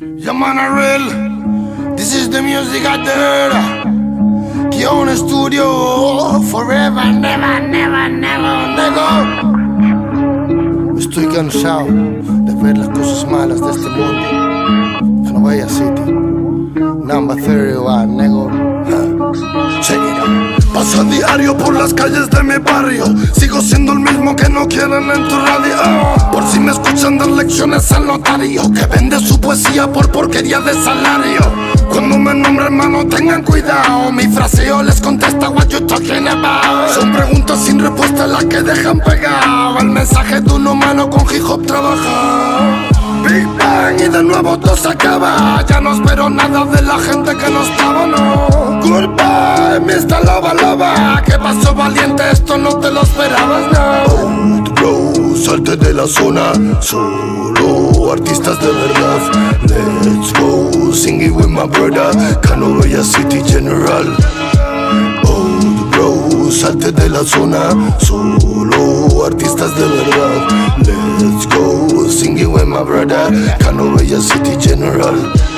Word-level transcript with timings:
Yamana 0.00 0.74
real, 0.74 1.94
this 1.94 2.14
is 2.14 2.28
the 2.28 2.42
music 2.42 2.84
I 2.84 2.96
did. 2.96 3.52
Kion 4.72 5.08
Studio, 5.16 6.40
forever, 6.50 7.12
never, 7.12 7.60
never, 7.68 8.08
never, 8.08 8.74
never. 8.74 9.10
Estoy 10.98 11.26
cansado 11.28 11.86
de 11.86 12.54
ver 12.60 12.76
las 12.76 12.88
cosas 12.88 13.30
malas 13.30 13.60
de 13.60 13.70
este 13.70 13.88
mundo. 13.88 15.28
Canobaya 15.28 15.68
City, 15.68 16.10
number 16.10 17.36
31, 17.36 18.16
nego. 18.16 18.50
Check 19.80 20.00
it 20.00 20.18
out. 20.18 20.63
Paso 20.84 21.02
diario 21.04 21.56
por 21.56 21.74
las 21.74 21.94
calles 21.94 22.28
de 22.28 22.42
mi 22.42 22.58
barrio. 22.58 23.06
Sigo 23.32 23.62
siendo 23.62 23.94
el 23.94 24.00
mismo 24.00 24.36
que 24.36 24.50
no 24.50 24.68
quieren 24.68 25.10
en 25.10 25.28
tu 25.28 25.34
radio. 25.34 25.78
Por 26.30 26.46
si 26.46 26.60
me 26.60 26.72
escuchan 26.72 27.16
dar 27.16 27.28
lecciones 27.28 27.90
al 27.90 28.06
notario 28.06 28.70
que 28.70 28.84
vende 28.84 29.18
su 29.18 29.40
poesía 29.40 29.90
por 29.90 30.12
porquería 30.12 30.60
de 30.60 30.74
salario. 30.74 31.40
Cuando 31.90 32.18
me 32.18 32.34
nombren 32.34 32.66
hermano 32.66 33.06
tengan 33.06 33.42
cuidado. 33.42 34.12
Mi 34.12 34.28
fraseo 34.28 34.82
les 34.82 35.00
contesta 35.00 35.48
what 35.48 35.68
you 35.68 35.80
talking 35.86 36.28
about. 36.28 36.90
Son 36.90 37.10
preguntas 37.10 37.60
sin 37.64 37.78
respuesta 37.78 38.26
las 38.26 38.44
que 38.44 38.60
dejan 38.60 39.00
pegado. 39.00 39.78
El 39.78 39.88
mensaje 39.88 40.42
de 40.42 40.52
un 40.52 40.66
humano 40.66 41.08
con 41.08 41.22
hip 41.34 41.44
hop 41.48 41.66
trabaja. 41.66 42.93
Big 43.24 43.46
Bang 43.58 43.98
y 43.98 44.08
de 44.08 44.22
nuevo 44.22 44.58
todo 44.58 44.76
se 44.76 44.88
acaba. 44.88 45.64
Ya 45.66 45.80
no 45.80 45.94
espero 45.94 46.28
nada 46.28 46.64
de 46.66 46.82
la 46.82 46.98
gente 46.98 47.36
que 47.36 47.50
no 47.50 47.62
estaba, 47.62 48.06
no. 48.06 48.80
Goodbye, 48.82 49.80
Mr. 49.80 50.24
Loba 50.24 50.54
Loba. 50.54 51.22
¿Qué 51.24 51.38
pasó 51.38 51.74
valiente? 51.74 52.22
Esto 52.30 52.58
no 52.58 52.76
te 52.78 52.90
lo 52.90 53.02
esperabas, 53.02 53.64
no. 53.72 54.64
Bro, 54.74 55.36
salte 55.36 55.76
de 55.76 55.94
la 55.94 56.06
zona. 56.06 56.52
Solo 56.80 58.12
artistas 58.12 58.60
de 58.60 58.70
verdad. 58.72 59.20
Let's 60.04 60.32
go, 60.38 60.92
sing 60.92 61.22
it 61.22 61.32
with 61.32 61.48
my 61.48 61.66
brother. 61.66 62.12
Canovella 62.42 63.02
City 63.02 63.42
General. 63.46 64.04
Bro, 65.90 66.50
salte 66.50 66.92
de 66.92 67.08
la 67.08 67.24
zona. 67.24 67.70
Solo 67.98 69.24
artistas 69.24 69.74
de 69.76 69.86
verdad. 69.86 70.48
Let's 71.18 71.46
go, 71.46 71.83
sing 72.10 72.38
it 72.38 72.46
with 72.46 72.66
my 72.66 72.82
brother. 72.82 73.30
Canovella 73.58 74.20
City 74.20 74.56
General 74.56 75.53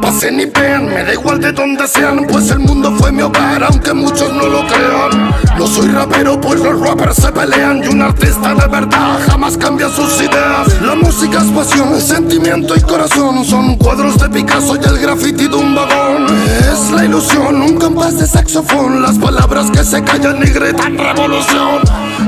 Pasen 0.00 0.40
y 0.40 0.46
vean, 0.46 0.86
me 0.86 1.04
da 1.04 1.12
igual 1.12 1.40
de 1.40 1.52
donde 1.52 1.86
sean 1.86 2.26
Pues 2.26 2.50
el 2.50 2.60
mundo 2.60 2.92
fue 2.98 3.12
mi 3.12 3.22
hogar, 3.22 3.62
aunque 3.64 3.92
muchos 3.92 4.32
no 4.32 4.46
lo 4.46 4.66
crean. 4.66 5.30
No 5.58 5.66
soy 5.66 5.88
rapero, 5.88 6.40
pues 6.40 6.58
los 6.60 6.80
rappers 6.80 7.16
se 7.16 7.30
pelean 7.32 7.82
Y 7.84 7.88
un 7.88 8.00
artista 8.00 8.54
de 8.54 8.66
verdad 8.66 9.18
jamás 9.28 9.56
cambia 9.58 9.88
sus 9.88 10.20
ideas. 10.20 10.80
La 10.80 10.94
música 10.94 11.38
es 11.38 11.48
pasión, 11.48 12.00
sentimiento 12.00 12.74
y 12.76 12.80
corazón 12.80 13.44
Son 13.44 13.76
cuadros 13.76 14.18
de 14.18 14.28
Picasso 14.30 14.76
y 14.76 14.88
el 14.88 14.98
graffiti 14.98 15.48
de 15.48 15.56
un 15.56 15.74
vagón. 15.74 16.26
Es 16.60 16.90
la 16.90 17.04
ilusión, 17.04 17.60
un 17.60 17.74
compás 17.76 18.18
de 18.18 18.26
saxofón 18.26 19.02
Las 19.02 19.18
palabras 19.18 19.70
que 19.70 19.84
se 19.84 20.02
callan 20.02 20.38
y 20.42 20.50
gritan 20.50 20.96
revolución. 20.96 21.80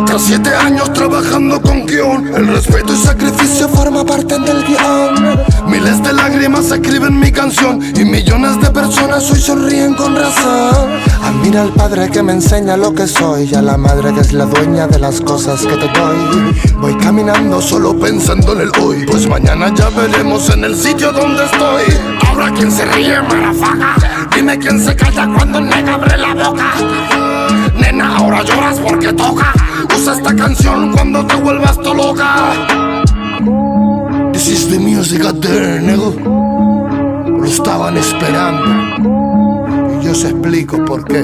Tras 0.06 0.22
siete 0.22 0.54
años 0.54 0.92
trabajando 0.92 1.60
con 1.60 1.86
guion 1.86 2.34
El 2.34 2.48
respeto 2.48 2.92
y 2.92 2.96
sacrificio 2.96 3.68
forma 3.68 4.04
parte 4.04 4.38
del 4.38 4.64
guion. 4.64 5.40
Miles 5.68 6.02
de 6.02 6.12
lágrimas 6.12 6.70
escriben 6.70 7.18
mi 7.18 7.32
canción 7.32 7.71
y 7.80 8.04
millones 8.04 8.60
de 8.60 8.70
personas 8.70 9.30
hoy 9.30 9.40
sonríen 9.40 9.94
con 9.94 10.14
razón. 10.14 10.90
Admira 11.22 11.62
al 11.62 11.72
padre 11.72 12.10
que 12.10 12.22
me 12.22 12.32
enseña 12.32 12.76
lo 12.76 12.94
que 12.94 13.06
soy 13.06 13.48
y 13.50 13.54
a 13.54 13.62
la 13.62 13.76
madre 13.76 14.12
que 14.12 14.20
es 14.20 14.32
la 14.32 14.44
dueña 14.46 14.86
de 14.86 14.98
las 14.98 15.20
cosas 15.20 15.60
que 15.62 15.76
te 15.76 15.88
doy. 15.88 16.54
Voy 16.78 16.96
caminando 16.96 17.60
solo 17.60 17.98
pensando 17.98 18.52
en 18.52 18.62
el 18.62 18.72
hoy, 18.80 19.06
pues 19.06 19.26
mañana 19.26 19.72
ya 19.74 19.88
veremos 19.90 20.50
en 20.50 20.64
el 20.64 20.76
sitio 20.76 21.12
donde 21.12 21.44
estoy. 21.44 21.82
Ahora 22.28 22.52
quien 22.52 22.70
se 22.70 22.84
ríe, 22.84 23.20
marafaga. 23.22 23.96
Dime 24.34 24.58
quién 24.58 24.80
se 24.80 24.94
calla 24.94 25.28
cuando 25.36 25.58
el 25.58 25.68
nega 25.68 25.94
abre 25.94 26.16
la 26.16 26.34
boca. 26.34 26.72
Nena, 27.78 28.16
ahora 28.16 28.42
lloras 28.42 28.78
porque 28.80 29.12
toca. 29.12 29.52
Usa 29.96 30.14
esta 30.14 30.34
canción 30.34 30.92
cuando 30.92 31.24
te 31.26 31.36
vuelvas 31.36 31.76
to 31.78 31.94
loca. 31.94 32.56
This 34.32 34.48
is 34.48 34.68
the 34.68 34.78
music 34.78 35.24
out 35.24 35.40
there, 35.40 35.80
nego 35.80 36.41
lo 37.42 37.48
estaban 37.48 37.96
esperando. 37.96 39.00
Y 40.00 40.04
yo 40.04 40.12
os 40.12 40.24
explico 40.24 40.84
por 40.84 41.04
qué. 41.04 41.22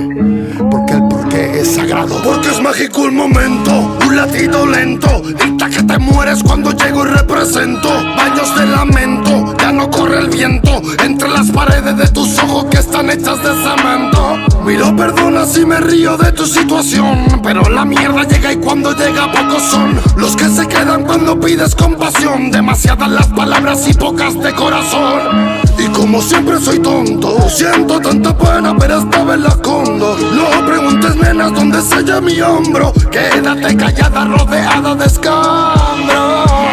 Porque 0.71 0.93
el 0.95 1.09
porqué 1.09 1.61
es 1.61 1.75
sagrado. 1.75 2.21
Porque 2.23 2.49
es 2.49 2.61
mágico 2.61 3.07
el 3.07 3.13
momento, 3.13 3.99
un 4.05 4.17
latido 4.17 4.67
lento. 4.67 5.23
Dicta 5.59 5.77
que 5.77 5.83
te 5.83 5.99
mueres 5.99 6.41
cuando 6.45 6.71
llego 6.71 7.05
y 7.05 7.09
represento. 7.09 7.89
Baños 8.17 8.55
de 8.55 8.65
lamento, 8.65 9.57
ya 9.59 9.73
no 9.73 9.91
corre 9.91 10.21
el 10.21 10.29
viento. 10.29 10.81
Entre 11.03 11.29
las 11.29 11.51
paredes 11.51 11.97
de 11.97 12.07
tus 12.11 12.39
ojos 12.39 12.67
que 12.67 12.77
están 12.77 13.11
hechas 13.11 13.43
de 13.43 13.51
cemento. 13.55 14.37
Miro, 14.65 14.95
perdona 14.95 15.45
si 15.47 15.67
me 15.67 15.81
río 15.81 16.17
de 16.17 16.31
tu 16.31 16.47
situación. 16.47 17.41
Pero 17.43 17.69
la 17.71 17.85
mierda 17.85 18.23
llega 18.23 18.53
y 18.53 18.57
cuando 18.59 18.93
llega 18.93 19.33
pocos 19.33 19.65
son 19.65 19.99
los 20.17 20.37
que 20.37 20.49
se 20.49 20.65
quedan 20.69 21.03
cuando 21.03 21.41
pides 21.41 21.75
compasión. 21.75 22.53
Demasiadas 22.53 23.11
las 23.11 23.27
palabras 23.27 23.89
y 23.89 23.95
pocas 23.95 24.41
de 24.41 24.55
corazón. 24.55 25.59
Y 25.77 25.87
como 25.89 26.23
siempre 26.23 26.61
soy 26.61 26.79
tonto, 26.79 27.37
siento 27.49 28.01
tanta 28.01 28.37
pena, 28.37 28.77
pero 28.79 28.99
esta 28.99 29.25
vez 29.25 29.41
la 29.41 29.49
escondo. 29.49 30.17
No 30.35 30.67
preguntes, 30.67 31.17
nenas, 31.17 31.53
dónde 31.53 31.83
se 31.83 31.97
halla 31.97 32.21
mi 32.21 32.41
hombro. 32.41 32.93
Quédate 33.11 33.77
callada, 33.77 34.25
rodeada 34.25 34.95
de 34.95 35.05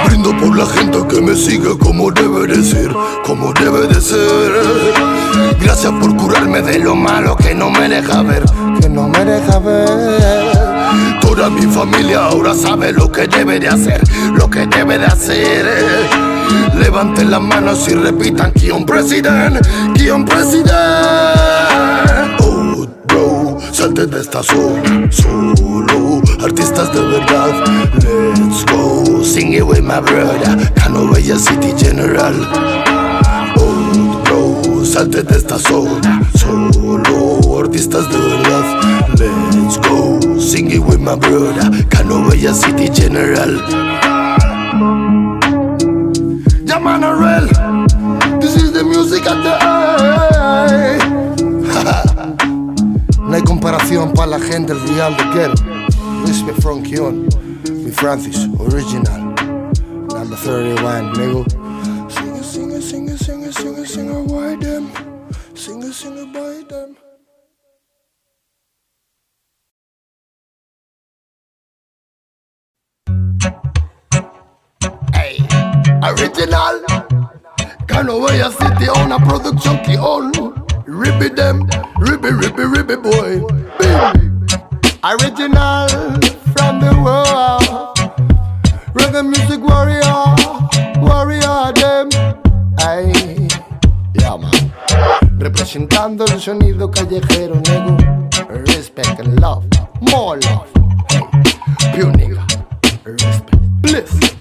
Brindo 0.06 0.38
por 0.38 0.58
la 0.58 0.66
gente 0.66 1.00
que 1.08 1.22
me 1.22 1.36
sigue 1.36 1.78
como 1.78 2.12
debe 2.12 2.48
de 2.48 2.64
ser, 2.64 2.92
como 3.26 3.54
debe 3.54 3.88
de 3.88 4.02
ser. 4.02 4.52
Gracias 5.62 5.92
por 5.94 6.16
curarme 6.16 6.62
de 6.62 6.80
lo 6.80 6.96
malo 6.96 7.36
que 7.36 7.54
no 7.56 7.70
me 7.70 7.88
deja 7.90 8.22
ver, 8.22 8.44
que 8.80 8.90
no 8.90 9.08
me 9.08 9.26
deja 9.26 9.60
ver. 9.60 11.20
Toda 11.22 11.50
mi 11.50 11.64
familia 11.64 12.26
ahora 12.26 12.54
sabe 12.54 12.92
lo 12.92 13.12
que 13.12 13.28
debe 13.28 13.60
de 13.60 13.68
hacer, 13.68 14.02
lo 14.34 14.50
que 14.50 14.66
debe 14.68 14.98
de 14.98 15.06
hacer. 15.06 15.66
Levanten 16.76 17.32
las 17.32 17.42
manos 17.42 17.88
y 17.88 17.96
repitan 17.96 18.52
Kion 18.52 18.86
President, 18.86 19.58
Kion 19.96 20.26
President 20.26 21.16
Oh 21.78 21.95
salte 23.86 24.08
de 24.08 24.20
esta 24.20 24.42
zona 24.42 25.12
Solo, 25.12 26.22
artistas 26.44 26.92
de 26.92 27.02
verdad 27.02 27.54
Let's 28.40 28.66
go, 28.66 29.24
sing 29.24 29.54
it 29.54 29.64
with 29.64 29.84
my 29.84 30.00
brother 30.00 30.58
Canovella 30.74 31.38
City 31.38 31.72
General 31.78 32.34
Oh 33.58 34.22
bro, 34.24 34.84
salte 34.84 35.22
de 35.22 35.38
esta 35.38 35.60
zona 35.60 36.28
Solo, 36.34 37.60
artistas 37.60 38.10
de 38.10 38.18
verdad 38.18 38.66
Let's 39.54 39.78
go, 39.78 40.40
sing 40.40 40.72
it 40.72 40.80
with 40.80 41.00
my 41.00 41.16
brother 41.16 41.70
Canovella 41.90 42.54
City 42.54 42.90
General 42.90 43.62
Manuel. 46.82 47.48
This 48.40 48.58
is 48.58 48.74
the 48.74 48.84
music 48.84 49.26
of 49.26 49.44
the 49.44 49.58
eye. 49.60 51.15
No 53.36 53.40
hay 53.40 53.44
comparación 53.44 54.14
para 54.14 54.28
la 54.28 54.40
gente 54.40 54.74
real 54.74 55.18
de 55.18 55.30
quiero. 55.32 55.54
Respect 56.26 56.62
from 56.62 56.82
Kion, 56.84 57.28
mi 57.70 57.92
Francis, 57.92 58.48
original. 58.60 59.36
Number 60.08 60.38
31, 60.38 61.12
nigga. 61.12 61.44
Sing 62.10 62.36
it, 62.38 62.44
sing 62.44 62.72
it, 62.72 62.82
sing 62.82 63.10
it, 63.10 63.18
sing 63.20 63.44
it, 63.44 63.54
sing 63.54 63.78
it, 63.78 63.88
sing 63.88 64.10
it, 64.10 64.32
why 64.32 64.56
them? 64.56 64.90
Sing 65.54 65.84
it, 65.84 65.94
sing 65.94 66.18
it, 66.18 66.32
by 66.32 66.64
them. 66.70 66.96
Original 76.04 76.80
Canovella 77.86 78.52
City 78.52 78.88
on 78.88 79.12
a 79.12 79.20
production 79.20 79.84
key 79.84 79.98
on 79.98 80.65
Ribby 80.88 81.30
them, 81.30 81.68
ribby, 81.98 82.30
ribby, 82.30 82.64
ribby 82.64 82.96
boy. 82.96 83.42
Baby. 83.80 84.30
Original 85.04 85.88
from 86.54 86.80
the 86.80 86.94
world. 87.04 87.98
Reggae 88.94 89.26
music 89.26 89.62
warrior, 89.62 90.36
warrior 91.02 91.74
them 91.74 92.10
Ay, 92.80 93.48
yeah 94.14 94.38
man. 94.38 94.72
Representando 95.40 96.26
el 96.26 96.40
sonido 96.40 96.90
callejero 96.92 97.56
nego 97.56 97.98
Respect 98.68 99.20
and 99.20 99.40
love, 99.40 99.66
more 100.02 100.38
love. 100.38 100.70
Hey, 101.10 101.26
pure 101.94 102.12
nigga. 102.14 102.46
Respect, 103.04 103.82
bliss 103.82 104.36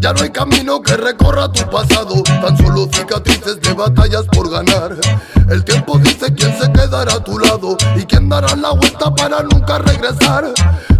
ya 0.00 0.12
no 0.12 0.22
hay 0.22 0.30
camino 0.30 0.80
que 0.80 0.96
recorra 0.96 1.50
tu 1.50 1.68
pasado, 1.70 2.22
tan 2.22 2.56
solo 2.56 2.88
cicatrices 2.92 3.60
de 3.60 3.72
batallas 3.72 4.24
por 4.26 4.50
ganar. 4.50 4.96
El 5.48 5.64
tiempo 5.64 5.98
dice 5.98 6.32
quién 6.34 6.56
se 6.58 6.70
quedará 6.72 7.14
a 7.14 7.24
tu 7.24 7.38
lado 7.38 7.76
y 7.96 8.04
quién 8.04 8.28
dará 8.28 8.54
la 8.54 8.70
vuelta 8.70 9.12
para 9.14 9.42
nunca 9.42 9.78
regresar. 9.78 10.52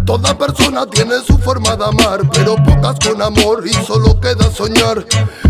Toda 0.09 0.35
persona 0.35 0.87
tiene 0.87 1.19
su 1.19 1.37
forma 1.37 1.75
de 1.75 1.85
amar, 1.85 2.27
pero 2.33 2.55
pocas 2.55 2.97
con 2.97 3.21
amor 3.21 3.63
y 3.63 3.71
solo 3.85 4.19
queda 4.19 4.49
soñar. 4.49 5.05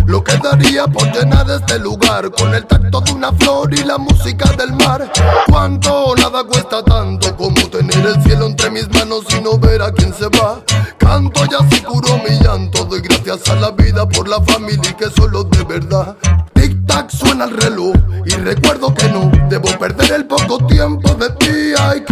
Lo 0.05 0.21
que 0.21 0.35
daría 0.35 0.85
por 0.85 1.09
llenar 1.13 1.49
este 1.49 1.79
lugar 1.79 2.29
con 2.31 2.53
el 2.53 2.65
tacto 2.65 2.99
de 2.99 3.13
una 3.13 3.31
flor 3.31 3.73
y 3.73 3.85
la 3.85 3.97
música 3.97 4.51
del 4.57 4.73
mar. 4.73 5.09
Cuánto 5.49 6.13
nada 6.17 6.43
cuesta 6.43 6.83
tanto 6.83 7.37
como 7.37 7.69
tener 7.69 8.05
el 8.05 8.21
cielo 8.21 8.47
entre 8.47 8.69
mis 8.69 8.89
manos 8.89 9.23
y 9.29 9.41
no 9.41 9.57
ver 9.57 9.81
a 9.81 9.93
quién 9.93 10.13
se 10.13 10.27
va. 10.27 10.61
Canto 10.97 11.39
y 11.49 11.55
así 11.55 11.81
curo 11.81 12.19
mi 12.27 12.37
llanto, 12.43 12.83
doy 12.83 12.99
gracias 12.99 13.47
a 13.47 13.55
la 13.55 13.71
vida 13.71 14.09
por 14.09 14.27
la 14.27 14.41
familia 14.41 14.91
y 14.91 14.93
que 14.93 15.09
solo 15.09 15.45
de 15.45 15.63
verdad. 15.63 16.17
Tic 16.53 16.85
tac 16.85 17.09
suena 17.09 17.45
el 17.45 17.55
reloj 17.55 17.95
y 18.25 18.31
recuerdo 18.31 18.93
que 18.93 19.07
no 19.07 19.31
debo 19.47 19.69
perder 19.79 20.11
el 20.11 20.25
poco 20.27 20.57
tiempo 20.67 21.13
de 21.13 21.29
ti. 21.29 21.73
Ay, 21.79 22.03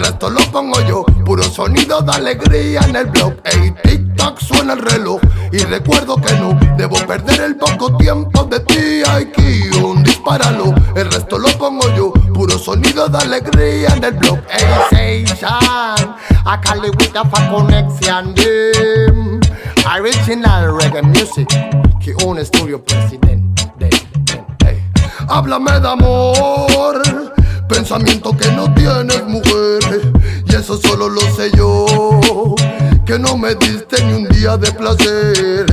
el 0.00 0.06
resto 0.06 0.30
lo 0.30 0.40
pongo 0.50 0.80
yo. 0.88 1.04
Puro 1.24 1.42
sonido 1.42 2.00
de 2.00 2.12
alegría 2.12 2.80
en 2.88 2.96
el 2.96 3.06
blog. 3.06 3.34
Ey, 3.44 3.74
tic 3.82 4.16
tac 4.16 4.38
suena 4.40 4.72
el 4.72 4.80
reloj 4.80 5.20
y 5.52 5.58
recuerdo 5.58 6.16
que 6.16 6.32
no 6.34 6.58
debo 6.76 6.96
perder 7.06 7.40
el 7.42 7.56
poco 7.56 7.96
tiempo 7.98 8.44
de 8.44 8.60
ti. 8.60 9.02
Ay, 9.06 9.30
Kion, 9.30 10.02
dispáralo, 10.02 10.74
el 10.96 11.10
resto 11.10 11.38
lo 11.38 11.48
pongo 11.58 11.86
yo. 11.94 12.12
Puro 12.32 12.58
sonido 12.58 13.08
de 13.08 13.18
alegría 13.18 13.90
en 13.94 14.04
el 14.04 14.12
blog. 14.12 14.38
Ey, 14.50 15.26
Seishan, 15.26 16.16
I 16.46 16.58
call 16.62 16.84
it 16.84 16.96
with 16.96 17.14
a 17.16 17.50
connection. 17.50 18.34
Them. 18.34 19.40
Original 19.86 20.78
reggae 20.80 21.02
music 21.02 21.48
que 22.02 22.14
un 22.24 22.38
estudio 22.38 22.82
presidente. 22.82 23.90
Háblame 25.28 25.78
de 25.78 25.88
amor, 25.88 27.02
pensamiento 27.70 28.36
que 28.36 28.50
no 28.50 28.72
tienes 28.74 29.24
mujer, 29.26 30.12
y 30.44 30.54
eso 30.54 30.76
solo 30.76 31.08
lo 31.08 31.20
sé 31.20 31.50
yo. 31.56 31.86
Que 33.06 33.18
no 33.18 33.36
me 33.36 33.54
diste 33.54 34.04
ni 34.04 34.12
un 34.12 34.28
día 34.28 34.56
de 34.56 34.70
placer. 34.72 35.66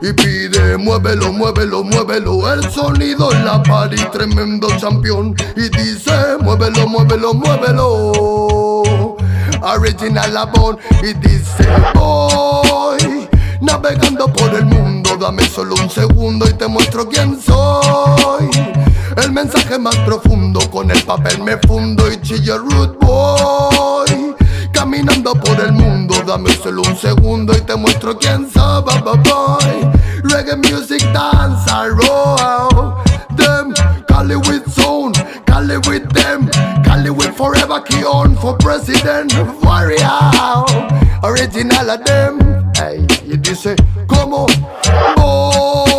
Y 0.00 0.12
pide, 0.12 0.76
muévelo, 0.76 1.32
muévelo, 1.32 1.84
muévelo. 1.84 2.52
El 2.52 2.68
sonido 2.70 3.32
en 3.32 3.44
la 3.44 3.62
party, 3.62 3.96
tremendo 4.12 4.68
champion. 4.78 5.34
Y 5.56 5.68
dice, 5.76 6.36
muévelo, 6.40 6.86
muévelo, 6.88 7.34
muévelo. 7.34 9.16
Original 9.62 10.32
Labón. 10.32 10.78
Y 11.02 11.12
dice, 11.14 11.68
voy 11.94 13.28
navegando 13.60 14.32
por 14.32 14.54
el 14.54 14.64
mundo. 14.64 15.16
Dame 15.16 15.46
solo 15.48 15.74
un 15.74 15.90
segundo 15.90 16.48
y 16.48 16.54
te 16.54 16.66
muestro 16.66 17.08
quién 17.08 17.40
soy. 17.40 18.50
El 19.22 19.32
mensaje 19.32 19.78
más 19.78 19.96
profundo, 19.98 20.60
con 20.70 20.90
el 20.90 21.02
papel 21.04 21.42
me 21.42 21.58
fundo 21.58 22.10
y 22.10 22.20
chilla 22.22 22.56
root 22.56 22.98
boy. 22.98 24.34
Caminando 24.72 25.34
por 25.34 25.60
el 25.60 25.72
mundo, 25.72 26.14
dame 26.26 26.50
solo 26.54 26.82
un 26.82 26.96
segundo 26.96 27.52
y 27.56 27.60
te 27.60 27.76
muestro 27.76 28.18
quién 28.18 28.50
soy. 28.50 28.60
Boy. 28.82 29.90
Reggae 30.24 30.56
music 30.56 31.02
dance, 31.12 31.70
I 31.70 31.88
roll. 31.88 32.94
Them, 33.36 33.74
Cali 34.08 34.36
with 34.36 34.66
zone, 34.68 35.12
Cali 35.44 35.76
with 35.88 36.08
them, 36.14 36.48
Cali 36.82 37.10
with 37.10 37.34
forever, 37.36 37.80
key 37.82 38.04
on 38.04 38.34
for 38.36 38.56
president, 38.56 39.32
warrior. 39.62 40.64
Original 41.22 41.90
of 41.90 42.04
them, 42.04 42.72
hey, 42.74 43.06
y 43.26 43.36
dice, 43.36 43.76
¿cómo 44.06 44.46
voy? 45.16 45.89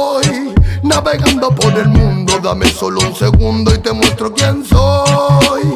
Navegando 0.92 1.56
por 1.56 1.74
el 1.80 1.88
mundo, 1.88 2.38
dame 2.44 2.68
solo 2.68 3.00
un 3.00 3.16
segundo 3.16 3.74
y 3.74 3.78
te 3.78 3.94
muestro 3.94 4.34
quién 4.34 4.66
soy. 4.66 5.74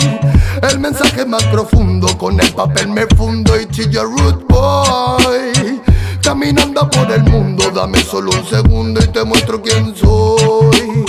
El 0.62 0.80
mensaje 0.80 1.26
más 1.26 1.42
profundo, 1.46 2.06
con 2.18 2.38
el 2.38 2.52
papel 2.52 2.90
me 2.90 3.08
fundo 3.16 3.58
y 3.58 3.66
chilla 3.68 4.04
root 4.04 4.46
boy. 4.50 5.82
Caminando 6.22 6.90
por 6.90 7.10
el 7.10 7.24
mundo, 7.24 7.72
dame 7.74 8.00
solo 8.04 8.30
un 8.32 8.46
segundo 8.46 9.00
y 9.02 9.08
te 9.08 9.24
muestro 9.24 9.62
quién 9.62 9.96
soy. 9.96 11.06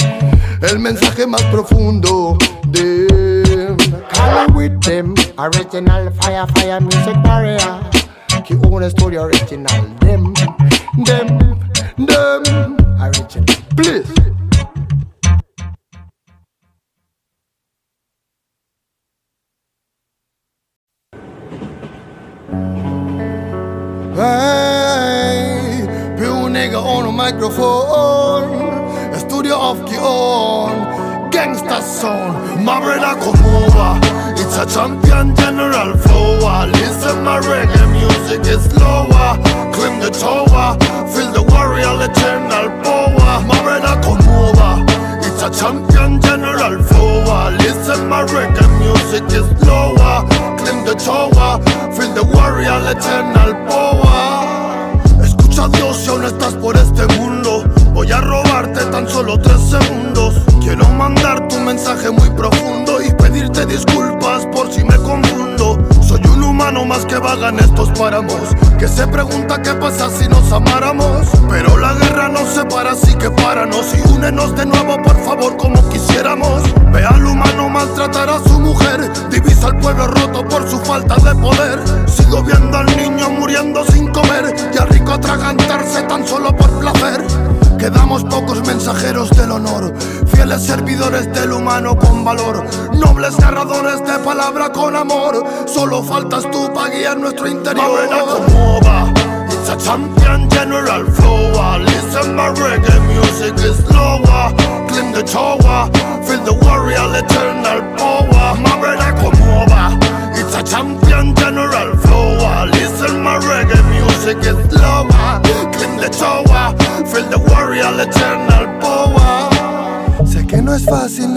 El 0.62 0.78
mensaje 0.78 1.26
más 1.26 1.42
profundo 1.44 2.38
de 2.68 3.74
Call 4.12 4.54
with 4.54 4.78
them, 4.82 5.14
original 5.36 6.12
fire, 6.20 6.46
fire 6.54 6.80
music 6.80 7.16
warrior. 7.24 7.80
Que 8.46 8.54
un 8.54 8.88
studio 8.88 9.22
original, 9.24 9.96
them, 9.98 10.32
them, 11.04 11.56
them, 11.98 12.76
original. 13.00 13.46
Please. 13.76 14.12
Hey, 24.16 25.86
più 26.16 26.46
nigga 26.48 26.78
on 26.78 27.06
a 27.06 27.10
microphone. 27.10 28.74
Studio 29.18 29.56
of 29.58 29.84
Kion, 29.84 31.30
gangsta 31.30 31.80
sound. 31.82 32.64
My 32.64 32.80
brother 32.80 33.14
come 33.20 33.44
over. 33.44 34.00
It's 34.40 34.56
a 34.56 34.64
champion 34.66 35.34
general 35.36 35.96
flower. 35.98 36.66
Listen, 36.66 37.24
my 37.24 37.40
reggae 37.40 37.86
music 37.92 38.40
is 38.46 38.64
lower. 38.80 39.36
Climb 39.74 40.00
the 40.00 40.10
tower, 40.10 40.78
feel 41.12 41.30
the 41.32 41.42
warrior 41.76 42.10
eternal 42.10 42.68
power. 42.82 43.16
Come 44.02 44.28
over. 44.28 44.84
It's 45.26 45.42
a 45.42 45.50
champion 45.50 46.20
general 46.20 46.82
flower. 46.82 47.50
Listen, 47.58 48.08
my 48.08 48.24
reggae 48.24 48.68
music 48.78 49.24
is 49.32 49.46
lower. 49.66 50.26
Climb 50.58 50.84
the 50.84 50.94
tower, 50.94 51.62
feel 51.94 52.12
the 52.14 52.24
warrior 52.24 52.80
eternal 52.90 53.35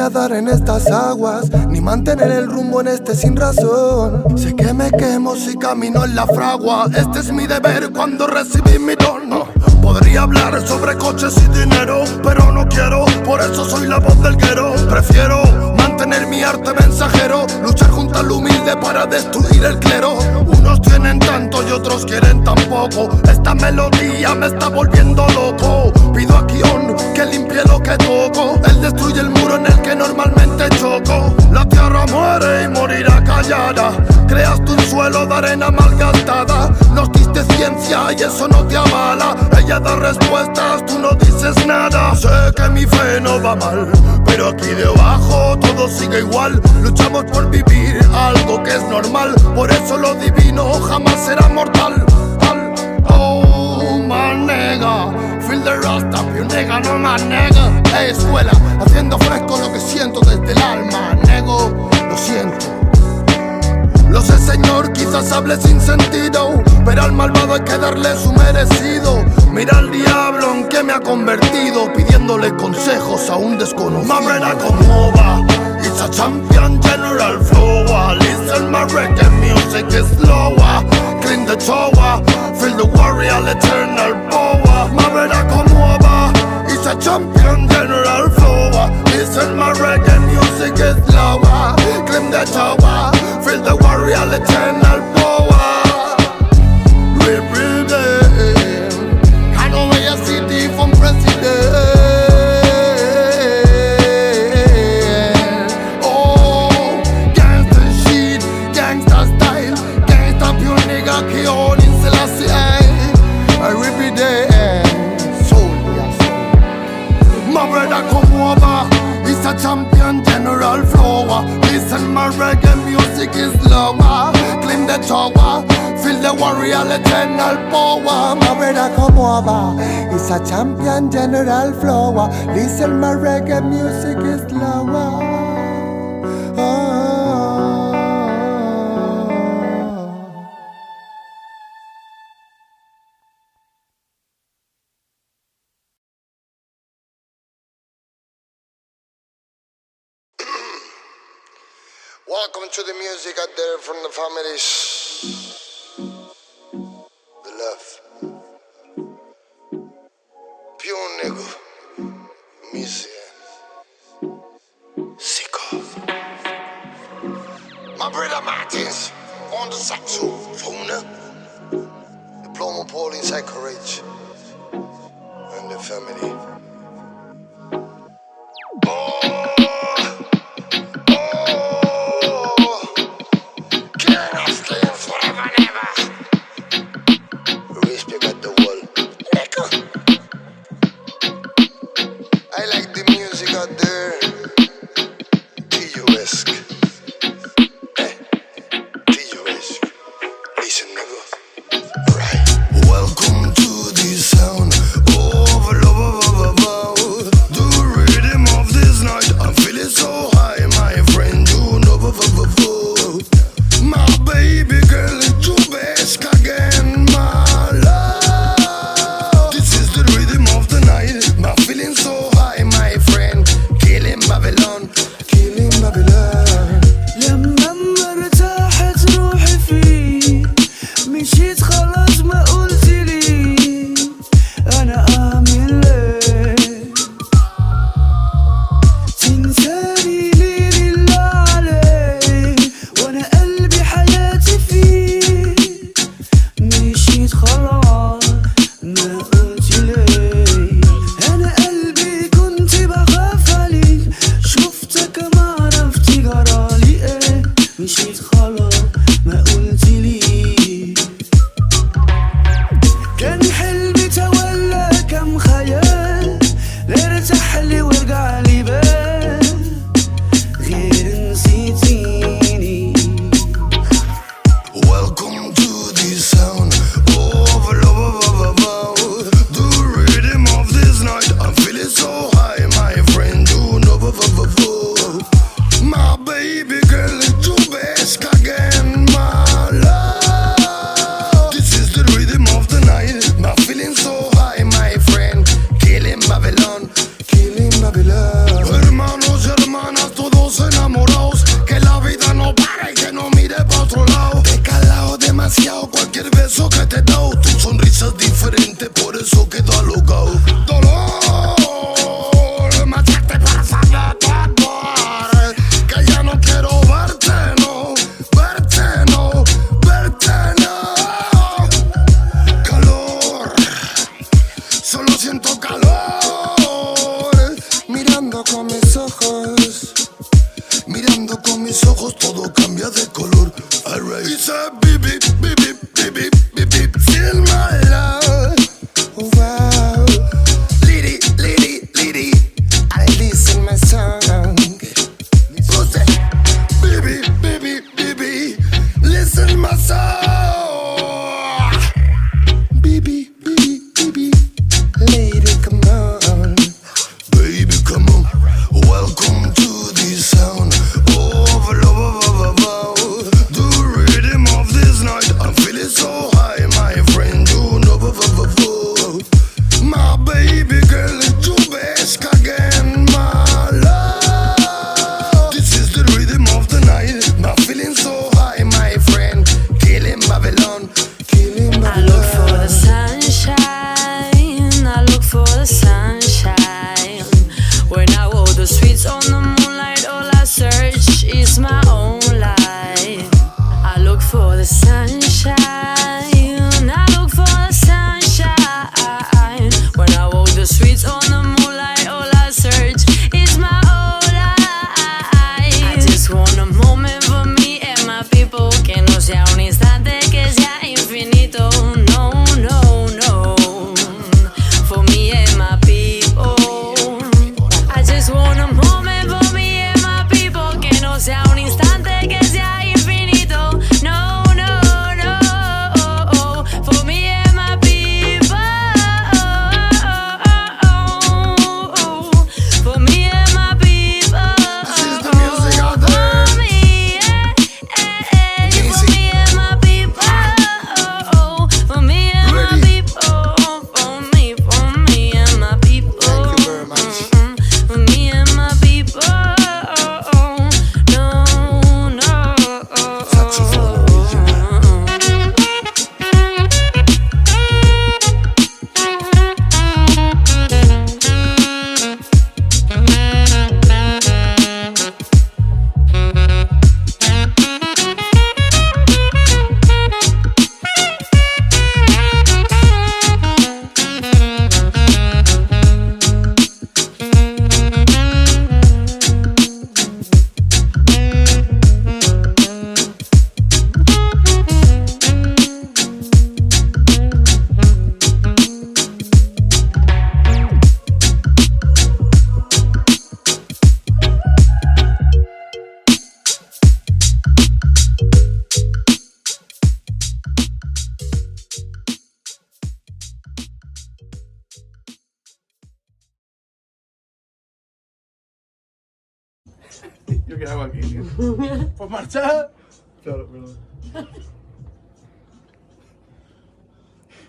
nadar 0.09 0.31
en 0.31 0.47
estas 0.47 0.89
aguas, 0.89 1.51
ni 1.67 1.81
mantener 1.81 2.31
el 2.31 2.47
rumbo 2.47 2.81
en 2.81 2.87
este 2.87 3.15
sin 3.15 3.35
razón. 3.35 4.23
Sé 4.35 4.55
que 4.55 4.73
me 4.73 4.89
quemo 4.89 5.35
si 5.35 5.55
camino 5.55 6.03
en 6.03 6.15
la 6.15 6.25
fragua. 6.25 6.87
Este 6.95 7.19
es 7.19 7.31
mi 7.31 7.45
deber 7.45 7.91
cuando 7.91 8.25
recibí 8.25 8.79
mi 8.79 8.95
don. 8.95 9.29
Podría 9.83 10.23
hablar 10.23 10.67
sobre 10.67 10.97
coches 10.97 11.35
y 11.37 11.59
dinero, 11.59 12.03
pero 12.23 12.51
no 12.51 12.67
quiero, 12.67 13.05
por 13.23 13.39
eso 13.39 13.65
soy 13.65 13.87
la 13.87 13.99
voz 13.99 14.19
del 14.23 14.35
guero. 14.35 14.73
Prefiero 14.89 15.43
mantener 15.77 16.25
mi 16.25 16.41
arte 16.41 16.73
mensajero, 16.73 17.45
luchar 17.63 17.91
junto 17.91 18.17
al 18.17 18.31
humilde 18.31 18.75
para 18.81 19.05
destruir 19.05 19.63
el 19.63 19.77
clero. 19.77 20.17
Unos 20.47 20.81
tienen 20.81 21.19
tanto 21.19 21.67
y 21.67 21.71
otros 21.71 22.05
quieren 22.05 22.43
tan 22.43 22.57
poco. 22.67 23.09
Esta 23.29 23.53
melodía 23.53 24.33
me 24.33 24.47
está 24.47 24.69
volviendo 24.69 25.27
loco. 25.29 25.98
Pido 26.19 26.35
a 26.35 26.45
Kion 26.47 26.97
que 27.15 27.25
limpie 27.27 27.63
lo 27.63 27.79
que 27.79 27.95
toco. 27.95 28.59
Él 28.67 28.81
destruye 28.81 29.21
el 29.21 29.29
muro 29.29 29.55
en 29.55 29.65
el 29.67 29.81
que 29.81 29.95
normalmente 29.95 30.67
choco. 30.77 31.33
La 31.49 31.63
tierra 31.63 32.05
muere 32.07 32.63
y 32.63 32.67
morirá 32.67 33.23
callada. 33.23 33.91
Creaste 34.27 34.69
un 34.69 34.79
suelo 34.81 35.25
de 35.25 35.33
arena 35.33 35.71
malgastada. 35.71 36.71
Nos 36.93 37.09
diste 37.13 37.41
ciencia 37.55 38.11
y 38.11 38.21
eso 38.21 38.49
no 38.49 38.65
te 38.65 38.75
avala. 38.75 39.33
Ella 39.57 39.79
da 39.79 39.95
respuestas, 39.95 40.85
tú 40.87 40.99
no 40.99 41.11
dices 41.11 41.65
nada. 41.65 42.13
Sé 42.17 42.27
que 42.53 42.67
mi 42.67 42.85
fe 42.85 43.21
no 43.21 43.41
va 43.41 43.55
mal, 43.55 43.89
pero 44.25 44.49
aquí 44.49 44.67
debajo 44.67 45.57
todo 45.59 45.87
sigue 45.87 46.19
igual. 46.19 46.61
Luchamos 46.83 47.23
por 47.31 47.49
vivir 47.49 47.97
algo 48.13 48.61
que 48.63 48.75
es 48.75 48.83
normal. 48.89 49.35
Por 49.55 49.71
eso 49.71 49.95
lo 49.95 50.15
divino 50.15 50.69
jamás 50.81 51.15
será 51.25 51.47
mortal. 51.47 52.05
Oh, 53.11 53.99
manega, 54.05 55.11
feel 55.49 55.61
the 55.63 55.77
rasta, 55.81 56.19
you 56.35 56.45
nega, 56.45 56.79
no 56.79 56.99
más 56.99 57.23
nega. 57.25 57.81
Hey, 57.91 58.11
escuela, 58.11 58.51
haciendo 58.79 59.17
fresco 59.17 59.57
lo 59.57 59.73
que 59.73 59.79
siento 59.79 60.19
desde 60.21 60.51
el 60.51 60.61
alma. 60.61 61.15
Nego, 61.25 61.89
lo 62.07 62.17
siento. 62.17 62.65
Lo 64.09 64.21
sé, 64.21 64.37
señor, 64.37 64.93
quizás 64.93 65.31
hable 65.31 65.57
sin 65.57 65.81
sentido, 65.81 66.63
pero 66.85 67.03
al 67.03 67.13
malvado 67.13 67.55
hay 67.55 67.61
que 67.61 67.77
darle 67.77 68.15
su 68.15 68.31
merecido. 68.33 69.25
Mira 69.51 69.77
al 69.79 69.91
diablo 69.91 70.53
en 70.53 70.67
que 70.67 70.83
me 70.83 70.93
ha 70.93 70.99
convertido, 70.99 71.91
pidiéndole 71.93 72.55
consejos 72.55 73.29
a 73.29 73.35
un 73.35 73.57
desconocido. 73.57 74.13
Mamrena 74.13 74.53
como 74.53 75.11
va, 75.13 75.45
it's 75.83 76.01
a 76.01 76.09
champion 76.11 76.81
general 76.81 77.39
flow. 77.43 77.69
Listen, 78.19 78.71
my 78.71 78.85
reggae 78.85 79.29
music 79.41 79.87
is 79.89 80.07
slower. 80.17 80.85
Clean 81.21 81.45
the 81.45 81.55
tower, 81.55 82.23
feel 82.55 82.75
the 82.77 82.85
warrior 82.85 83.47
eternal 83.47 84.13
power. 84.89 85.09
Mamrena 85.09 85.47
como 85.49 85.97
va, 85.99 86.31
it's 86.67 86.85
a 86.85 86.95
champion 86.99 87.67
general 87.69 88.29
flow. 88.29 88.69
Listen, 89.05 89.55
my 89.57 89.73
reggae 89.73 90.19
music 90.27 90.73
is 90.73 90.95
slower. 91.11 91.75
Clean 92.07 92.31
the 92.31 92.45
tower. 92.51 92.88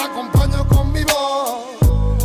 te 0.00 0.06
acompaño 0.06 0.66
con 0.66 0.92
mi 0.92 1.02
voz. 1.04 1.76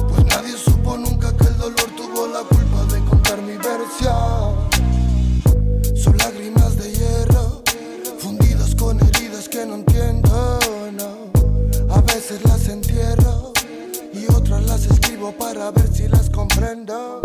Pues 0.09 0.25
nadie 0.25 0.57
supo 0.57 0.97
nunca 0.97 1.35
que 1.35 1.45
el 1.45 1.57
dolor 1.57 1.89
tuvo 1.97 2.27
la 2.27 2.41
culpa 2.41 2.85
de 2.93 3.03
contar 3.03 3.41
mi 3.41 3.57
versión. 3.57 4.55
Son 5.95 6.17
lágrimas 6.17 6.77
de 6.77 6.91
hierro, 6.91 7.61
fundidas 8.19 8.75
con 8.75 8.99
heridas 8.99 9.49
que 9.49 9.65
no 9.65 9.75
entiendo. 9.75 10.59
A 11.89 12.01
veces 12.01 12.43
las 12.45 12.67
entierro 12.67 13.51
y 14.13 14.25
otras 14.31 14.63
las 14.63 14.85
escribo 14.85 15.31
para 15.33 15.71
ver 15.71 15.89
si 15.93 16.07
las 16.07 16.29
comprendo. 16.29 17.24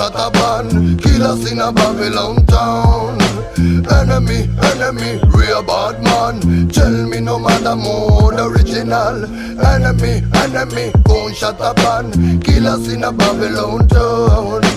shot 0.00 0.14
a 0.16 0.30
ban. 0.30 0.96
Killers 0.96 1.52
in 1.52 1.60
a 1.60 1.70
Babylon 1.70 2.46
town. 2.46 3.20
Enemy, 3.58 4.48
enemy, 4.72 5.20
real 5.36 5.62
bad 5.62 6.02
man. 6.02 6.68
Tell 6.70 6.96
me 7.06 7.20
no 7.20 7.38
matter 7.38 7.76
more 7.76 8.32
original. 8.32 9.24
Enemy, 9.72 10.22
enemy, 10.44 10.90
gunshot 11.04 11.60
a 11.60 11.74
ban. 11.74 12.40
Killers 12.40 12.88
in 12.88 13.04
a 13.04 13.12
Babylon 13.12 13.86
town. 13.88 14.69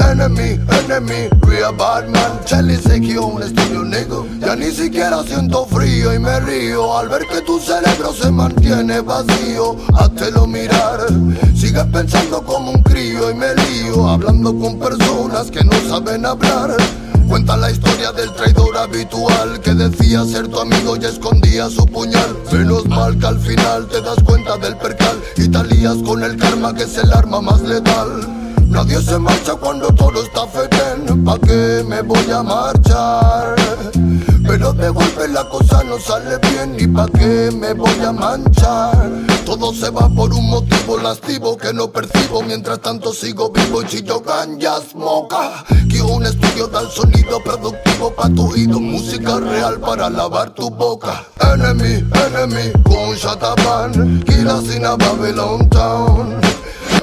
Enemy, 0.00 0.58
enemy, 0.84 1.28
real 1.42 1.72
bad 1.76 2.08
man. 2.08 2.40
Charlie 2.44 2.76
se 2.76 2.98
un 3.18 3.42
estudio 3.42 3.84
negro. 3.84 4.26
Ya 4.40 4.56
ni 4.56 4.70
siquiera 4.70 5.22
siento 5.24 5.66
frío 5.66 6.14
y 6.14 6.18
me 6.18 6.40
río. 6.40 6.96
Al 6.96 7.08
ver 7.08 7.26
que 7.26 7.40
tu 7.42 7.58
cerebro 7.58 8.12
se 8.12 8.30
mantiene 8.30 9.00
vacío 9.00 9.76
Háztelo 9.94 10.46
mirar. 10.46 11.00
Sigues 11.54 11.84
pensando 11.92 12.42
como 12.44 12.72
un 12.72 12.82
crío 12.82 13.30
y 13.30 13.34
me 13.34 13.54
lío 13.54 14.08
Hablando 14.08 14.58
con 14.58 14.78
personas 14.78 15.50
que 15.50 15.64
no 15.64 15.72
saben 15.88 16.26
hablar. 16.26 16.76
Cuenta 17.28 17.56
la 17.56 17.70
historia 17.70 18.12
del 18.12 18.32
traidor 18.34 18.76
habitual 18.76 19.60
que 19.60 19.74
decía 19.74 20.24
ser 20.24 20.46
tu 20.48 20.60
amigo 20.60 20.96
y 20.96 21.04
escondía 21.04 21.68
su 21.68 21.84
puñal. 21.86 22.36
Menos 22.52 22.86
mal 22.86 23.18
que 23.18 23.26
al 23.26 23.40
final 23.40 23.88
te 23.88 24.00
das 24.00 24.22
cuenta 24.24 24.56
del 24.58 24.76
percal 24.76 25.20
y 25.36 25.48
talías 25.48 25.96
con 26.06 26.22
el 26.22 26.36
karma 26.36 26.72
que 26.74 26.84
es 26.84 26.96
el 26.98 27.12
arma 27.12 27.40
más 27.40 27.62
letal. 27.62 28.35
Nadie 28.68 29.00
se 29.00 29.18
marcha 29.18 29.54
cuando 29.54 29.88
todo 29.88 30.22
está 30.22 30.46
fetén. 30.46 31.24
¿Pa' 31.24 31.38
qué 31.38 31.84
me 31.86 32.02
voy 32.02 32.30
a 32.30 32.42
marchar? 32.42 33.54
Pero 34.46 34.72
de 34.72 34.88
golpe 34.90 35.28
la 35.28 35.48
cosa 35.48 35.82
no 35.84 35.98
sale 35.98 36.38
bien. 36.50 36.76
¿Y 36.78 36.86
pa' 36.86 37.08
qué 37.08 37.50
me 37.52 37.72
voy 37.72 38.00
a 38.00 38.12
manchar? 38.12 39.10
Todo 39.44 39.72
se 39.72 39.90
va 39.90 40.08
por 40.08 40.32
un 40.32 40.50
motivo 40.50 40.98
lascivo 40.98 41.56
que 41.56 41.72
no 41.72 41.90
percibo. 41.90 42.42
Mientras 42.42 42.80
tanto 42.80 43.12
sigo 43.12 43.50
vivo 43.50 43.82
y 43.82 43.86
chillo 43.86 44.20
ganjas 44.20 44.94
moca. 44.94 45.64
Que 45.90 46.02
un 46.02 46.24
estudio 46.24 46.66
da 46.68 46.80
el 46.80 46.88
sonido 46.88 47.42
productivo 47.42 48.12
pa' 48.14 48.28
tu. 48.30 48.46
Música 48.56 49.38
real 49.38 49.78
para 49.80 50.08
lavar 50.08 50.50
tu 50.50 50.70
boca. 50.70 51.24
Enemy, 51.40 52.04
enemy, 52.26 52.72
con 52.82 53.14
Shataban. 53.14 54.24
Killers 54.24 54.74
in 54.74 54.84
a 54.84 54.96
Babylon 54.96 55.68
town. 55.68 56.45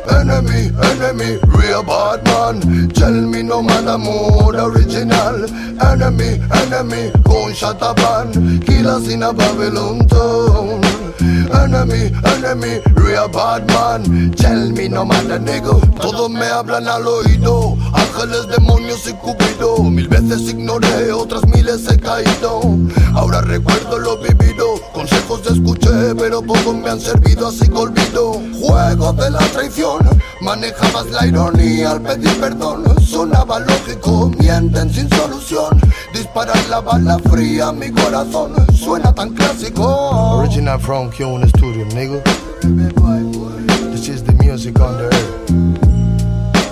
Enemy, 0.09 0.71
enemy, 0.83 1.39
real 1.47 1.83
bad 1.83 2.23
man. 2.25 2.89
Tell 2.89 3.11
me 3.13 3.41
no 3.43 3.61
man 3.61 3.87
a 3.87 3.97
more 3.97 4.55
original. 4.55 5.45
Enemy, 5.81 6.39
enemy, 6.51 7.11
gunshot 7.23 7.81
a 7.81 7.93
ban. 7.93 8.59
Killers 8.61 9.07
in 9.07 9.23
a 9.23 9.33
Babylon 9.33 10.07
town. 10.07 11.02
Enemy, 11.51 12.11
enemy, 12.35 12.79
real 12.95 13.27
bad 13.29 13.67
man. 13.67 14.31
Tell 14.31 14.71
me 14.71 14.87
no 14.89 15.01
a 15.01 15.39
nigga. 15.39 15.73
Todos 15.99 16.29
me 16.29 16.45
hablan 16.45 16.87
al 16.87 17.07
oído. 17.07 17.77
Ángeles, 17.93 18.47
demonios 18.47 19.07
y 19.07 19.13
cupido. 19.13 19.77
Mil 19.83 20.07
veces 20.07 20.41
ignoré, 20.49 21.11
otras 21.11 21.45
miles 21.47 21.87
he 21.89 21.97
caído. 21.97 22.61
Ahora 23.13 23.41
recuerdo 23.41 23.99
lo 23.99 24.17
vivido. 24.17 24.75
Consejos 24.93 25.41
escuché, 25.49 26.15
pero 26.17 26.41
pocos 26.41 26.75
me 26.75 26.89
han 26.89 26.99
servido, 26.99 27.47
así 27.47 27.67
que 27.67 27.77
olvido. 27.77 28.39
Juego 28.61 29.13
de 29.13 29.31
la 29.31 29.39
traición. 29.39 29.99
Manejabas 30.41 31.09
la 31.11 31.25
ironía 31.25 31.91
al 31.91 32.01
pedir 32.01 32.39
perdón. 32.39 32.83
Sonaba 33.01 33.59
lógico, 33.59 34.31
mienten 34.39 34.93
sin 34.93 35.09
solución. 35.09 35.79
Disparar 36.13 36.63
la 36.69 36.81
bala 36.81 37.17
fría 37.31 37.71
mi 37.71 37.91
corazón. 37.91 38.53
Suena 38.75 39.13
tan 39.13 39.33
clásico. 39.33 39.83
Original 40.37 40.79
from 40.79 41.09
Kyone 41.33 41.49
Studio, 41.57 41.85
nigga. 41.97 42.21
This 43.91 44.07
is 44.07 44.23
the 44.23 44.33
music 44.33 44.79
on 44.79 44.97
the 44.99 45.05
earth. 45.05 45.49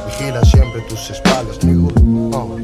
Vigila 0.05 0.45
siempre 0.45 0.81
tus 0.87 1.09
espaldas, 1.09 1.57
nigga. 1.65 1.89
Oh. 2.35 2.59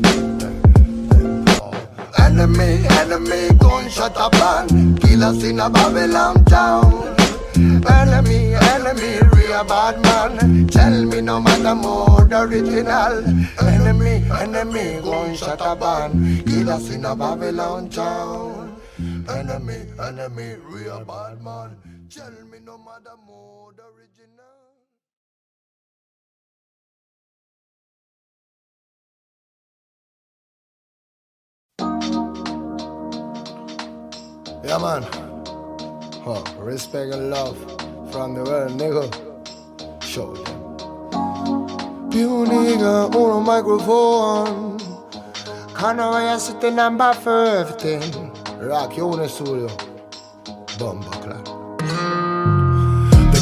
Enemy, 2.20 2.86
enemy, 3.02 3.50
gunshot 3.58 4.16
a 4.16 4.30
ban. 4.30 4.96
Killers 4.98 5.44
in 5.44 5.60
a 5.60 5.70
Babylon 5.72 6.46
town. 6.46 7.16
Enemy, 7.56 8.54
enemy, 8.54 9.20
real 9.34 9.64
bad 9.64 10.00
man. 10.04 10.68
Tell 10.68 11.04
me 11.04 11.22
no 11.22 11.40
matter 11.42 11.74
more 11.74 12.26
the 12.30 12.42
original. 12.42 13.26
Enemy, 13.60 14.24
enemy, 14.40 15.02
gunshot 15.02 15.62
a 15.62 15.76
ban. 15.76 16.44
Killers 16.46 16.92
in 16.92 17.06
a 17.06 17.16
Babylon 17.16 17.90
town. 17.90 18.80
Enemy, 19.00 19.80
enemy, 20.00 20.56
real 20.70 21.04
bad 21.04 21.42
man. 21.44 21.76
Tell 22.10 22.32
me 22.50 22.60
no 22.64 22.78
matter 22.78 23.18
the 23.76 23.84
original. 23.84 24.46
Yeah, 34.64 34.78
man. 34.78 35.04
Huh. 36.24 36.44
Respect 36.60 37.14
and 37.14 37.30
love 37.30 37.58
from 38.12 38.36
the 38.36 38.44
world, 38.44 38.72
nigga. 38.80 39.12
Show 40.02 40.34
them. 40.34 40.58
You 42.12 42.46
nigga 42.48 43.14
on 43.14 43.42
a 43.42 43.46
microphone. 43.46 44.80
Sit 46.40 46.62
the 46.62 46.72
number 46.72 47.14
for 47.14 47.46
everything. 47.46 48.32
Rock 48.60 48.94
Kyone 48.94 49.28
Studio. 49.28 49.68
Bomba, 50.80 51.10
claro. 51.22 51.57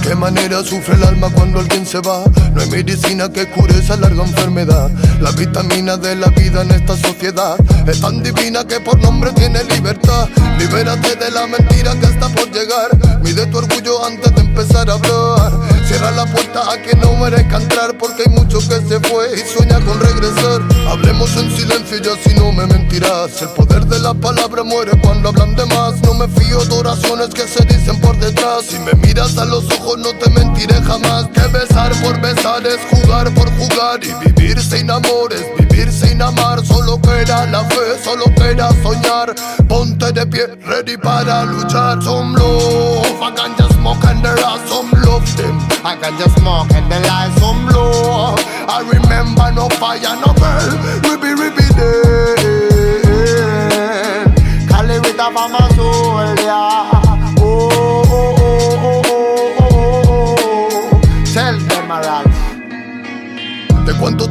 ¿De 0.06 0.12
qué 0.12 0.18
manera 0.18 0.64
sufre 0.64 0.94
el 0.94 1.04
alma 1.04 1.32
cuando 1.32 1.60
alguien 1.60 1.84
se 1.84 1.98
va? 1.98 2.26
No 2.54 2.62
hay 2.62 2.70
medicina 2.70 3.28
que 3.28 3.50
cure 3.50 3.76
esa 3.76 3.98
larga 3.98 4.24
enfermedad. 4.24 4.92
La 5.20 5.32
vitamina 5.32 5.98
de 5.98 6.16
la 6.16 6.28
vida 6.28 6.62
en 6.62 6.70
esta 6.70 6.96
sociedad 6.96 7.58
es 7.88 8.02
tan 8.02 8.22
divina 8.22 8.64
que 8.68 8.80
por 8.82 9.00
nombre 9.00 9.32
tiene 9.32 9.64
libertad. 9.64 10.30
Libérate 10.60 11.16
de 11.16 11.32
la 11.32 11.48
mentira 11.48 12.00
que 12.00 12.06
está 12.06 12.30
por 12.30 12.52
llegar. 12.52 12.92
Mide 13.24 13.48
tu 13.48 13.58
orgullo 13.58 14.06
antes 14.06 14.36
de 14.36 14.42
empezar 14.42 14.88
a 14.92 14.94
hablar. 14.94 15.75
Cierra 15.86 16.12
la 16.12 16.26
puerta 16.26 16.72
a 16.72 16.82
quien 16.82 17.00
no 17.00 17.14
merezca 17.18 17.58
entrar 17.58 17.96
porque 17.98 18.24
hay 18.24 18.34
mucho 18.34 18.58
que 18.60 18.82
se 18.88 19.00
fue 19.02 19.30
y 19.36 19.48
sueña 19.48 19.80
con 19.82 20.00
regresar. 20.00 20.62
Hablemos 20.90 21.36
en 21.38 21.56
silencio 21.56 21.98
y 21.98 22.08
así 22.08 22.34
no 22.36 22.52
me 22.52 22.66
mentirás. 22.66 23.42
El 23.42 23.50
poder 23.50 23.86
de 23.86 24.00
la 24.00 24.14
palabra 24.14 24.64
muere 24.64 24.92
cuando 25.02 25.30
hablan 25.30 25.56
de 25.56 25.66
más. 25.68 26.02
No 26.02 26.16
me 26.16 26.28
fío 26.28 26.66
de 26.66 26.74
oraciones 26.74 27.30
que 27.30 27.48
se 27.48 27.64
dicen 27.66 28.00
por 28.02 28.18
detrás. 28.18 28.66
Si 28.66 28.80
me 28.80 28.94
miras 28.94 29.38
a 29.38 29.46
los 29.46 29.66
ojos 29.72 30.00
no 30.00 30.10
te 30.14 30.30
mentiré 30.32 30.82
jamás. 30.82 31.28
Que 31.28 31.42
besar 31.48 31.92
por 32.02 32.20
besar 32.20 32.66
es 32.66 32.80
jugar 32.90 33.32
por 33.36 33.50
jugar 33.58 34.00
y 34.04 34.14
vivir 34.26 34.60
sin 34.62 34.90
amores, 34.90 35.46
sin 35.96 36.22
amar. 36.22 36.64
Solo 36.66 37.00
queda 37.02 37.46
la 37.48 37.64
fe, 37.64 37.98
solo 38.04 38.26
queda 38.36 38.70
soñar. 38.84 39.34
Ponte 39.68 40.12
de 40.12 40.26
pie, 40.28 40.46
ready 40.68 40.98
para 40.98 41.46
luchar. 41.46 42.02
Some 42.04 42.34
love, 42.36 43.22
I 43.22 43.32
can 43.36 43.56
just 43.58 43.74
smoke 43.76 44.04
and 44.06 44.24
there 44.24 44.46
are 44.46 44.60
some 44.68 44.92
love 45.06 45.26
them. 45.38 45.58
I 45.84 45.96
can 45.96 46.18
just 46.18 46.38
smoke 46.38 46.72
and 46.74 46.92
the 46.92 47.00
light 47.08 47.32
some 47.40 47.68
love. 47.68 48.40
I 48.68 48.82
remember 48.82 49.52
no 49.54 49.70
fire, 49.80 50.16
no 50.22 50.34
burn. 50.34 50.76
Ribby, 51.04 51.34
ribby 51.42 51.68
day. 51.78 52.36
Cali 54.68 55.00
with 55.00 55.20
a 55.20 55.30
my 55.32 55.70
soul, 55.76 56.15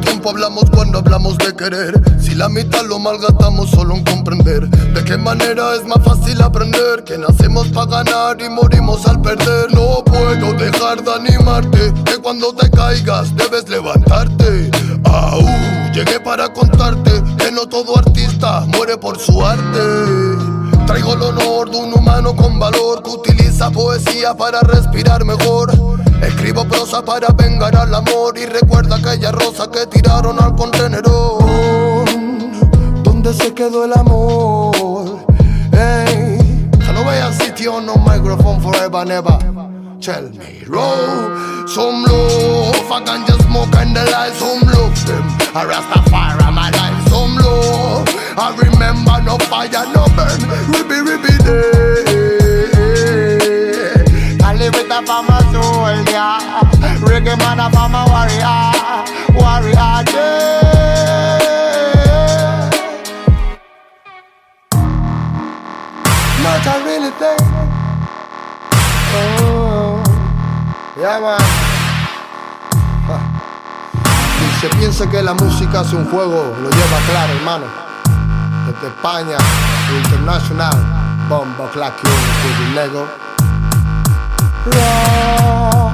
tiempo 0.05 0.29
hablamos 0.29 0.69
cuando 0.69 0.99
hablamos 0.99 1.37
de 1.39 1.55
querer? 1.55 1.99
Si 2.21 2.35
la 2.35 2.47
mitad 2.47 2.85
lo 2.85 2.99
malgastamos 2.99 3.69
solo 3.69 3.95
en 3.95 4.03
comprender 4.03 4.67
¿De 4.69 5.03
qué 5.03 5.17
manera 5.17 5.75
es 5.75 5.85
más 5.85 6.03
fácil 6.03 6.41
aprender? 6.41 7.03
Que 7.03 7.17
nacemos 7.17 7.67
para 7.69 8.03
ganar 8.03 8.37
y 8.41 8.49
morimos 8.49 9.05
al 9.07 9.21
perder 9.21 9.73
No 9.73 10.03
puedo 10.05 10.53
dejar 10.53 11.03
de 11.03 11.13
animarte 11.13 11.93
Que 12.05 12.17
cuando 12.21 12.53
te 12.53 12.69
caigas 12.69 13.35
debes 13.35 13.67
levantarte 13.67 14.71
Au, 15.03 15.41
llegué 15.93 16.19
para 16.19 16.53
contarte 16.53 17.11
Que 17.37 17.51
no 17.51 17.67
todo 17.67 17.97
artista 17.97 18.61
muere 18.67 18.97
por 18.97 19.19
su 19.19 19.43
arte 19.43 20.54
Traigo 20.85 21.13
el 21.13 21.21
honor 21.21 21.69
de 21.69 21.77
un 21.77 21.93
humano 21.93 22.35
con 22.35 22.59
valor 22.59 23.01
que 23.03 23.09
utiliza 23.09 23.71
poesía 23.71 24.33
para 24.33 24.61
respirar 24.61 25.23
mejor. 25.25 25.71
Escribo 26.21 26.65
prosa 26.65 27.03
para 27.03 27.27
vengar 27.29 27.75
al 27.75 27.93
amor 27.93 28.37
y 28.37 28.45
recuerda 28.45 28.95
aquella 28.95 29.31
rosa 29.31 29.69
que 29.69 29.85
tiraron 29.87 30.41
al 30.41 30.55
contenedor. 30.55 31.43
¿Dónde 33.03 33.33
se 33.33 33.53
quedó 33.53 33.85
el 33.85 33.93
amor? 33.93 35.25
Hey, 35.71 36.37
I 36.73 36.93
no 36.93 37.03
voy 37.03 37.17
a 37.17 37.31
sitio 37.33 37.81
no 37.81 37.95
microphone 37.97 38.61
forever 38.61 39.05
never. 39.05 39.37
Tell 39.99 40.29
me, 40.29 40.63
roll 40.67 41.67
some 41.67 42.03
love. 42.03 42.91
I 42.91 43.01
can 43.03 43.25
just 43.25 43.41
smoke 43.41 43.75
and 43.75 43.95
the 43.95 44.05
light 44.11 44.33
some 44.33 44.61
love 44.61 45.05
them. 45.05 45.23
I 45.55 45.65
Rastafari 45.65 46.53
my 46.53 46.69
life 46.69 47.09
some 47.09 47.35
love. 47.37 48.07
I 48.37 48.55
remember 48.55 49.21
no 49.23 49.37
fire 49.49 49.85
no 49.93 50.05
day. 51.45 51.85
Cali 54.39 54.69
with 54.69 54.89
se 74.61 74.69
piensa 74.77 75.09
que 75.09 75.21
la 75.21 75.33
música 75.33 75.81
es 75.81 75.93
un 75.93 76.09
juego, 76.09 76.55
lo 76.61 76.69
lleva 76.69 76.97
claro, 77.07 77.33
hermano. 77.33 77.65
Desde 78.65 78.87
España, 78.87 79.37
internacional, 80.03 80.94
bomba, 81.29 81.69
clack, 81.71 81.93
y 82.03 82.75
Lego. 82.75 83.07
raw. 84.65 85.91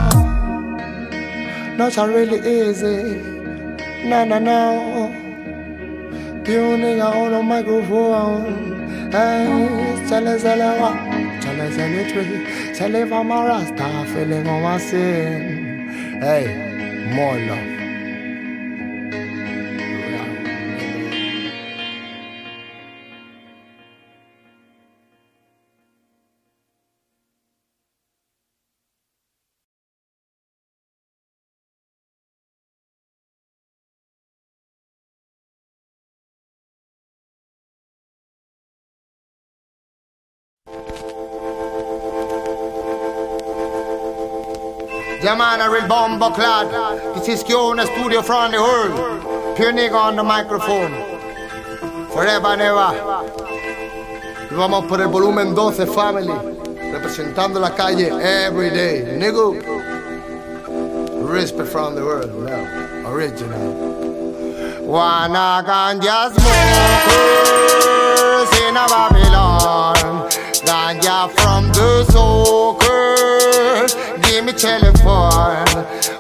Not 1.78 1.98
a 1.98 2.08
really 2.08 2.40
easy. 2.40 3.22
No, 4.06 4.26
no, 4.26 4.40
no. 4.40 5.12
Nigga 6.44 7.14
on 7.16 7.34
a 7.34 7.44
microphone. 7.44 9.12
Hey, 9.12 10.06
tell 10.10 10.28
us 10.28 10.44
all 10.46 10.82
what. 10.82 11.42
Tell 11.42 11.62
us 11.62 11.78
anything. 11.78 12.74
Tell 12.74 12.96
if 12.96 13.12
I'm 13.12 13.32
a 13.32 13.46
rasta 13.46 14.06
feeling 14.14 14.48
on 14.48 14.64
my 14.64 14.78
sin. 14.78 16.20
Hey, 16.22 17.14
more 17.16 17.38
love. 17.40 17.71
Yeah 45.32 45.38
man, 45.38 45.62
a 45.62 45.70
real 45.72 45.88
bombo 45.88 46.30
clad. 46.30 46.68
This 47.16 47.30
is 47.30 47.42
Kiona 47.42 47.86
Studio 47.86 48.22
from 48.22 48.52
the 48.52 48.58
world. 48.60 49.56
Pure 49.56 49.72
nigga 49.72 49.96
on 49.96 50.18
the 50.18 50.24
microphone. 50.24 50.92
Forever 52.12 52.48
and 52.48 52.62
ever. 52.62 52.92
Y 54.52 54.56
vamos 54.58 54.86
por 54.90 55.00
el 55.00 55.08
volumen 55.08 55.56
12 55.56 55.86
Family. 55.88 56.34
Representando 56.92 57.62
la 57.62 57.70
calle 57.74 58.12
every 58.22 58.72
day. 58.72 59.04
Nigga. 59.18 59.56
Respect 61.30 61.70
from 61.70 61.96
the 61.96 62.04
world. 62.04 62.34
No. 62.36 63.10
Original. 63.10 64.84
Wanna 64.84 65.64
ganja 65.66 66.30
smokers 66.36 67.72
in 68.68 68.76
a 68.76 68.86
Babylon. 68.86 69.96
Ganja 70.66 71.30
from 71.40 71.72
the 71.72 72.04
soakers. 72.12 72.81
Give 74.32 74.46
me 74.46 74.54
telephone. 74.54 75.68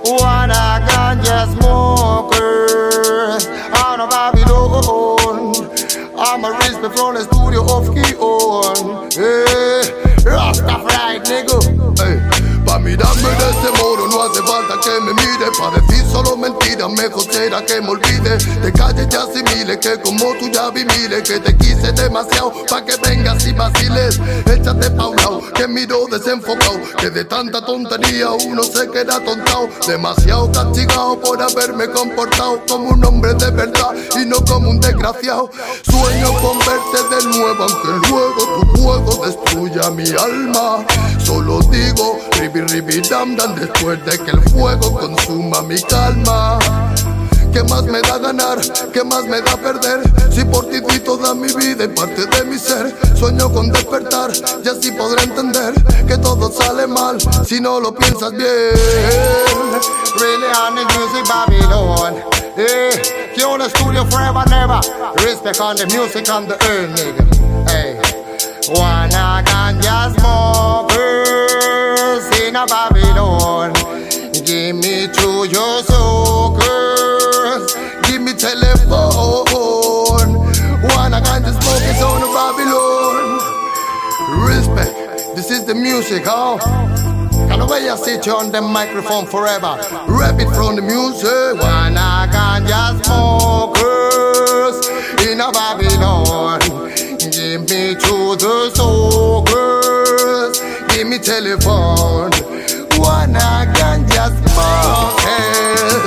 Wanna 0.03 0.83
ganja 0.85 1.47
smokers 1.55 3.45
on 3.85 4.01
a 4.01 4.07
Babylon. 4.07 5.55
I'm 6.19 6.43
a 6.43 6.51
respect 6.57 6.93
from 6.97 7.15
the 7.15 7.23
studio 7.23 7.61
of 7.63 7.87
Kion. 7.95 9.13
Hey, 9.15 9.87
Rastafari, 10.27 11.23
nigga. 11.23 11.57
Ey, 12.03 12.19
Pa' 12.65 12.79
mirarme 12.79 13.31
de 13.39 13.47
ese 13.49 13.69
modo 13.79 14.03
no 14.10 14.10
hace 14.31 14.41
falta 14.43 14.79
que 14.81 15.01
me 15.01 15.13
mire. 15.13 15.51
Pa' 15.57 15.71
decir 15.71 16.05
solo 16.11 16.37
mentiras, 16.37 16.89
mejor 16.89 17.23
será 17.31 17.65
que 17.65 17.81
me 17.81 17.89
olvide. 17.89 18.37
De 18.61 18.71
calles 18.71 19.07
ya 19.09 19.23
asimiles, 19.23 19.77
que 19.77 19.99
como 20.01 20.33
tú 20.39 20.49
ya 20.51 20.69
vi 20.69 20.85
miles. 20.85 21.21
Que 21.23 21.39
te 21.39 21.55
quise 21.57 21.91
demasiado 21.91 22.53
pa' 22.69 22.83
que 22.83 22.95
vengas 22.97 23.45
y 23.45 23.53
vaciles. 23.53 24.19
Échate 24.45 24.89
pa' 24.91 25.07
un 25.07 25.15
lado, 25.17 25.41
que 25.53 25.67
miro 25.67 26.05
desenfocado. 26.09 26.79
Que 26.97 27.09
de 27.09 27.25
tanta 27.25 27.63
tontería 27.65 28.31
uno 28.31 28.63
se 28.63 28.89
queda 28.89 29.19
tontado 29.23 29.67
Demasiado 29.87 30.51
castigado 30.51 31.19
por 31.19 31.41
haberme 31.41 31.89
comportado 31.89 32.61
Como 32.67 32.89
un 32.89 33.03
hombre 33.03 33.33
de 33.33 33.51
verdad 33.51 33.91
y 34.15 34.25
no 34.25 34.37
como 34.45 34.69
un 34.69 34.79
desgraciado. 34.79 35.49
Sueño 35.83 36.33
con 36.41 36.57
verte 36.59 37.15
de 37.15 37.37
nuevo 37.37 37.63
aunque 37.63 38.09
luego 38.09 38.63
tu 38.63 38.81
juego 38.81 39.25
destruya 39.25 39.89
mi 39.91 40.09
alma. 40.09 40.85
Solo 41.23 41.59
digo 41.71 42.19
ribi 42.39 42.61
ribi 42.61 43.01
dam 43.09 43.35
dam 43.35 43.55
después 43.55 44.03
de 44.05 44.17
que 44.23 44.31
el 44.31 44.41
fuego 44.49 44.93
consuma 44.99 45.61
mi 45.61 45.81
calma 45.81 46.59
¿Qué 47.53 47.63
más 47.63 47.83
me 47.83 48.01
da 48.01 48.17
ganar? 48.17 48.59
¿Qué 48.93 49.03
más 49.03 49.25
me 49.25 49.41
da 49.41 49.57
perder? 49.57 50.01
Si 50.31 50.45
por 50.45 50.69
ti 50.69 50.79
di 50.79 50.99
toda 50.99 51.33
mi 51.35 51.51
vida 51.53 51.83
y 51.83 51.87
parte 51.89 52.25
de 52.25 52.43
mi 52.45 52.57
ser 52.57 52.95
Sueño 53.17 53.51
con 53.51 53.71
despertar 53.71 54.31
y 54.63 54.69
así 54.69 54.91
podré 54.91 55.23
entender 55.23 55.73
Que 56.07 56.17
todo 56.17 56.51
sale 56.51 56.87
mal 56.87 57.17
si 57.45 57.59
no 57.59 57.79
lo 57.79 57.93
piensas 57.93 58.31
bien 58.31 58.47
Really 60.19 60.47
on 60.47 60.75
the 60.75 60.83
music 60.97 61.25
Babylon. 61.27 62.13
Hey, 62.55 62.91
Kiona 63.33 63.69
Studio 63.69 64.05
forever 64.05 64.43
never. 64.49 64.79
Respect 65.25 65.59
on 65.59 65.75
the 65.77 65.87
music 65.87 66.29
on 66.29 66.47
the 66.47 66.55
earth, 66.69 66.91
nigga. 66.95 67.23
Hey, 67.67 67.97
wanna 68.69 69.41
ganja 69.43 70.11
smokers 70.19 71.59
in 72.39 72.55
a 72.55 72.65
Babylon. 72.67 73.80
Give 74.45 74.75
me 74.75 75.07
to 75.07 75.47
your 75.49 75.83
soakers. 75.83 77.75
Give 78.07 78.21
me 78.21 78.33
telephone 78.33 79.45
Wanna 80.83 81.21
ganja 81.21 81.51
smoke 81.51 81.85
is 81.89 82.01
on 82.01 82.21
the 82.21 82.27
Babylon 82.33 83.39
Respect, 84.47 85.35
this 85.35 85.51
is 85.51 85.65
the 85.65 85.75
music, 85.75 86.23
huh? 86.25 86.57
Can 87.47 87.61
I 87.61 87.95
sit 87.95 88.27
on 88.27 88.51
the 88.51 88.61
microphone 88.61 89.27
forever? 89.27 89.77
Rap 90.07 90.39
it 90.39 90.49
from 90.55 90.75
the 90.75 90.81
music 90.81 91.61
Wanna 91.61 92.27
ganja 92.31 93.03
smokers 93.03 94.01
in 95.27 95.39
a 95.39 95.51
Babylon. 95.51 96.59
Give 97.19 97.61
me 97.61 97.95
to 97.95 98.35
the 98.35 98.71
soakers. 98.73 100.59
Give 100.93 101.07
me 101.07 101.17
telephone. 101.19 102.31
Wanna 103.01 103.65
ganja 103.75 104.25
smokers. 104.41 106.03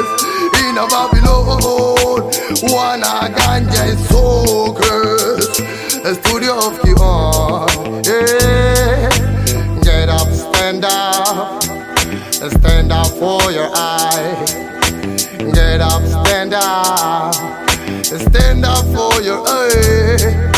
in 0.63 0.79
a 0.79 0.87
Babylon 0.87 2.31
Wanna 2.73 3.13
ganja 3.37 3.83
and 3.91 4.01
soakers 4.09 5.45
Studio 6.05 6.53
of 6.59 6.77
the 6.83 6.93
on. 7.01 8.05
Yeah. 8.05 9.09
Get 9.83 10.11
up, 10.11 10.29
stand 10.31 10.85
up. 10.85 11.63
Stand 12.31 12.93
up 12.93 13.07
for 13.07 13.51
your 13.51 13.71
eye. 13.75 14.45
Get 15.55 15.81
up, 15.81 16.03
stand 16.05 16.53
up. 16.53 17.35
Stand 18.05 18.67
up 18.67 18.85
for 18.95 19.23
your 19.23 19.43
eye. 19.49 20.53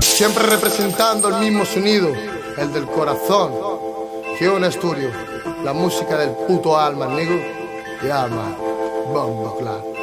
Siempre 0.00 0.46
representando 0.46 1.28
el 1.28 1.40
mismo 1.40 1.66
sonido, 1.66 2.12
el 2.56 2.72
del 2.72 2.86
corazón. 2.86 3.52
Giona 4.38 4.70
Studio, 4.70 5.10
la 5.64 5.72
música 5.72 6.16
del 6.16 6.30
puto 6.30 6.76
alma, 6.76 7.06
amigo. 7.06 7.34
Llama, 8.02 8.56
bombo 9.12 9.56
claro. 9.58 9.99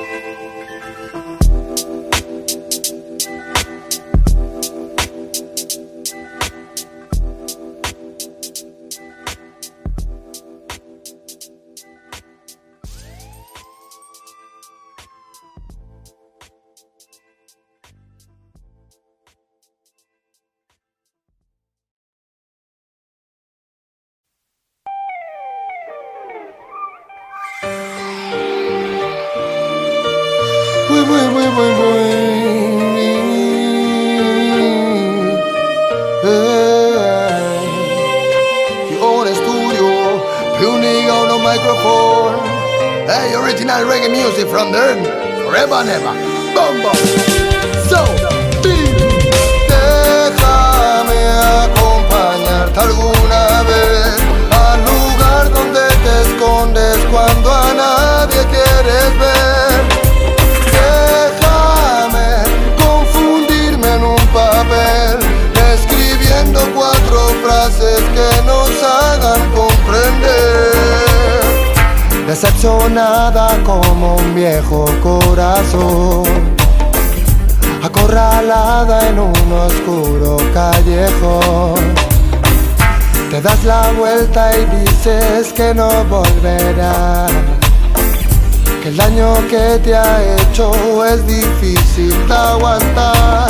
From 44.46 44.72
there, 44.72 44.96
forever 45.44 45.76
and 45.76 45.90
ever. 45.90 46.14
Déjame 50.28 51.20
acompañarte 51.66 52.80
alguna 52.80 53.64
vez 53.64 54.16
al 54.52 54.80
lugar 54.86 55.50
donde 55.52 55.82
te 56.04 56.22
escondes 56.22 56.98
cuando 57.10 57.52
a 57.52 57.74
nadie 57.74 58.46
quieres 58.54 59.10
ver. 59.18 59.82
Déjame 60.72 62.30
confundirme 62.78 63.88
en 63.96 64.04
un 64.04 64.28
papel, 64.28 65.18
escribiendo 65.74 66.60
cuatro 66.76 67.20
frases 67.44 68.02
que 68.14 68.30
nos 68.46 68.70
hagan 68.84 69.07
Decepcionada 72.28 73.58
como 73.64 74.18
un 74.18 74.36
viejo 74.36 74.86
corazón, 75.02 76.26
acorralada 77.82 79.08
en 79.08 79.18
un 79.18 79.54
oscuro 79.54 80.36
callejón. 80.54 81.76
Te 83.32 83.42
das 83.42 83.64
la 83.64 83.94
vuelta 83.94 84.52
y 84.58 84.66
dices 84.66 85.54
que 85.54 85.74
no 85.74 85.88
volverás 86.04 87.32
que 88.84 88.90
el 88.90 88.98
daño 88.98 89.36
que 89.48 89.80
te 89.82 89.96
ha 89.96 90.22
hecho 90.36 91.06
es 91.06 91.26
difícil 91.26 92.28
de 92.28 92.34
aguantar. 92.36 93.50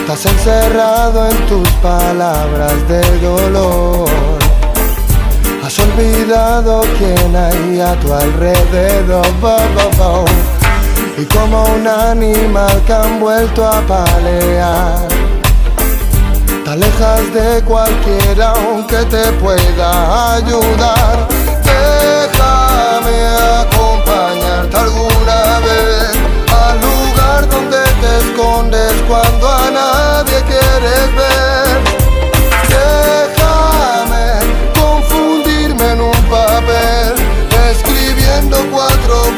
Estás 0.00 0.26
encerrado 0.26 1.30
en 1.30 1.46
tus 1.46 1.68
palabras 1.74 2.88
de 2.88 3.20
dolor. 3.20 4.41
Has 5.72 5.78
olvidado 5.78 6.82
quién 6.98 7.34
hay 7.34 7.80
a 7.80 7.98
tu 8.00 8.12
alrededor. 8.12 9.24
Y 11.16 11.24
como 11.24 11.64
un 11.64 11.88
animal 11.88 12.82
que 12.86 12.92
han 12.92 13.18
vuelto 13.18 13.66
a 13.66 13.80
palear. 13.80 15.08
Te 16.62 16.70
alejas 16.70 17.32
de 17.32 17.62
cualquiera 17.62 18.50
aunque 18.50 18.98
te 19.06 19.32
pueda 19.40 20.34
ayudar. 20.34 21.28
Déjame 21.64 23.16
acompañarte 23.62 24.76
alguna 24.76 25.58
vez 25.60 26.12
al 26.52 26.80
lugar 26.82 27.48
donde 27.48 27.78
te 27.78 28.18
escondes 28.18 28.92
cuando 29.08 29.48
a 29.48 29.70
nadie 29.70 30.42
quieres 30.42 31.16
ver. 31.16 31.41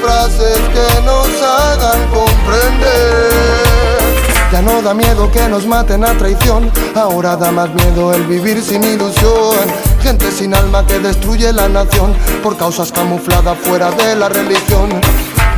Frases 0.02 0.58
que 0.72 1.02
nos 1.02 1.28
hagan 1.42 2.08
comprender. 2.08 3.54
Ya 4.52 4.62
no 4.62 4.82
da 4.82 4.94
miedo 4.94 5.30
que 5.32 5.48
nos 5.48 5.66
maten 5.66 6.04
a 6.04 6.16
traición, 6.16 6.70
ahora 6.94 7.36
da 7.36 7.50
más 7.50 7.70
miedo 7.74 8.12
el 8.12 8.24
vivir 8.24 8.62
sin 8.62 8.84
ilusión. 8.84 9.66
Gente 10.00 10.30
sin 10.30 10.54
alma 10.54 10.86
que 10.86 10.98
destruye 10.98 11.52
la 11.52 11.68
nación 11.68 12.14
por 12.42 12.56
causas 12.56 12.92
camufladas 12.92 13.58
fuera 13.58 13.90
de 13.90 14.14
la 14.14 14.28
religión. 14.28 14.90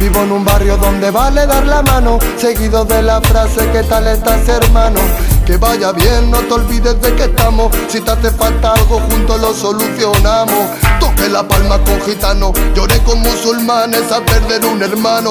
Vivo 0.00 0.22
en 0.22 0.32
un 0.32 0.44
barrio 0.44 0.76
donde 0.76 1.10
vale 1.10 1.46
dar 1.46 1.66
la 1.66 1.82
mano, 1.82 2.18
seguido 2.36 2.84
de 2.84 3.02
la 3.02 3.20
frase 3.20 3.66
¿qué 3.72 3.82
tal 3.82 4.06
estás 4.06 4.46
hermano? 4.48 5.00
Que 5.46 5.56
vaya 5.58 5.92
bien, 5.92 6.28
no 6.28 6.40
te 6.40 6.54
olvides 6.54 7.00
de 7.00 7.14
que 7.14 7.22
estamos. 7.22 7.72
Si 7.88 8.00
te 8.00 8.10
hace 8.10 8.32
falta 8.32 8.72
algo, 8.72 8.98
juntos 9.08 9.40
lo 9.40 9.54
solucionamos. 9.54 10.70
Toque 10.98 11.28
la 11.28 11.46
palma 11.46 11.78
con 11.84 12.00
gitano, 12.02 12.52
lloré 12.74 12.98
con 13.04 13.20
musulmanes 13.20 14.10
a 14.10 14.20
perder 14.24 14.64
un 14.64 14.82
hermano. 14.82 15.30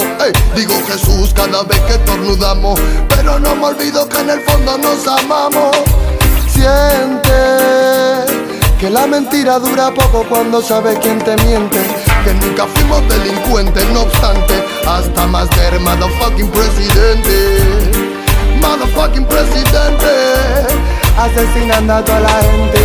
Digo 0.56 0.74
Jesús 0.88 1.34
cada 1.34 1.64
vez 1.64 1.82
que 1.82 1.98
tornudamos, 2.00 2.80
pero 3.10 3.38
no 3.40 3.58
me 3.58 3.66
olvido 3.66 4.08
que 4.08 4.20
en 4.20 4.30
el 4.30 4.40
fondo 4.42 4.78
nos 4.78 5.06
amamos. 5.06 5.76
Siente 6.48 7.34
que 8.80 8.90
la 8.90 9.08
mentira 9.08 9.60
dura 9.60 9.94
poco 9.94 10.24
cuando 10.30 10.62
sabe 10.62 10.98
quién 11.02 11.20
te 11.20 11.36
miente. 11.44 11.82
Que 12.24 12.34
nunca 12.36 12.66
fuimos 12.68 13.02
delincuentes, 13.10 13.86
no 13.90 14.04
obstante, 14.04 14.64
hasta 14.88 15.28
más 15.28 15.50
ver 15.58 15.78
motherfucking 15.82 16.50
presidente. 16.52 18.05
Motherfucking 18.66 19.26
presidente, 19.26 20.14
asesinando 21.18 21.94
a 21.94 22.04
toda 22.04 22.20
la 22.22 22.42
gente. 22.42 22.84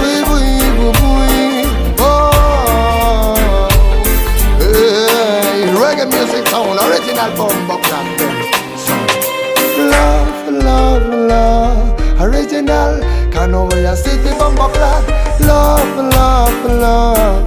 Uy, 0.00 0.22
uy, 0.34 0.60
uy. 1.02 1.66
Oh, 1.98 3.66
hey, 4.58 5.70
reggae 5.80 6.06
music 6.06 6.46
sound, 6.48 6.78
original 6.80 7.30
bombo. 7.36 7.78
Love, 9.78 10.50
love, 10.64 11.08
love, 11.28 12.20
original. 12.20 13.00
Canoa 13.32 13.96
City 13.96 14.30
bombo 14.38 14.68
clap. 14.68 15.02
Love, 15.40 15.96
love, 16.14 16.64
love. 16.80 17.42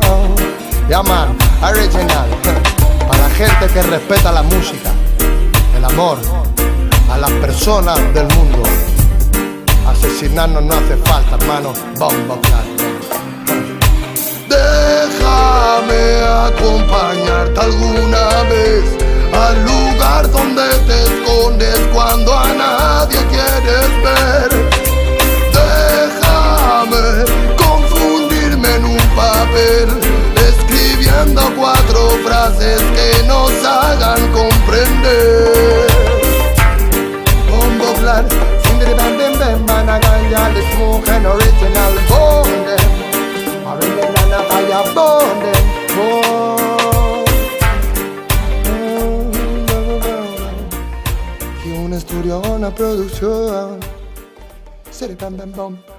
Yeah 0.90 1.04
man, 1.04 1.36
original. 1.64 2.28
Para 3.08 3.18
la 3.18 3.30
gente 3.30 3.68
que 3.68 3.82
respeta 3.82 4.32
la 4.32 4.44
música, 4.44 4.92
el 5.76 5.86
amor, 5.86 6.18
las 7.28 7.40
personas 7.40 7.98
del 8.14 8.28
mundo. 8.36 8.62
Asesinarnos 9.88 10.64
no 10.64 10.74
hace 10.74 10.96
falta, 10.98 11.36
hermano. 11.36 11.74
Bombo 11.98 12.40
clap. 12.42 12.66
Déjame 14.48 16.04
acompañarte 16.50 17.60
alguna 17.60 18.44
vez 18.44 18.84
al 19.34 19.56
lugar 19.66 20.30
donde 20.32 20.68
te 20.88 21.04
escondes 21.04 21.80
cuando 21.94 22.32
a 22.38 22.48
nadie 22.54 23.20
quieres 23.34 23.90
ver. 24.06 24.50
Déjame 25.64 27.26
confundirme 27.58 28.76
en 28.76 28.86
un 28.86 29.04
papel, 29.16 29.88
escribiendo 30.50 31.42
cuatro 31.58 32.02
frases 32.24 32.82
que 32.96 33.24
nos 33.24 33.52
hagan 33.66 34.22
comprender. 34.32 35.45
Bam 40.00 40.32
banagaya, 40.32 40.54
the 40.54 40.62
original 41.26 41.96
bonde. 42.10 42.76
Original 43.66 44.30
na 44.30 44.40
fire 44.50 44.94
bonde. 44.94 45.54
Y 51.66 51.72
un 51.72 51.94
estudio, 51.94 52.42
una 52.42 52.74
producción. 52.74 53.80
Siri 54.92 55.16
bam 55.16 55.38
bam 55.38 55.52
bam. 55.52 55.95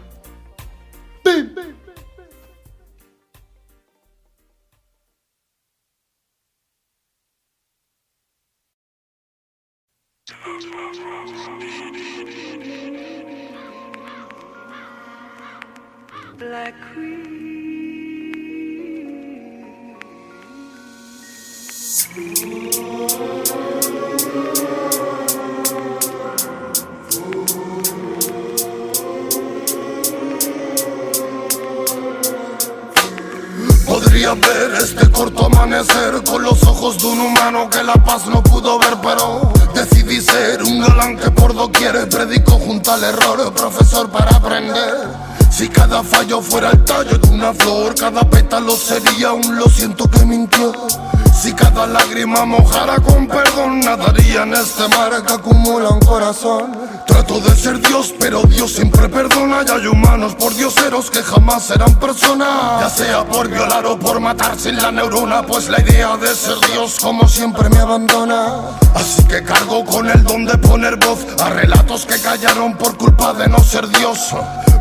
Este 54.67 54.89
mar 54.89 55.23
que 55.25 55.33
acumula 55.33 55.91
un 55.91 56.01
corazón. 56.01 56.73
Trato 57.07 57.39
de 57.39 57.55
ser 57.55 57.81
Dios, 57.81 58.13
pero 58.19 58.43
Dios 58.43 58.73
siempre 58.73 59.09
perdona. 59.09 59.61
Y 59.65 59.71
hay 59.71 59.87
humanos 59.87 60.35
por 60.35 60.53
dioseros 60.55 61.09
que 61.09 61.23
jamás 61.23 61.67
serán 61.67 61.95
personas. 62.01 62.81
Ya 62.81 62.91
sea 62.91 63.25
por 63.25 63.49
violar 63.49 63.87
o 63.87 63.97
por 63.97 64.19
matar 64.19 64.59
sin 64.59 64.77
la 64.77 64.91
neurona, 64.91 65.43
pues 65.43 65.69
la 65.69 65.81
idea 65.81 66.17
de 66.17 66.35
ser 66.35 66.57
Dios 66.73 66.99
como 67.01 67.29
siempre 67.29 67.69
me 67.71 67.79
abandona. 67.79 68.77
Así 68.95 69.23
que 69.25 69.45
cargo 69.45 69.85
con 69.85 70.11
el 70.11 70.25
don 70.25 70.45
de 70.45 70.59
poner 70.59 70.97
voz 70.97 71.21
a 71.41 71.49
relatos 71.49 72.05
que 72.05 72.21
callaron 72.21 72.77
por 72.77 72.97
culpa 72.97 73.35
de 73.35 73.49
no 73.49 73.61
ser 73.61 73.87
Dios. 73.89 74.35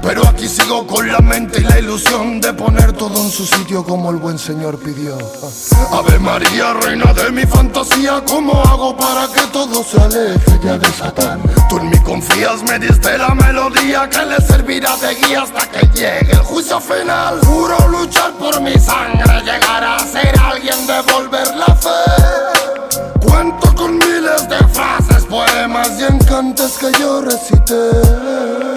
Pero 0.05 0.27
aquí 0.27 0.47
sigo 0.47 0.85
con 0.85 1.11
la 1.11 1.17
mente 1.17 1.61
y 1.61 1.63
la 1.63 1.79
ilusión 1.79 2.39
de 2.39 2.53
poner 2.53 2.93
todo 2.93 3.17
en 3.23 3.31
su 3.31 3.43
sitio 3.43 3.83
como 3.83 4.11
el 4.11 4.17
buen 4.17 4.37
Señor 4.37 4.77
pidió. 4.77 5.17
Ave 5.91 6.19
María, 6.19 6.73
reina 6.73 7.11
de 7.11 7.31
mi 7.31 7.43
fantasía, 7.43 8.21
¿cómo 8.27 8.61
hago 8.61 8.95
para 8.95 9.27
que 9.33 9.41
todo 9.51 9.83
se 9.83 9.99
aleje 9.99 10.59
ya 10.63 10.77
de 10.77 10.91
Satán? 10.91 11.41
Tú 11.69 11.79
en 11.79 11.89
mí 11.89 11.97
confías, 12.03 12.61
me 12.69 12.77
diste 12.77 13.17
la 13.17 13.33
melodía 13.33 14.07
que 14.07 14.23
le 14.27 14.37
servirá 14.45 14.95
de 14.97 15.15
guía 15.15 15.41
hasta 15.41 15.71
que 15.71 15.87
llegue 15.87 16.33
el 16.33 16.43
juicio 16.43 16.79
final. 16.79 17.39
Juro 17.43 17.75
luchar 17.89 18.31
por 18.33 18.61
mi 18.61 18.77
sangre, 18.77 19.41
llegar 19.41 19.83
a 19.83 19.97
ser 19.99 20.39
alguien, 20.39 20.85
devolver 20.85 21.47
la 21.55 21.75
fe. 21.75 23.09
Cuento 23.25 23.73
con 23.73 23.97
miles 23.97 24.47
de 24.47 24.57
frases, 24.67 25.25
poemas 25.25 25.89
y 25.99 26.03
encantes 26.03 26.77
que 26.77 26.91
yo 26.99 27.21
recité. 27.21 28.74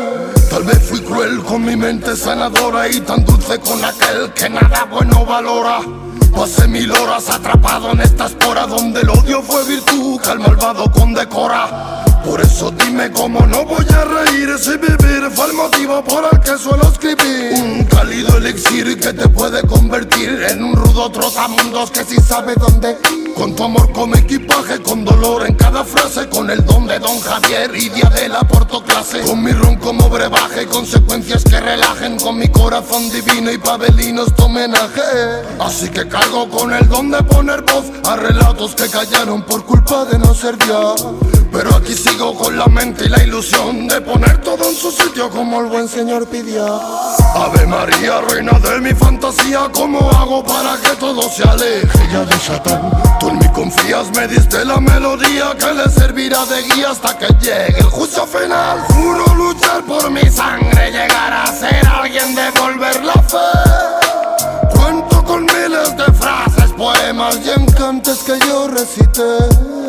Tal 0.59 0.67
vez 0.67 0.89
fui 0.89 0.99
cruel 0.99 1.39
con 1.45 1.65
mi 1.65 1.77
mente 1.77 2.17
sanadora 2.17 2.89
y 2.89 2.99
tan 3.03 3.25
dulce 3.25 3.61
con 3.61 3.85
aquel 3.85 4.33
que 4.33 4.51
nada 4.51 4.89
bueno 4.91 5.25
valora. 5.25 5.79
Pasé 6.35 6.67
mil 6.67 6.91
horas 6.91 7.31
atrapado 7.31 7.93
en 7.93 8.01
esta 8.01 8.27
espora 8.27 8.67
donde 8.67 9.03
el 9.03 9.09
odio 9.09 9.41
fue 9.41 9.65
virtud 9.67 10.21
que 10.21 10.31
al 10.31 10.41
malvado 10.41 10.91
condecora. 10.91 12.03
Por 12.25 12.41
eso 12.41 12.73
dime 12.73 13.13
cómo 13.13 13.47
no 13.47 13.67
voy 13.67 13.87
a 13.89 14.05
reír 14.05 14.59
si 14.59 14.71
vivir 14.71 15.31
fue 15.33 15.47
el 15.47 15.53
motivo 15.53 16.03
por 16.03 16.25
el 16.33 16.41
que 16.41 16.59
suelo 16.59 16.91
escribir. 16.91 17.53
Un 17.63 17.85
cálido 17.85 18.39
elixir 18.39 18.99
que 18.99 19.13
te 19.13 19.29
puede 19.29 19.63
convertir 19.63 20.43
en 20.43 20.65
un 20.65 20.75
rudo 20.75 21.09
trotamundos 21.13 21.93
que 21.93 22.05
si 22.05 22.17
sabe 22.17 22.57
dónde. 22.57 22.99
Con 23.39 23.55
tu 23.55 23.63
amor 23.63 23.93
como 23.93 24.17
equipaje, 24.17 24.83
con 24.83 25.05
dolor 25.05 25.47
en 25.47 25.55
cada 25.55 25.85
frase, 25.85 26.29
con 26.29 26.51
el 26.51 26.65
don 26.67 26.89
de 26.89 26.99
Don 26.99 27.21
Javier 27.21 27.71
y 27.73 27.89
de 27.89 28.03
Adela 28.03 28.41
porto 28.41 28.83
clase. 28.83 29.21
Con 29.21 29.45
mi 29.45 29.53
ron 29.53 29.77
como 29.77 30.09
brebaje, 30.09 30.67
consecuencias 30.67 31.45
que 31.45 31.61
relajen, 31.61 32.19
con 32.19 32.37
mi 32.37 32.49
corazón 32.49 33.09
divino 33.11 33.53
y 33.53 33.59
pabelinos 33.59 34.35
tu 34.35 34.47
homenaje. 34.47 35.03
Así 35.61 35.89
que 35.89 36.09
cargo 36.09 36.49
con 36.49 36.73
el 36.73 36.89
don 36.89 37.13
de 37.13 37.23
poner 37.23 37.63
voz 37.63 37.85
a 38.09 38.17
relatos 38.17 38.75
que 38.75 38.89
callaron 38.89 39.43
por 39.43 39.65
culpa 39.65 40.05
de 40.05 40.19
no 40.19 40.35
ser 40.35 40.59
Dios. 40.59 41.07
Pero 41.51 41.75
aquí 41.75 41.95
sigo 41.95 42.35
con 42.35 42.57
la 42.57 42.67
mente 42.67 43.07
y 43.07 43.09
la 43.09 43.23
ilusión 43.23 43.89
de 43.89 44.01
poner 44.01 44.39
todo 44.43 44.69
en 44.69 44.77
su 44.77 44.91
sitio 44.91 45.31
como 45.31 45.61
el 45.61 45.67
buen 45.67 45.89
Señor 45.89 46.27
pidió. 46.29 46.81
Ave 47.35 47.67
María, 47.67 48.21
reina 48.21 48.53
de 48.59 48.81
mi 48.81 48.95
fantasía, 48.95 49.69
¿cómo 49.73 50.11
hago 50.11 50.45
para 50.45 50.77
que 50.77 50.95
todo 50.97 51.23
se 51.23 51.43
aleje 51.43 52.09
ya 52.13 52.25
de 52.25 52.39
Satán? 52.39 52.91
Tú 53.19 53.31
en 53.31 53.39
mí 53.39 53.49
confías, 53.55 54.09
me 54.15 54.29
diste 54.29 54.65
la 54.65 54.79
melodía 54.79 55.57
que 55.59 55.73
le 55.73 55.89
servirá 55.91 56.45
de 56.47 56.63
guía 56.63 56.91
hasta 56.91 57.17
que 57.17 57.27
llegue 57.41 57.79
el 57.79 57.87
juicio 57.87 58.27
final. 58.27 58.81
Juro 58.89 59.35
luchar 59.35 59.83
por 59.85 60.11
mi 60.11 60.29
sangre, 60.31 60.91
llegar 60.91 61.33
a 61.33 61.47
ser 61.47 61.87
alguien, 61.87 62.35
devolver 62.35 63.05
la 63.05 63.15
fe. 63.15 64.75
Cuento 64.75 65.25
con 65.25 65.45
miles 65.45 65.97
de 65.97 66.13
frases, 66.13 66.73
poemas 66.77 67.39
y 67.45 67.51
encantes 67.51 68.19
que 68.19 68.39
yo 68.47 68.69
recité. 68.69 69.88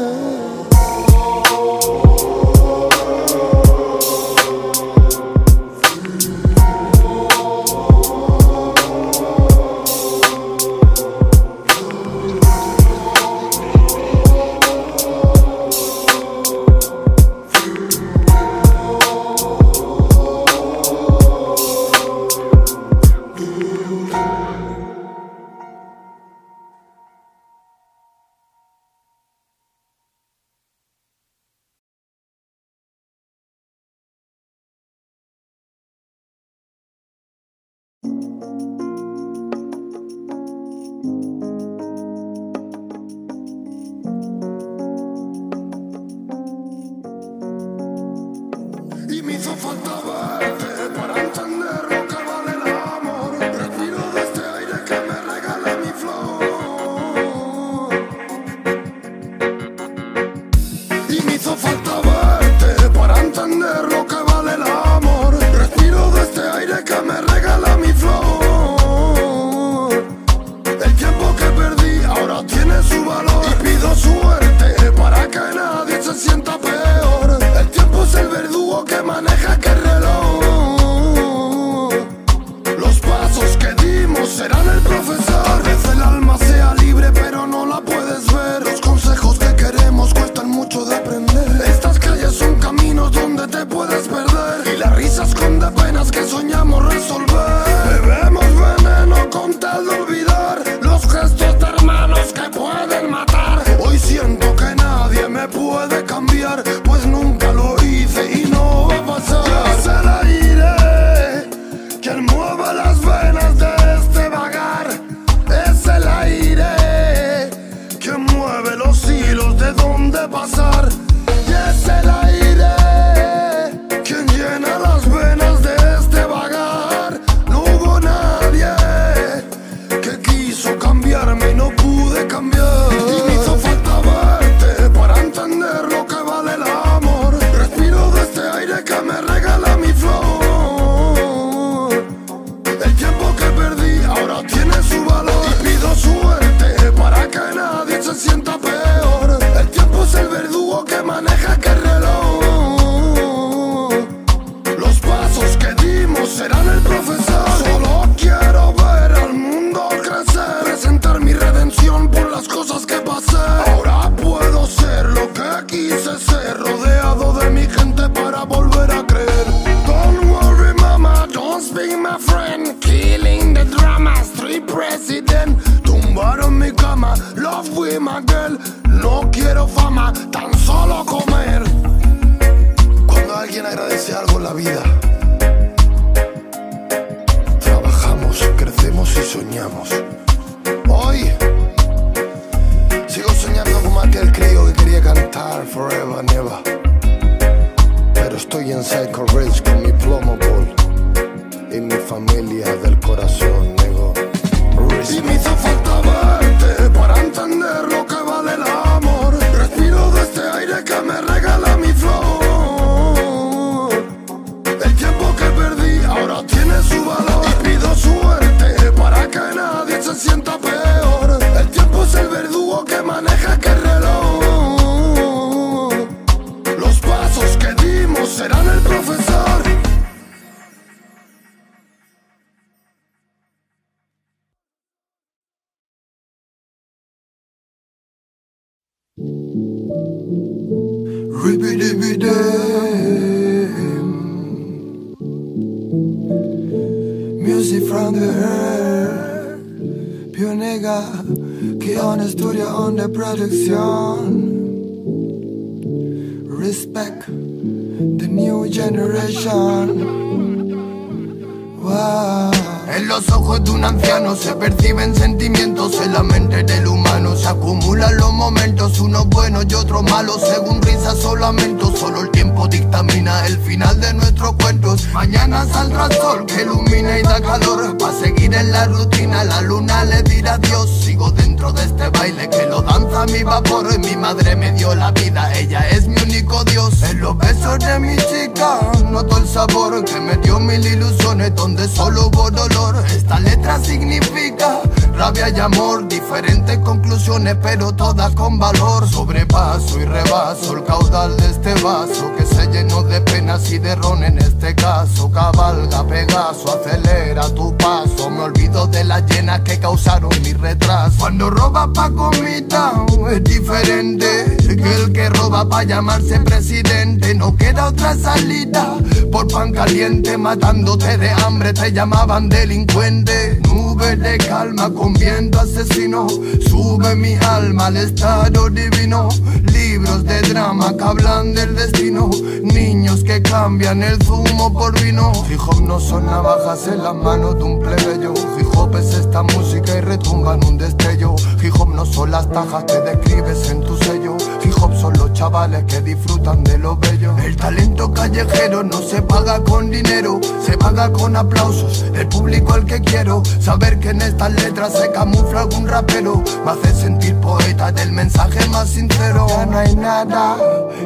momentos, 268.40 269.02
unos 269.02 269.28
buenos 269.28 269.66
y 269.70 269.74
otros 269.74 270.02
malos, 270.04 270.42
según 270.42 270.82
risa 270.82 271.14
solamente 271.14 271.84
solo 271.98 272.22
el 272.22 272.32
tiempo 272.32 272.49
dictamina 272.68 273.46
el 273.46 273.58
final 273.60 274.00
de 274.00 274.14
nuestros 274.14 274.54
cuentos. 274.54 275.08
Mañana 275.14 275.66
saldrá 275.66 276.06
el 276.06 276.14
sol 276.14 276.46
que 276.46 276.64
ilumina 276.64 277.20
y 277.20 277.24
da 277.24 277.42
calor. 277.42 277.98
Pa' 277.98 278.12
seguir 278.14 278.54
en 278.54 278.72
la 278.72 278.86
rutina, 278.86 279.44
la 279.44 279.62
luna 279.62 280.04
le 280.06 280.22
dirá 280.24 280.54
adiós. 280.54 280.90
Sigo 281.04 281.32
dentro 281.32 281.72
de 281.72 281.84
este 281.84 282.10
baile 282.10 282.50
que 282.50 282.66
lo 282.66 282.82
danza 282.82 283.26
mi 283.28 283.44
vapor. 283.44 283.98
Mi 284.00 284.16
madre 284.16 284.56
me 284.56 284.72
dio 284.74 284.96
la 284.96 285.12
vida, 285.12 285.52
ella 285.54 285.88
es 285.90 286.08
mi 286.08 286.22
único 286.22 286.64
Dios. 286.66 287.02
En 287.04 287.20
los 287.20 287.38
besos 287.38 287.80
de 287.80 288.00
mi 288.00 288.16
chica 288.16 288.80
noto 289.10 289.38
el 289.38 289.48
sabor 289.48 290.04
que 290.06 290.20
me 290.20 290.38
dio 290.38 290.60
mil 290.60 290.86
ilusiones 290.86 291.54
donde 291.56 291.88
solo 291.88 292.28
hubo 292.28 292.50
dolor. 292.52 293.04
Esta 293.16 293.40
letra 293.40 293.80
significa 293.80 294.82
rabia 295.16 295.50
y 295.50 295.60
amor, 295.60 296.08
diferentes 296.08 296.78
conclusiones, 296.80 297.58
pero 297.62 297.92
todas 297.92 298.34
con 298.36 298.58
valor. 298.58 299.08
Sobrepaso 299.10 300.00
y 300.00 300.06
rebaso 300.06 300.78
el 300.78 300.84
caudal 300.84 301.36
de 301.38 301.50
este 301.50 301.74
vaso 301.84 302.32
que 302.38 302.46
se 302.46 302.59
llenó 302.68 303.04
de 303.04 303.22
penas 303.22 303.72
y 303.72 303.80
de 303.80 303.96
ron 303.96 304.24
en 304.24 304.38
este 304.38 304.76
caso. 304.76 305.32
Cabalga 305.32 306.06
Pegaso, 306.08 306.80
acelera 306.80 307.44
tu 307.54 307.76
paso. 307.78 308.30
Me 308.30 308.42
olvido 308.42 308.88
de 308.88 309.04
las 309.04 309.26
llenas 309.26 309.62
que 309.62 309.80
causaron 309.80 310.30
mi 310.44 310.54
retraso. 310.54 311.16
Cuando 311.20 311.50
roba 311.50 311.92
pa' 311.92 312.10
comida 312.12 312.92
es 313.32 313.44
diferente 313.44 314.58
Que 314.68 314.96
el 314.96 315.12
que 315.12 315.30
roba 315.30 315.68
pa' 315.68 315.84
llamarse 315.84 316.40
presidente. 316.40 317.36
No 317.36 317.56
queda 317.56 317.88
otra 317.88 318.16
salida 318.16 318.98
Por 319.32 319.48
pan 319.48 319.72
caliente 319.72 320.38
matándote 320.38 321.18
de 321.18 321.30
hambre. 321.30 321.74
Te 321.74 321.92
llamaban 321.92 322.50
delincuente. 322.50 323.60
Nube 323.68 324.16
de 324.16 324.38
calma 324.38 324.90
con 324.90 325.14
viento 325.14 325.60
asesino. 325.60 326.28
Sube 326.70 327.16
mi 327.16 327.36
alma 327.36 327.88
al 327.88 327.98
estado 327.98 328.70
divino. 328.70 329.30
Libros 329.72 330.24
de 330.24 330.42
drama 330.42 330.96
que 330.96 331.04
hablan 331.04 331.54
del 331.54 331.76
destino 331.76 332.30
Niños 332.64 333.24
que 333.24 333.42
cambian 333.42 334.04
el 334.04 334.22
zumo 334.24 334.74
por 334.74 335.00
vino. 335.02 335.32
Hip 335.50 335.60
hop 335.68 335.82
no 335.82 336.00
son 336.00 336.26
navajas 336.26 336.88
en 336.88 337.04
las 337.04 337.16
manos 337.16 337.58
de 337.58 337.64
un 337.64 337.80
plebeyo. 337.80 338.34
Hip 338.60 338.68
hop 338.76 338.96
es 338.98 339.14
esta 339.14 339.44
música 339.44 339.98
y 339.98 340.02
retumba 340.02 340.56
en 340.56 340.64
un 340.66 340.78
destello. 340.78 341.36
Hip 341.62 341.74
hop 341.80 341.90
no 341.90 342.06
son 342.06 342.32
las 342.32 342.50
tajas 342.52 342.84
que 342.86 343.00
describes 343.00 343.70
en 343.70 343.82
tu 343.82 343.98
sello. 343.98 344.38
Hip 344.64 344.74
son 345.00 345.14
los 345.18 345.29
chavales 345.34 345.84
que 345.86 346.02
disfrutan 346.02 346.64
de 346.64 346.78
lo 346.78 346.98
bello. 346.98 347.36
El 347.38 347.56
talento 347.56 348.12
callejero 348.14 348.84
no 348.84 349.02
se 349.02 349.22
paga 349.22 349.64
con 349.64 349.90
dinero 349.90 350.40
Se 350.66 350.78
paga 350.78 351.12
con 351.12 351.36
aplausos, 351.36 352.06
el 352.14 352.28
público 352.28 352.74
al 352.74 352.86
que 352.86 353.02
quiero 353.02 353.44
Saber 353.60 354.00
que 354.00 354.10
en 354.10 354.22
estas 354.22 354.52
letras 354.52 354.94
se 354.94 355.12
camufla 355.12 355.62
algún 355.62 355.88
rapero. 355.88 356.42
Me 356.66 356.72
hace 356.72 356.94
sentir 356.94 357.36
poeta 357.36 357.92
del 357.92 358.12
mensaje 358.12 358.68
más 358.70 358.90
sincero. 358.90 359.48
Ya 359.48 359.66
no 359.66 359.78
hay 359.78 359.96
nada 359.96 360.58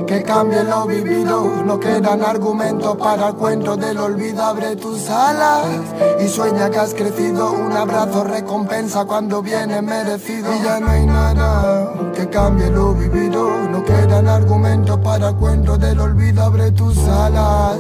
que 0.07 0.24
cambie 0.24 0.63
lo 0.63 0.86
vivido. 0.86 1.63
No 1.65 1.80
quedan 1.80 2.24
argumentos 2.24 2.95
para 2.97 3.30
el 3.30 3.36
cuento 3.36 3.76
del 3.76 3.97
olvido 3.97 4.43
Abre 4.43 4.76
tus 4.76 5.09
alas 5.09 5.65
y 6.24 6.28
sueña 6.28 6.69
que 6.69 6.80
has 6.80 6.93
crecido. 6.93 7.51
Un 7.51 7.71
abrazo 7.74 8.24
recompensa 8.24 9.05
cuando 9.05 9.41
viene 9.41 9.82
merecido. 9.82 10.49
Ya 10.63 10.80
no 10.80 10.89
hay 10.89 11.05
nada 11.05 11.91
que 12.15 12.30
cambie 12.30 12.69
lo 12.69 12.93
vivido. 12.93 13.49
No 13.71 13.84
quedan 14.14 14.28
argumentos 14.28 14.99
para 14.99 15.30
el 15.30 15.36
cuento 15.36 15.76
del 15.78 15.99
olvido 15.99 16.43
Abre 16.43 16.72
tus 16.72 16.97
alas 17.07 17.78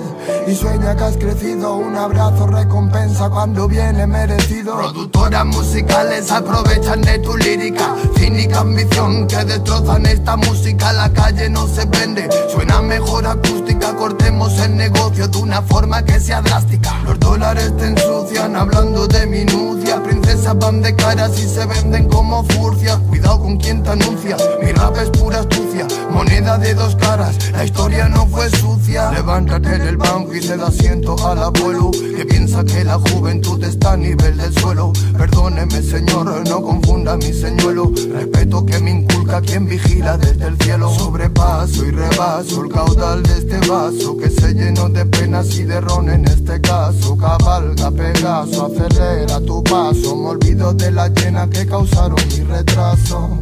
y 0.47 0.55
sueña 0.55 0.95
que 0.95 1.03
has 1.03 1.17
crecido. 1.17 1.75
Un 1.75 1.95
abrazo 1.95 2.47
recompensa 2.47 3.29
cuando 3.29 3.67
viene 3.67 4.07
merecido. 4.07 4.75
Productoras 4.75 5.45
musicales 5.45 6.31
aprovechan 6.31 7.01
de 7.01 7.19
tu 7.19 7.37
lírica 7.37 7.95
Cínica 8.15 8.61
ambición 8.61 9.27
que 9.27 9.43
destrozan 9.45 10.05
esta 10.05 10.35
música. 10.35 10.91
La 10.93 11.09
calle 11.11 11.49
no 11.49 11.67
se 11.67 11.85
vende, 11.85 12.27
suena 12.51 12.81
mejor 12.81 13.27
acústica. 13.27 13.93
Cortemos 13.95 14.57
el 14.59 14.75
negocio 14.75 15.27
de 15.27 15.37
una 15.37 15.61
forma 15.61 16.03
que 16.03 16.19
sea 16.19 16.41
drástica. 16.41 16.99
Los 17.05 17.19
dólares 17.19 17.75
te 17.77 17.87
ensucian 17.87 18.55
hablando 18.55 19.07
de 19.07 19.27
minucia. 19.27 20.01
Princesas 20.01 20.57
van 20.57 20.81
de 20.81 20.95
caras 20.95 21.37
y 21.37 21.47
se 21.47 21.65
venden 21.65 22.07
como 22.07 22.43
furcia 22.45 22.97
Cuidado 23.09 23.39
con 23.39 23.57
quien 23.57 23.83
te 23.83 23.91
anuncia, 23.91 24.37
mi 24.61 24.71
rap 24.71 24.97
es 24.97 25.09
pura 25.11 25.39
astucia 25.39 25.87
Moneda 26.23 26.57
de 26.57 26.73
dos 26.73 26.95
caras, 26.95 27.35
la 27.51 27.65
historia 27.65 28.07
no 28.07 28.25
fue 28.27 28.49
sucia. 28.49 29.11
Levántate 29.11 29.77
del 29.77 29.97
banco 29.97 30.33
y 30.33 30.41
se 30.41 30.55
da 30.55 30.67
asiento 30.67 31.17
al 31.27 31.43
abuelo 31.43 31.91
Que 31.91 32.25
piensa 32.25 32.63
que 32.63 32.85
la 32.85 32.97
juventud 32.97 33.61
está 33.61 33.93
a 33.93 33.97
nivel 33.97 34.37
del 34.37 34.53
suelo. 34.57 34.93
Perdóneme 35.17 35.81
señor, 35.81 36.47
no 36.47 36.61
confunda 36.61 37.17
mi 37.17 37.33
señuelo. 37.33 37.91
Respeto 38.13 38.65
que 38.65 38.79
me 38.79 38.91
inculca 38.91 39.41
quien 39.41 39.67
vigila 39.67 40.17
desde 40.17 40.47
el 40.47 40.57
cielo. 40.59 40.93
Sobrepaso 40.97 41.85
y 41.85 41.91
rebaso 41.91 42.63
el 42.63 42.71
caudal 42.71 43.21
de 43.23 43.37
este 43.39 43.67
vaso 43.67 44.17
Que 44.17 44.29
se 44.29 44.53
llenó 44.53 44.87
de 44.87 45.05
penas 45.05 45.53
y 45.57 45.63
de 45.63 45.81
ron 45.81 46.09
en 46.09 46.25
este 46.25 46.61
caso. 46.61 47.17
Cabalga 47.17 47.91
Pegaso, 47.91 48.67
acelera 48.67 49.41
tu 49.41 49.61
paso. 49.61 50.15
Me 50.15 50.29
olvido 50.29 50.73
de 50.73 50.89
la 50.89 51.09
llena 51.09 51.49
que 51.49 51.65
causaron 51.65 52.17
mi 52.29 52.43
retraso 52.45 53.39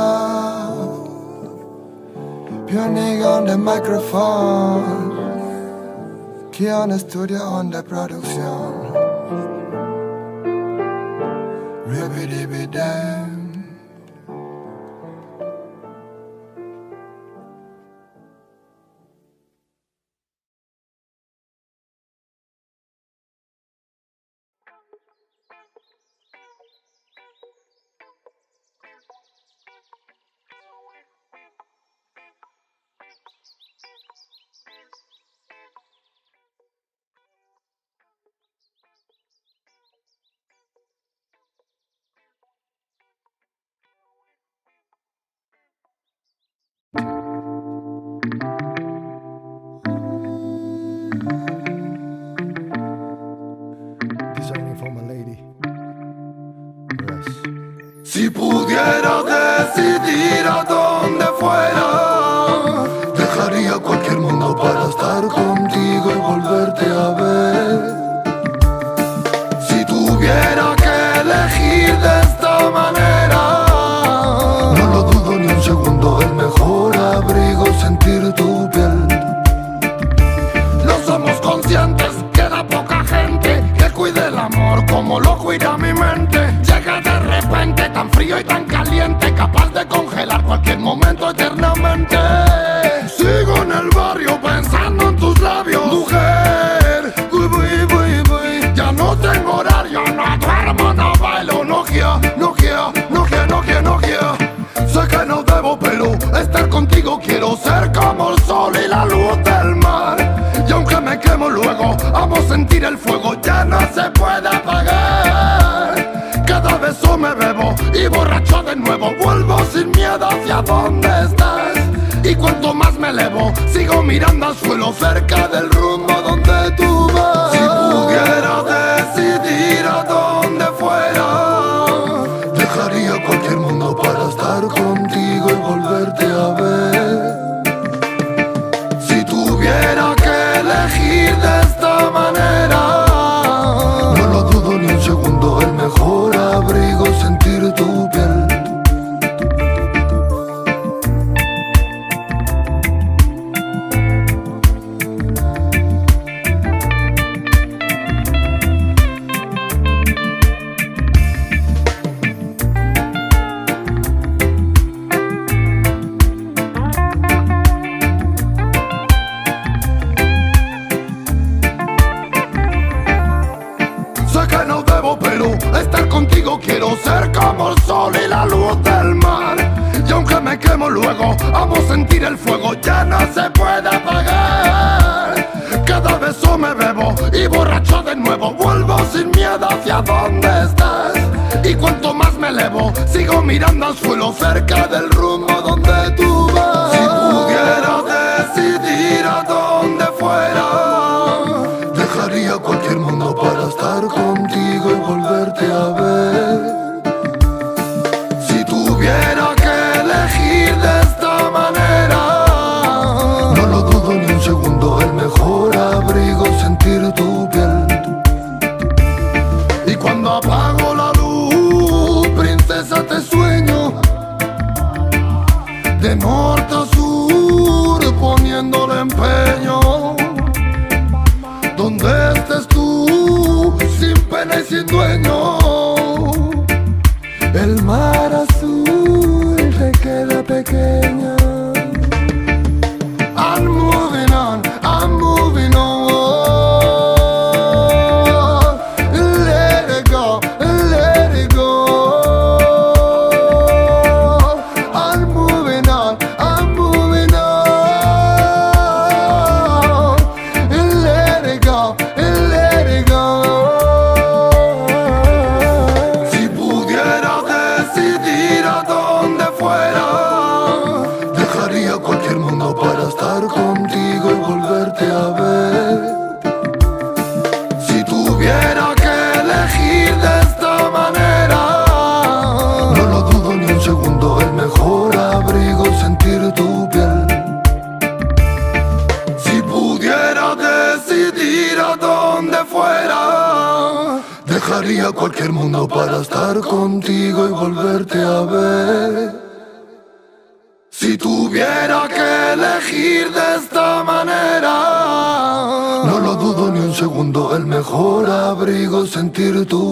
Pure 2.67 2.89
nigga 2.89 3.27
on 3.37 3.47
the 3.47 3.57
microphone. 3.57 5.13
Kiana 6.51 6.99
Studio 6.99 7.39
on 7.39 7.71
the 7.71 7.83
production. 7.83 8.73
Ribbidi 11.87 12.47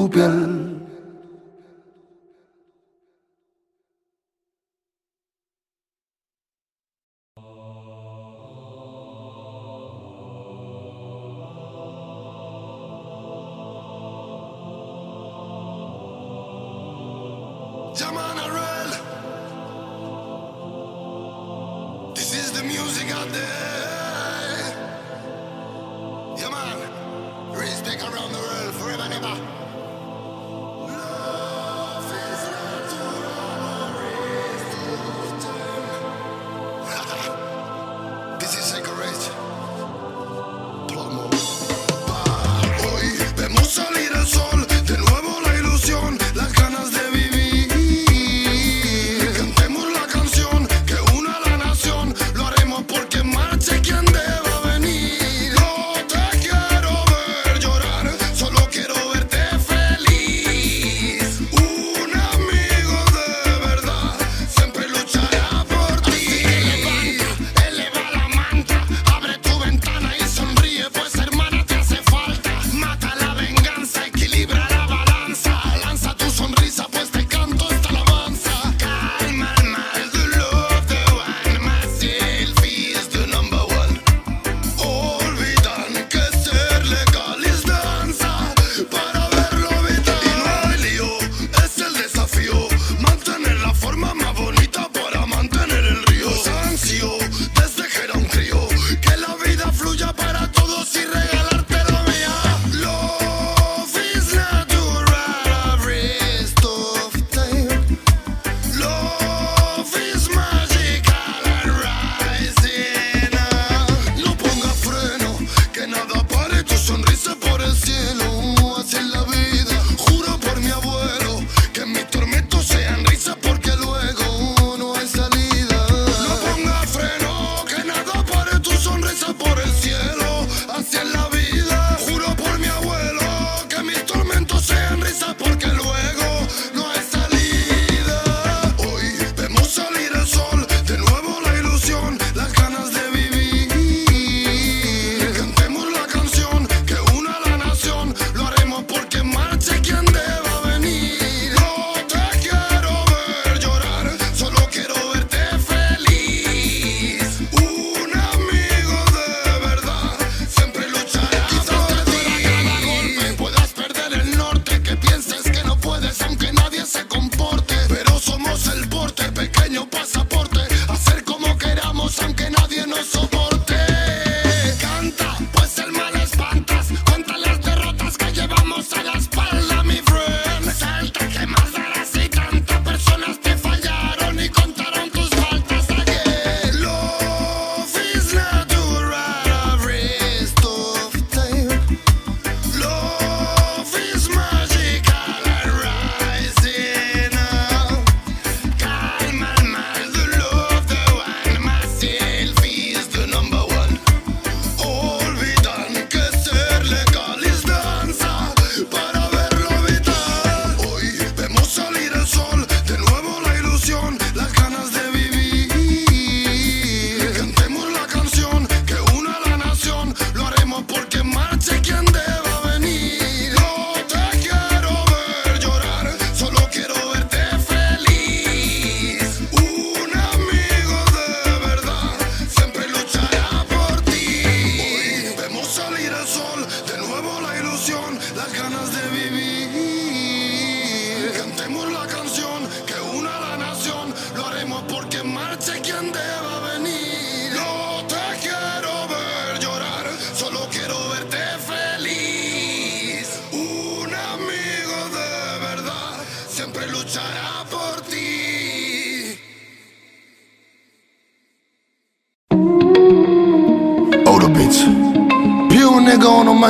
sentir 0.09 0.31
tu 0.31 0.82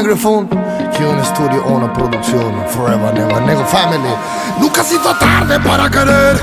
microphone. 0.03 0.49
Que 0.97 1.07
un 1.07 1.19
estudio 1.19 1.65
o 1.65 1.77
una 1.77 1.93
producción. 1.93 2.53
Forever, 2.69 3.15
never, 3.15 3.43
nigga 3.43 3.65
family. 3.65 4.15
Nunca 4.61 4.81
ha 4.81 4.85
sido 4.85 5.15
tarde 5.19 5.59
para 5.61 5.89
querer. 5.89 6.37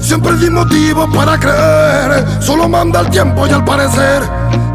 Siempre 0.00 0.36
di 0.36 0.50
motivo 0.50 1.10
para 1.10 1.38
creer. 1.38 2.24
Solo 2.40 2.68
manda 2.68 3.00
el 3.00 3.10
tiempo 3.10 3.46
y 3.46 3.50
al 3.50 3.64
parecer. 3.64 4.22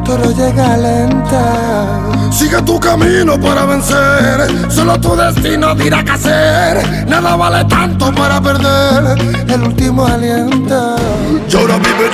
Todo 0.03 0.31
llega 0.31 0.77
lenta. 0.77 1.99
Sigue 2.31 2.61
tu 2.63 2.79
camino 2.79 3.39
para 3.39 3.65
vencer. 3.65 4.71
Solo 4.71 4.99
tu 4.99 5.15
destino 5.15 5.75
dirá 5.75 6.03
qué 6.03 6.11
hacer. 6.11 7.07
Nada 7.07 7.35
vale 7.35 7.63
tanto 7.65 8.11
para 8.13 8.41
perder. 8.41 9.17
El 9.47 9.63
último 9.63 10.05
aliento. 10.05 10.95
Y 11.47 11.55
ahora 11.55 11.77
vive 11.77 12.09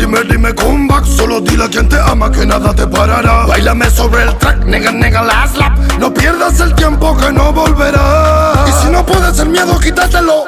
dime, 0.00 0.24
dime 0.24 0.54
come 0.54 0.88
back 0.88 1.04
Solo 1.04 1.40
dile 1.40 1.64
a 1.64 1.68
quien 1.68 1.88
te 1.88 1.98
ama 2.00 2.30
que 2.30 2.46
nada 2.46 2.74
te 2.74 2.86
parará 2.86 3.46
Bailame 3.46 3.90
sobre 3.90 4.22
el 4.22 4.36
track, 4.38 4.64
nega, 4.64 4.90
nega, 4.90 5.22
la 5.22 5.46
slap 5.46 5.78
No 5.98 6.12
pierdas 6.12 6.58
el 6.60 6.74
tiempo 6.74 7.16
que 7.16 7.32
no 7.32 7.52
volverá 7.52 8.64
Y 8.66 8.72
si 8.82 8.90
no 8.90 9.04
puedes 9.04 9.38
el 9.38 9.50
miedo, 9.50 9.78
quítatelo 9.78 10.44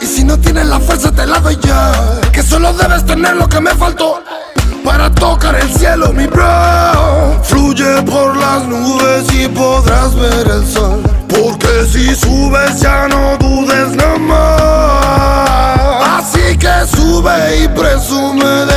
Y 0.00 0.06
si 0.06 0.24
no 0.24 0.38
tienes 0.38 0.66
la 0.66 0.80
fuerza, 0.80 1.12
te 1.12 1.26
la 1.26 1.38
doy 1.38 1.58
ya 1.62 1.92
Que 2.32 2.42
solo 2.42 2.72
debes 2.72 3.06
tener 3.06 3.36
lo 3.36 3.48
que 3.48 3.60
me 3.60 3.70
faltó 3.74 4.22
para 4.84 5.10
tocar 5.10 5.54
el 5.56 5.70
cielo, 5.70 6.12
mi 6.14 6.26
bro. 6.26 7.42
Fluye 7.42 8.00
por 8.02 8.34
las 8.36 8.64
nubes 8.64 9.26
y 9.34 9.48
podrás 9.48 10.14
ver 10.14 10.46
el 10.48 10.66
sol. 10.66 11.02
Porque 11.28 11.84
si 11.90 12.14
subes 12.14 12.80
ya 12.80 13.06
no 13.08 13.36
dudes 13.38 13.94
nada 13.96 14.18
más. 14.18 15.58
Así 16.18 16.56
que 16.56 16.86
sube 16.96 17.64
y 17.64 17.68
presume 17.68 18.67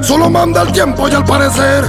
Solo 0.00 0.30
manda 0.30 0.62
el 0.62 0.72
tiempo 0.72 1.08
y 1.08 1.12
al 1.12 1.24
parecer. 1.24 1.84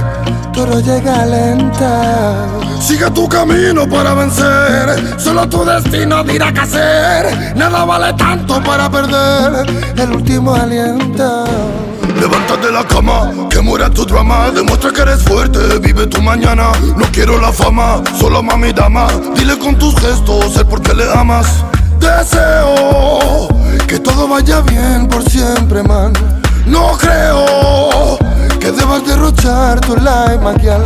Todo 0.52 0.80
llega 0.80 1.24
lenta. 1.26 2.46
Sigue 2.80 3.10
tu 3.10 3.28
camino 3.28 3.88
para 3.88 4.14
vencer. 4.14 5.18
Solo 5.18 5.48
tu 5.48 5.64
destino 5.64 6.24
dirá 6.24 6.52
qué 6.52 6.60
hacer. 6.60 7.56
Nada 7.56 7.84
vale 7.84 8.12
tanto 8.14 8.62
para 8.62 8.90
perder. 8.90 9.66
El 9.96 10.12
último 10.12 10.54
aliento. 10.54 11.44
Levántate 12.18 12.66
de 12.66 12.72
la 12.72 12.84
cama, 12.84 13.32
que 13.48 13.60
muera 13.60 13.88
tu 13.88 14.04
drama. 14.04 14.50
Demuestra 14.50 14.90
que 14.92 15.02
eres 15.02 15.22
fuerte, 15.22 15.78
vive 15.78 16.06
tu 16.06 16.20
mañana. 16.20 16.72
No 16.96 17.06
quiero 17.12 17.40
la 17.40 17.52
fama, 17.52 18.02
solo 18.18 18.42
mami 18.42 18.72
dama. 18.72 19.06
Dile 19.36 19.58
con 19.58 19.78
tus 19.78 19.94
gestos 20.00 20.56
el 20.56 20.66
por 20.66 20.82
qué 20.82 20.94
le 20.94 21.10
amas. 21.12 21.64
Deseo 22.00 23.48
Que 23.86 23.98
todo 23.98 24.26
vaya 24.26 24.60
bien 24.62 25.06
por 25.06 25.22
siempre, 25.28 25.82
man. 25.82 26.12
No 26.70 26.96
creo 26.96 28.18
Que 28.60 28.70
debas 28.72 29.06
derrochar 29.06 29.80
tu 29.80 29.96
maquial. 29.96 30.84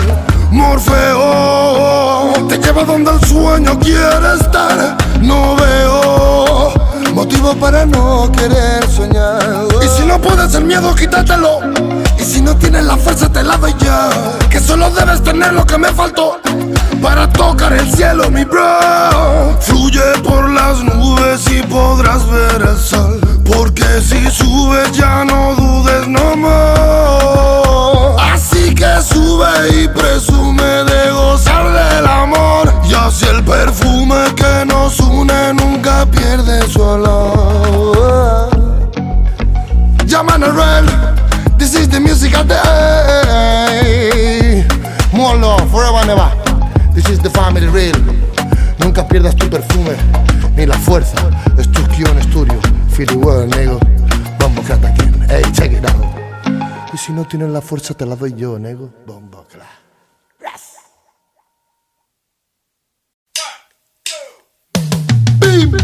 Morfeo 0.51 2.33
te 2.49 2.59
lleva 2.59 2.85
donde 2.85 3.11
el 3.11 3.21
sueño 3.27 3.79
quiere 3.79 4.35
estar. 4.41 4.97
No 5.21 5.57
veo 5.57 6.73
Motivo 7.15 7.55
para 7.55 7.87
no 7.87 8.31
querer 8.33 8.85
soñar. 8.89 9.67
Y 9.83 9.89
si 9.89 10.05
no 10.05 10.21
puedes 10.21 10.53
el 10.55 10.65
miedo, 10.65 10.95
quítatelo. 10.95 11.61
Y 12.19 12.25
si 12.25 12.41
no 12.41 12.57
tienes 12.57 12.85
la 12.85 12.97
fuerza, 12.97 13.31
te 13.31 13.43
la 13.43 13.57
doy 13.57 13.75
ya. 13.79 14.11
Que 14.51 14.59
solo 14.59 14.91
debes 14.91 15.23
tener 15.23 15.53
lo 15.53 15.65
que 15.65 15.79
me 15.79 15.93
faltó 15.93 16.41
para 17.01 17.29
tocar 17.31 17.73
el 17.73 17.89
cielo, 17.95 18.31
mi 18.31 18.45
bro. 18.45 19.57
Fluye 19.61 20.03
por 20.25 20.51
las 20.51 20.83
nubes 20.83 21.49
y 21.53 21.63
podrás 21.63 22.29
ver 22.29 22.63
el 22.69 22.79
sol. 22.79 23.24
Porque 23.45 24.01
si 24.01 24.31
subes 24.31 24.93
ya 24.93 25.25
no 25.25 25.55
dudes 25.55 26.09
no 26.09 26.37
más. 26.37 28.23
Así 28.33 28.75
que 28.75 29.03
sube 29.03 29.83
y 29.83 29.89
presume 29.89 30.63
de 30.63 31.11
gozar 31.13 31.65
del 31.73 32.07
amor. 32.07 32.73
Y 32.89 32.95
así 32.95 33.27
el 33.27 33.43
perfume 33.45 34.35
que 34.37 34.65
nos 34.67 34.99
une 35.01 35.55
nunca 35.55 36.07
pierde 36.07 36.67
su 36.69 36.81
olor. 36.83 38.51
Ya 40.07 40.23
Manuel, 40.23 40.87
this 41.59 41.75
is 41.75 41.89
the 41.89 42.01
music 42.01 42.35
of 42.37 42.47
the 42.47 42.55
day. 43.27 44.65
More 45.13 45.37
love, 45.37 45.71
forever 45.71 45.99
and 45.99 46.11
ever. 46.11 46.31
This 46.95 47.09
is 47.09 47.19
the 47.21 47.31
family 47.31 47.67
real. 47.69 47.97
Nunca 48.79 49.07
pierdas 49.07 49.35
tu 49.37 49.49
perfume 49.49 49.97
ni 50.57 50.67
la 50.67 50.77
fuerza. 50.79 51.17
Es 51.59 51.71
tu 51.71 51.83
guion 51.97 52.19
estudio. 52.19 52.64
50 52.95 53.17
World, 53.17 53.53
nigga. 53.55 53.77
Bombo 54.39 54.63
clat 54.63 54.85
again. 54.85 55.13
Hey, 55.29 55.43
check 55.53 55.73
it 55.73 55.85
out. 55.85 56.93
E 56.93 56.97
se 56.97 57.11
non 57.11 57.27
tiene 57.27 57.49
la 57.49 57.61
forza 57.61 57.93
te 57.93 58.05
la 58.05 58.15
voglio, 58.15 58.57
nego. 58.57 58.89
Bombo 59.05 59.45
clat. 59.49 59.67
Yes. 60.39 60.79
Beep. 65.41 65.75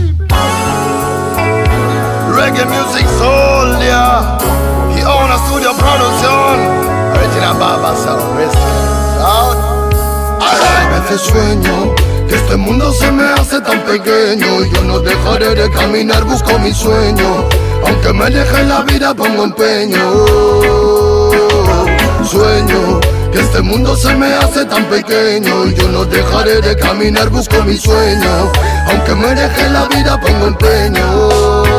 Reggae 2.31 2.65
music 2.67 3.09
soul, 3.19 3.83
yeah. 3.83 4.39
He 4.95 5.03
own 5.03 5.31
a 5.33 5.39
studio 5.47 5.75
production. 5.75 6.61
Original 7.17 7.59
Baba 7.59 7.97
Sound 7.97 8.39
Risk. 8.39 8.57
Sound. 9.19 9.59
Alright. 10.41 11.19
sueño 11.19 12.00
este 12.37 12.57
mundo 12.57 12.93
se 12.93 13.11
me 13.11 13.25
hace 13.25 13.61
tan 13.61 13.81
pequeño. 13.85 14.65
Yo 14.65 14.83
no 14.83 15.01
dejaré 15.01 15.55
de 15.55 15.71
caminar, 15.71 16.25
busco 16.25 16.59
mi 16.59 16.73
sueño. 16.73 17.49
Aunque 17.87 18.13
me 18.13 18.31
deje 18.31 18.65
la 18.65 18.83
vida, 18.83 19.15
pongo 19.15 19.45
empeño. 19.45 20.27
Sueño 22.25 23.01
que 23.33 23.41
este 23.41 23.63
mundo 23.63 23.97
se 23.97 24.15
me 24.15 24.35
hace 24.35 24.65
tan 24.65 24.85
pequeño. 24.87 25.67
Yo 25.67 25.89
no 25.89 26.05
dejaré 26.05 26.61
de 26.61 26.77
caminar, 26.77 27.31
busco 27.31 27.63
mi 27.65 27.77
sueño. 27.77 28.53
Aunque 28.89 29.15
me 29.15 29.35
deje 29.35 29.69
la 29.71 29.87
vida, 29.87 30.21
pongo 30.21 30.47
empeño. 30.47 31.71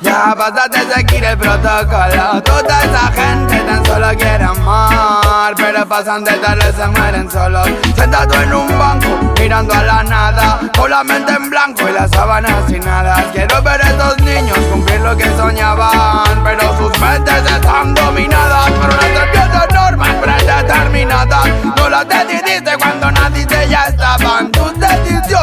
Ya 0.00 0.34
de 0.70 0.94
seguir 0.94 1.24
el 1.24 1.38
protocolo. 1.38 2.42
Toda 2.42 2.82
esa 2.82 3.12
gente 3.12 3.58
tan 3.60 3.84
solo 3.86 4.08
quiere 4.16 4.44
amar 4.44 5.54
Pero 5.56 5.86
pasan 5.88 6.24
de 6.24 6.32
tarde, 6.32 6.72
se 6.72 6.86
mueren 6.88 7.30
solos. 7.30 7.68
Sentado 7.94 8.42
en 8.42 8.52
un 8.52 8.78
banco, 8.78 9.08
mirando 9.38 9.74
a 9.74 9.82
la 9.82 10.02
nada 10.02 10.60
Con 10.76 10.90
la 10.90 11.02
mente 11.02 11.32
en 11.32 11.50
blanco 11.50 11.88
y 11.88 11.92
las 11.92 12.10
sábanas 12.10 12.52
sin 12.68 12.84
nada. 12.84 13.24
Quiero 13.32 13.62
ver 13.62 13.80
a 13.82 13.88
estos 13.88 14.18
niños 14.18 14.58
cumplir 14.70 15.00
lo 15.00 15.16
que 15.16 15.24
soñaban 15.36 16.44
Pero 16.44 16.76
sus 16.76 17.00
mentes 17.00 17.50
están 17.50 17.94
dominadas 17.94 18.70
Por 18.72 18.88
una 18.88 19.00
serpientes 19.00 19.74
normas 19.74 20.14
predeterminadas 20.14 21.46
No 21.76 21.88
las 21.88 22.08
decidiste 22.08 22.76
cuando 22.78 23.10
naciste 23.10 23.68
ya 23.68 23.84
estaban 23.84 24.55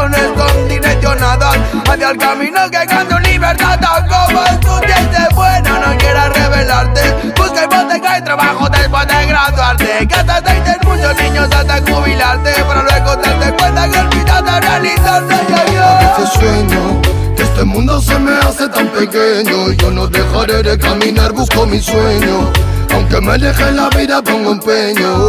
Tus 0.03 0.11
decisiones 0.11 0.37
son 0.37 0.67
direccionadas 0.67 1.57
Hacia 1.89 2.09
el 2.09 2.17
camino 2.17 2.59
que 2.69 2.93
con 2.93 3.07
tu 3.07 3.17
libertad 3.19 3.79
Como 4.09 4.43
estudiante 4.43 5.17
bueno 5.33 5.79
no 5.79 5.97
quieras 5.97 6.29
revelarte 6.33 7.31
Busca 7.37 7.63
hipoteca 7.63 8.17
y 8.17 8.21
trabajo 8.23 8.67
después 8.69 9.07
de 9.07 9.25
graduarte. 9.25 9.85
Que 9.99 10.07
te 10.07 10.41
deiten 10.41 10.77
muchos 10.83 11.15
niños 11.21 11.49
hasta 11.55 11.79
jubilarte. 11.79 12.53
Pero 12.53 12.83
luego 12.83 13.17
te 13.19 13.29
das 13.29 13.53
cuenta 13.53 13.89
que 13.89 13.99
olvidaste 13.99 14.59
realizarte 14.59 15.33
A 15.33 16.17
veces 16.17 16.33
sueño 16.33 17.01
que 17.37 17.43
este 17.43 17.63
mundo 17.63 18.01
se 18.01 18.19
me 18.19 18.33
hace 18.39 18.67
tan 18.67 18.87
pequeño. 18.89 19.71
Yo 19.71 19.91
no 19.91 20.07
dejaré 20.07 20.63
de 20.63 20.77
caminar, 20.77 21.31
busco 21.31 21.65
mi 21.65 21.81
sueño. 21.81 22.51
Aunque 22.93 23.21
me 23.21 23.37
deje 23.37 23.71
la 23.71 23.89
vida, 23.89 24.21
pongo 24.21 24.51
empeño. 24.51 25.27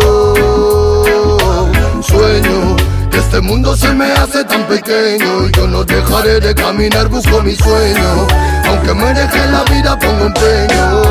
Sueño 2.02 2.83
este 3.18 3.40
mundo 3.40 3.76
se 3.76 3.92
me 3.92 4.10
hace 4.12 4.44
tan 4.44 4.62
pequeño 4.64 5.48
yo 5.56 5.66
no 5.66 5.84
dejaré 5.84 6.40
de 6.40 6.54
caminar, 6.54 7.08
busco 7.08 7.42
mi 7.42 7.54
sueño. 7.54 8.26
Aunque 8.68 8.94
me 8.94 9.14
deje 9.14 9.46
la 9.48 9.62
vida, 9.64 9.98
pongo 9.98 10.26
empeño. 10.26 11.02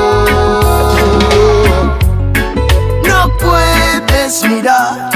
No 3.08 3.32
puedes 3.38 4.44
mirar 4.44 5.10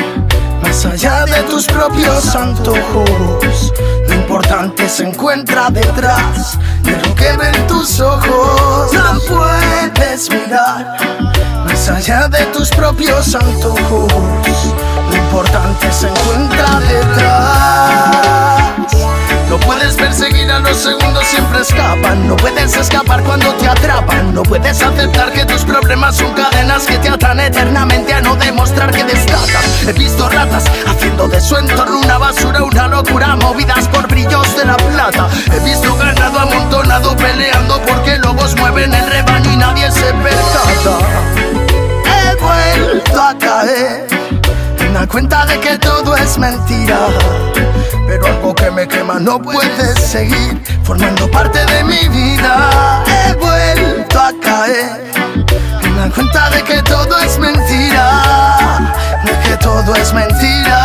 más 0.61 0.85
allá 0.85 1.25
de 1.25 1.43
tus 1.43 1.65
propios 1.65 2.35
antojos. 2.35 3.73
Importa 4.09 4.17
importante 4.19 4.89
se 4.89 5.03
encuentra 5.03 5.69
detrás 5.69 6.57
de 6.83 6.91
lo 6.91 7.15
que 7.15 7.37
ven 7.37 7.67
tus 7.67 7.99
ojos. 7.99 8.93
No 8.93 9.19
puedes 9.27 10.29
mirar 10.29 10.97
más 11.65 11.89
allá 11.89 12.27
de 12.27 12.45
tus 12.47 12.69
propios 12.69 13.35
antojos. 13.35 14.11
Importante 15.37 15.93
se 15.93 16.07
encuentra 16.07 16.79
detrás. 16.79 18.71
No 19.47 19.59
puedes 19.59 19.93
perseguir 19.93 20.49
a 20.49 20.57
los 20.57 20.75
segundos, 20.75 21.27
siempre 21.27 21.61
escapan. 21.61 22.27
No 22.27 22.35
puedes 22.35 22.75
escapar 22.75 23.21
cuando 23.21 23.53
te 23.53 23.67
atrapan. 23.67 24.33
No 24.33 24.41
puedes 24.41 24.81
aceptar 24.81 25.31
que 25.33 25.45
tus 25.45 25.63
problemas 25.63 26.15
son 26.15 26.33
cadenas 26.33 26.87
que 26.87 26.97
te 26.97 27.09
atan 27.09 27.39
eternamente 27.39 28.15
a 28.15 28.21
no 28.21 28.35
demostrar 28.35 28.89
que 28.89 29.03
destacan. 29.03 29.61
He 29.87 29.93
visto 29.93 30.27
ratas 30.27 30.63
haciendo 30.87 31.27
de 31.27 31.39
su 31.39 31.55
entorno 31.55 31.99
una 31.99 32.17
basura, 32.17 32.63
una 32.63 32.87
locura, 32.87 33.35
movidas 33.35 33.87
por 33.89 34.07
brillos 34.07 34.57
de 34.57 34.65
la 34.65 34.77
plata. 34.77 35.29
He 35.55 35.59
visto 35.59 35.95
ganado 35.97 36.39
amontonado 36.39 37.15
peleando 37.15 37.79
porque 37.85 38.17
lobos 38.17 38.55
mueven 38.55 38.91
el 38.91 39.07
rebaño 39.07 39.53
y 39.53 39.57
nadie 39.57 39.91
se 39.91 40.11
percata. 40.15 40.97
He 42.05 42.35
vuelto 42.41 43.21
a 43.21 43.37
caer 43.37 44.17
en 44.87 44.93
la 44.93 45.05
cuenta 45.05 45.45
de 45.45 45.59
que 45.59 45.77
todo 45.77 46.15
es 46.15 46.37
mentira. 46.37 46.97
Pero 48.07 48.25
algo 48.25 48.55
que 48.55 48.71
me 48.71 48.87
quema 48.87 49.19
no 49.19 49.41
puede 49.41 49.95
seguir 49.99 50.61
formando 50.83 51.29
parte 51.29 51.59
de 51.65 51.83
mi 51.83 52.07
vida. 52.07 53.03
He 53.05 53.33
vuelto 53.33 54.19
a 54.19 54.31
caer 54.41 55.11
en 55.83 55.97
la 55.97 56.09
cuenta 56.09 56.49
de 56.51 56.63
que 56.63 56.81
todo 56.83 57.19
es 57.19 57.37
mentira. 57.37 58.05
De 59.25 59.49
que 59.49 59.57
todo 59.57 59.93
es 59.95 60.13
mentira. 60.13 60.79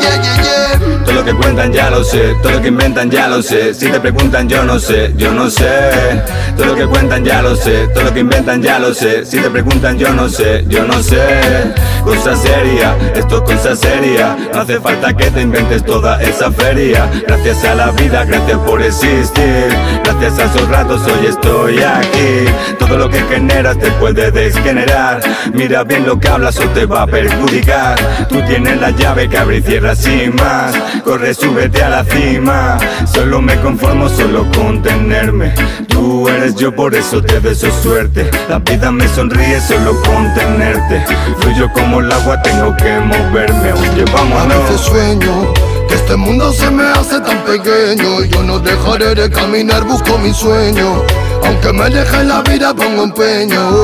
Yeah, 0.00 0.22
yeah, 0.22 0.42
yeah. 0.42 0.81
Todo 1.04 1.14
lo 1.14 1.24
que 1.24 1.34
cuentan 1.34 1.72
ya 1.72 1.90
lo 1.90 2.04
sé, 2.04 2.34
todo 2.42 2.52
lo 2.52 2.62
que 2.62 2.68
inventan 2.68 3.10
ya 3.10 3.28
lo 3.28 3.42
sé. 3.42 3.74
Si 3.74 3.90
te 3.90 4.00
preguntan 4.00 4.48
yo 4.48 4.64
no 4.64 4.78
sé, 4.78 5.12
yo 5.16 5.32
no 5.32 5.50
sé. 5.50 6.22
Todo 6.56 6.66
lo 6.66 6.74
que 6.74 6.86
cuentan 6.86 7.24
ya 7.24 7.42
lo 7.42 7.56
sé, 7.56 7.88
todo 7.88 8.04
lo 8.04 8.14
que 8.14 8.20
inventan 8.20 8.62
ya 8.62 8.78
lo 8.78 8.94
sé. 8.94 9.24
Si 9.24 9.38
te 9.38 9.50
preguntan 9.50 9.98
yo 9.98 10.12
no 10.12 10.28
sé, 10.28 10.64
yo 10.68 10.84
no 10.84 11.02
sé. 11.02 11.74
Cosa 12.04 12.36
seria, 12.36 12.96
esto 13.14 13.36
es 13.36 13.54
cosa 13.54 13.76
seria. 13.76 14.36
No 14.52 14.60
hace 14.60 14.80
falta 14.80 15.16
que 15.16 15.30
te 15.30 15.42
inventes 15.42 15.84
toda 15.84 16.22
esa 16.22 16.50
feria. 16.52 17.10
Gracias 17.26 17.64
a 17.64 17.74
la 17.74 17.90
vida, 17.92 18.24
gracias 18.24 18.58
por 18.58 18.82
existir. 18.82 19.68
Gracias 20.04 20.38
a 20.38 20.44
esos 20.44 20.68
ratos 20.68 21.02
hoy 21.06 21.26
estoy 21.26 21.82
aquí. 21.82 22.81
Todo 22.92 23.06
lo 23.06 23.08
que 23.08 23.22
generas 23.22 23.78
te 23.78 23.90
puede 23.92 24.30
desgenerar. 24.30 25.18
Mira 25.54 25.82
bien 25.82 26.04
lo 26.04 26.20
que 26.20 26.28
hablas 26.28 26.58
o 26.58 26.64
te 26.74 26.84
va 26.84 27.04
a 27.04 27.06
perjudicar. 27.06 27.98
Tú 28.28 28.42
tienes 28.42 28.78
la 28.82 28.90
llave 28.90 29.30
que 29.30 29.38
abre 29.38 29.56
y 29.56 29.62
cierra 29.62 29.96
sin 29.96 30.36
más. 30.36 30.74
Corre, 31.02 31.32
súbete 31.32 31.82
a 31.82 31.88
la 31.88 32.04
cima. 32.04 32.76
Solo 33.10 33.40
me 33.40 33.58
conformo 33.62 34.10
solo 34.10 34.46
con 34.54 34.82
tenerme. 34.82 35.54
Tú 35.88 36.28
eres 36.28 36.54
yo, 36.56 36.76
por 36.76 36.94
eso 36.94 37.22
te 37.22 37.40
deseo 37.40 37.72
suerte. 37.82 38.30
La 38.50 38.58
vida 38.58 38.92
me 38.92 39.08
sonríe 39.08 39.58
solo 39.62 39.98
con 40.02 40.34
tenerte. 40.34 41.02
Fluyo 41.40 41.72
como 41.72 42.00
el 42.00 42.12
agua, 42.12 42.42
tengo 42.42 42.76
que 42.76 43.00
moverme. 43.00 43.72
Oye, 43.72 44.04
A 44.06 44.12
vámonos. 44.12 44.68
veces 44.68 44.80
sueño 44.82 45.54
que 45.88 45.94
este 45.94 46.14
mundo 46.16 46.52
se 46.52 46.70
me 46.70 46.84
hace 46.84 47.18
tan 47.20 47.38
pequeño. 47.44 48.22
Yo 48.26 48.42
no 48.42 48.58
dejaré 48.58 49.14
de 49.14 49.30
caminar, 49.30 49.82
busco 49.84 50.18
mi 50.18 50.34
sueño. 50.34 51.02
Aunque 51.44 51.72
me 51.72 51.90
deje 51.90 52.24
la 52.24 52.42
vida, 52.42 52.74
pongo 52.74 53.04
empeño. 53.04 53.82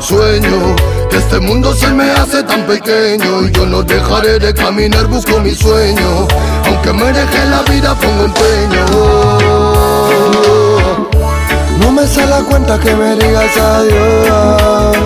Sueño 0.00 0.76
que 1.10 1.16
este 1.18 1.40
mundo 1.40 1.74
se 1.74 1.88
me 1.88 2.10
hace 2.10 2.42
tan 2.42 2.62
pequeño. 2.66 3.48
Yo 3.48 3.66
no 3.66 3.82
dejaré 3.82 4.38
de 4.38 4.54
caminar, 4.54 5.06
busco 5.06 5.38
mi 5.40 5.54
sueño. 5.54 6.26
Aunque 6.66 6.92
me 6.92 7.12
deje 7.12 7.46
la 7.46 7.62
vida, 7.62 7.94
pongo 7.94 8.24
empeño. 8.24 8.86
No 11.80 11.92
me 11.92 12.06
sale 12.06 12.26
la 12.26 12.40
cuenta 12.42 12.78
que 12.78 12.94
me 12.94 13.16
digas 13.16 13.56
adiós. 13.56 14.96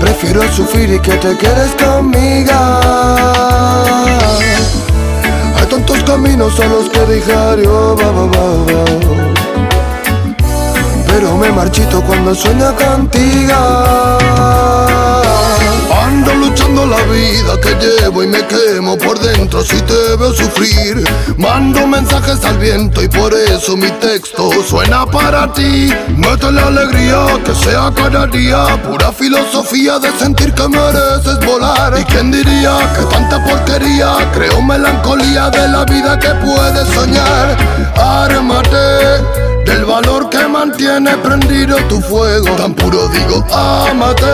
Prefiero 0.00 0.42
sufrir 0.52 0.94
y 0.94 0.98
que 0.98 1.12
te 1.12 1.36
quedes 1.36 1.72
conmigo. 1.82 2.52
Tantos 5.72 6.02
caminos 6.04 6.60
a 6.60 6.66
los 6.66 6.90
que 6.90 7.00
dije 7.06 7.32
adiós, 7.32 7.98
va, 7.98 8.10
va, 8.10 8.26
va. 8.26 8.84
Pero 11.06 11.34
me 11.38 11.50
marchito 11.50 12.02
cuando 12.02 12.34
sueño 12.34 12.74
contigo. 12.76 13.54
Ando 16.02 16.34
luchando 16.34 16.86
la 16.86 17.00
vida 17.04 17.60
que 17.60 17.74
llevo 17.74 18.24
y 18.24 18.26
me 18.26 18.44
quemo 18.46 18.98
por 18.98 19.18
dentro 19.20 19.62
si 19.62 19.80
te 19.82 20.16
veo 20.18 20.32
sufrir. 20.32 21.04
Mando 21.38 21.86
mensajes 21.86 22.44
al 22.44 22.58
viento 22.58 23.02
y 23.02 23.08
por 23.08 23.32
eso 23.32 23.76
mi 23.76 23.90
texto 23.92 24.50
suena 24.68 25.06
para 25.06 25.52
ti. 25.52 25.92
Mete 26.16 26.50
la 26.50 26.66
alegría 26.66 27.26
que 27.44 27.54
sea 27.54 27.92
cada 27.94 28.26
día, 28.26 28.82
pura 28.82 29.12
filosofía 29.12 29.98
de 30.00 30.10
sentir 30.18 30.52
que 30.54 30.68
mereces 30.68 31.38
volar. 31.46 31.94
¿Y 31.98 32.04
quién 32.04 32.32
diría 32.32 32.76
que 32.96 33.04
tanta 33.04 33.42
porquería 33.44 34.30
creo 34.32 34.60
melancolía 34.60 35.50
de 35.50 35.68
la 35.68 35.84
vida 35.84 36.18
que 36.18 36.30
puedes 36.44 36.88
soñar? 36.88 37.56
Ármate 37.96 39.51
del 39.64 39.84
valor 39.84 40.28
que 40.28 40.46
mantiene 40.48 41.16
prendido 41.18 41.76
tu 41.88 42.00
fuego. 42.00 42.50
Tan 42.56 42.74
puro 42.74 43.08
digo, 43.08 43.44
ámate. 43.52 44.26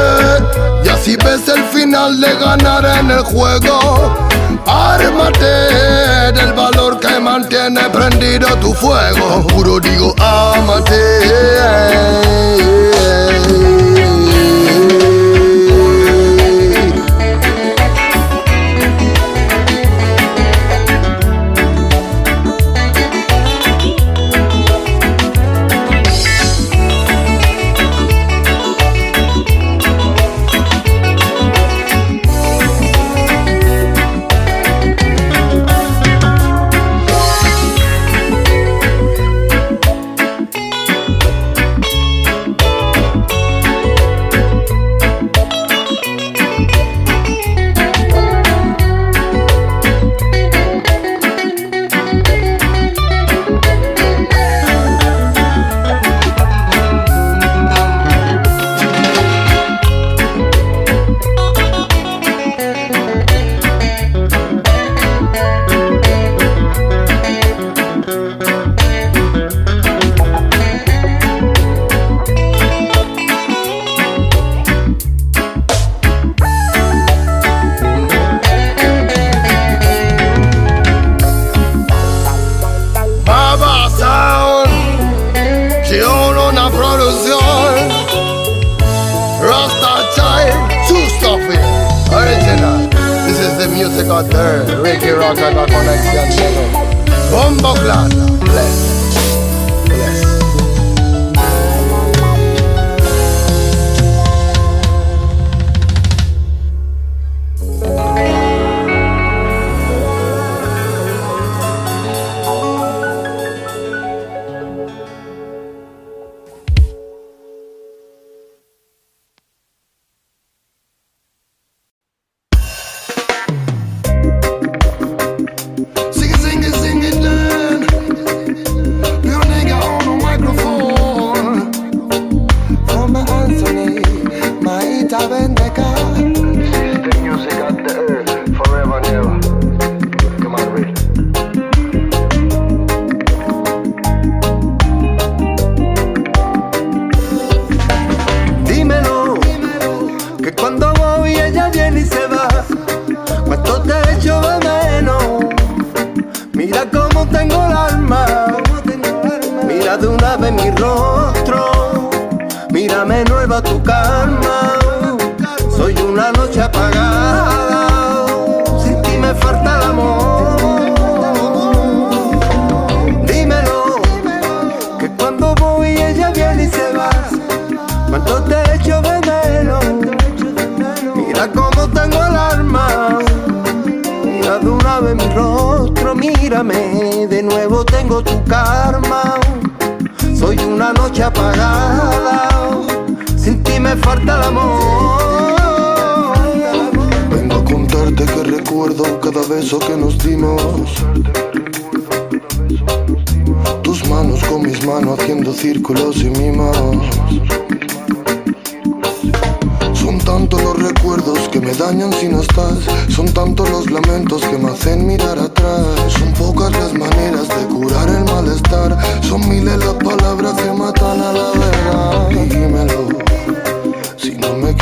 Y 0.85 0.89
así 0.89 1.17
ves 1.17 1.49
el 1.49 1.63
final 1.65 2.21
de 2.21 2.35
ganar 2.35 2.85
en 3.01 3.11
el 3.11 3.23
juego. 3.23 4.29
Ármate 4.67 5.45
del 6.33 6.53
valor 6.53 6.99
que 7.01 7.19
mantiene 7.19 7.89
prendido 7.91 8.49
tu 8.57 8.73
fuego. 8.75 9.29
Tan 9.29 9.47
puro 9.47 9.81
digo, 9.81 10.15
ámate. 10.19 10.99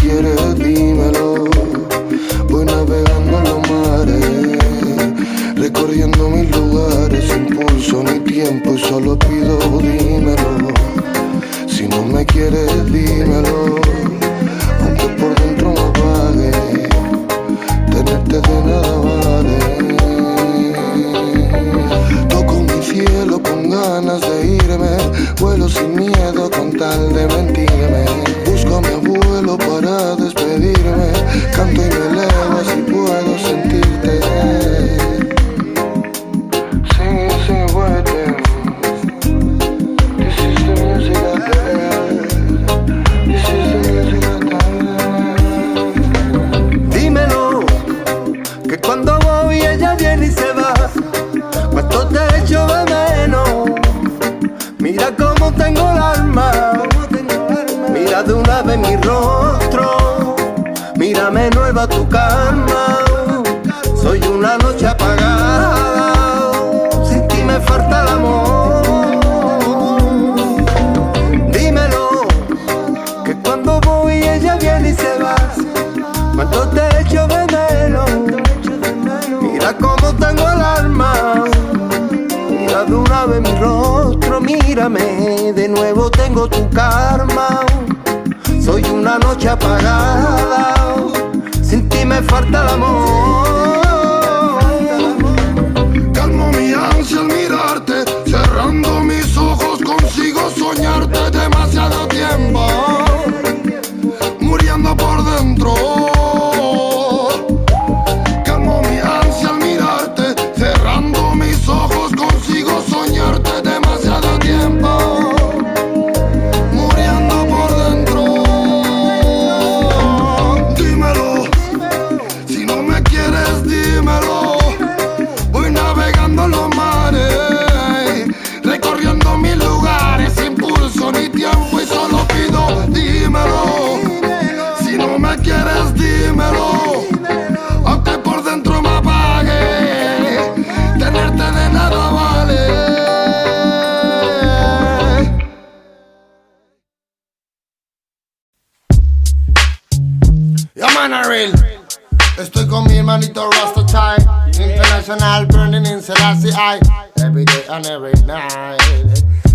Si 0.01 0.09
no 0.09 0.57
me 0.57 0.75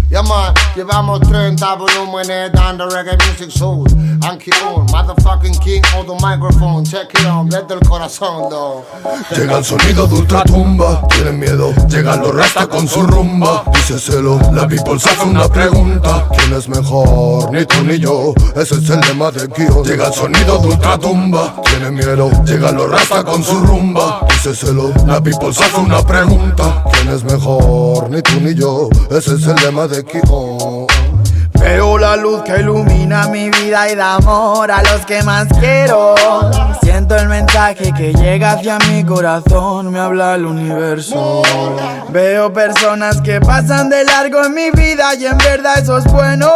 Yeah 0.10 0.24
man, 0.24 0.54
llevamos 0.76 1.22
30 1.22 1.76
volúmenes 1.76 2.52
dando 2.52 2.90
reggae 2.90 3.16
music 3.28 3.50
soul 3.50 3.86
Anki 4.28 4.52
motherfucking 4.92 5.58
king 5.62 5.82
on 5.96 6.06
the 6.06 6.14
microphone 6.22 6.84
Check 6.84 7.14
it 7.14 7.26
on, 7.28 7.48
desde 7.48 7.76
el 7.76 7.80
corazón 7.80 8.50
though 8.50 8.84
Llega 9.36 9.58
el 9.58 9.64
sonido 9.64 10.08
de 10.08 10.16
ultratumba, 10.16 11.08
tienen 11.08 11.40
miedo. 11.40 11.74
Llegan 11.88 12.20
los 12.22 12.36
rasta 12.36 12.68
con 12.68 12.88
su 12.88 13.02
rumba. 13.02 13.64
Díceselo, 13.74 14.40
la 14.54 14.68
people 14.68 15.00
se 15.00 15.10
hace 15.10 15.24
una 15.24 15.48
pregunta. 15.48 16.28
¿Quién 16.38 16.54
es 16.54 16.68
mejor? 16.68 17.52
Ni 17.52 17.66
tú 17.66 17.84
ni 17.84 17.98
yo. 18.00 18.34
Ese 18.56 18.76
es 18.76 18.90
el 18.90 19.00
lema 19.02 19.32
de 19.32 19.48
Kio. 19.50 19.84
Llega 19.84 20.08
el 20.08 20.14
sonido 20.14 20.60
de 20.60 20.68
ultratumba, 20.68 21.62
tienen 21.64 21.94
miedo. 21.94 22.30
Llegan 22.46 22.76
los 22.76 22.90
rasta 22.90 23.24
con 23.24 23.44
su 23.44 23.60
rumba. 23.60 24.26
Díceselo, 24.44 24.92
la 25.06 25.22
people 25.22 25.50
hace 25.50 25.80
una 25.80 26.02
pregunta. 26.02 26.84
¿Quién 26.92 27.10
es 27.10 27.24
mejor? 27.24 28.10
Ni 28.10 28.24
tú 28.24 28.40
ni 28.42 28.56
yo. 28.56 28.90
Ese 29.12 29.36
es 29.36 29.46
el 29.46 29.56
lema 29.58 29.88
de 29.88 30.04
Kio. 30.04 30.88
Veo 31.62 31.98
la 31.98 32.16
luz 32.16 32.42
que 32.44 32.60
ilumina 32.60 33.28
mi 33.28 33.50
vida 33.50 33.90
y 33.90 33.96
da 33.96 34.16
amor 34.16 34.72
a 34.72 34.82
los 34.82 35.06
que 35.06 35.22
más 35.24 35.48
quiero. 35.60 36.16
Siento 36.82 37.16
el 37.16 37.28
mensaje 37.28 37.94
que 37.94 38.14
llega 38.14 38.54
hacia 38.54 38.78
mi 38.90 39.04
corazón, 39.04 39.92
me 39.92 40.00
habla 40.00 40.36
el 40.36 40.46
universo. 40.46 41.44
Veo 42.10 42.52
personas 42.52 43.22
que 43.22 43.40
pasan 43.40 43.90
de 43.90 44.04
largo 44.04 44.44
en 44.44 44.54
mi 44.54 44.72
vida 44.72 45.14
y 45.16 45.26
en 45.26 45.38
verdad 45.38 45.78
eso 45.78 45.98
es 45.98 46.06
bueno. 46.06 46.50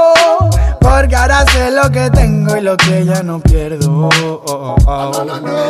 Porque 0.80 1.16
ahora 1.16 1.44
sé 1.48 1.72
lo 1.72 1.90
que 1.90 2.12
tengo 2.12 2.56
y 2.56 2.62
lo 2.62 2.78
que 2.78 3.04
ya 3.06 3.24
no 3.24 3.40
pierdo. 3.40 4.10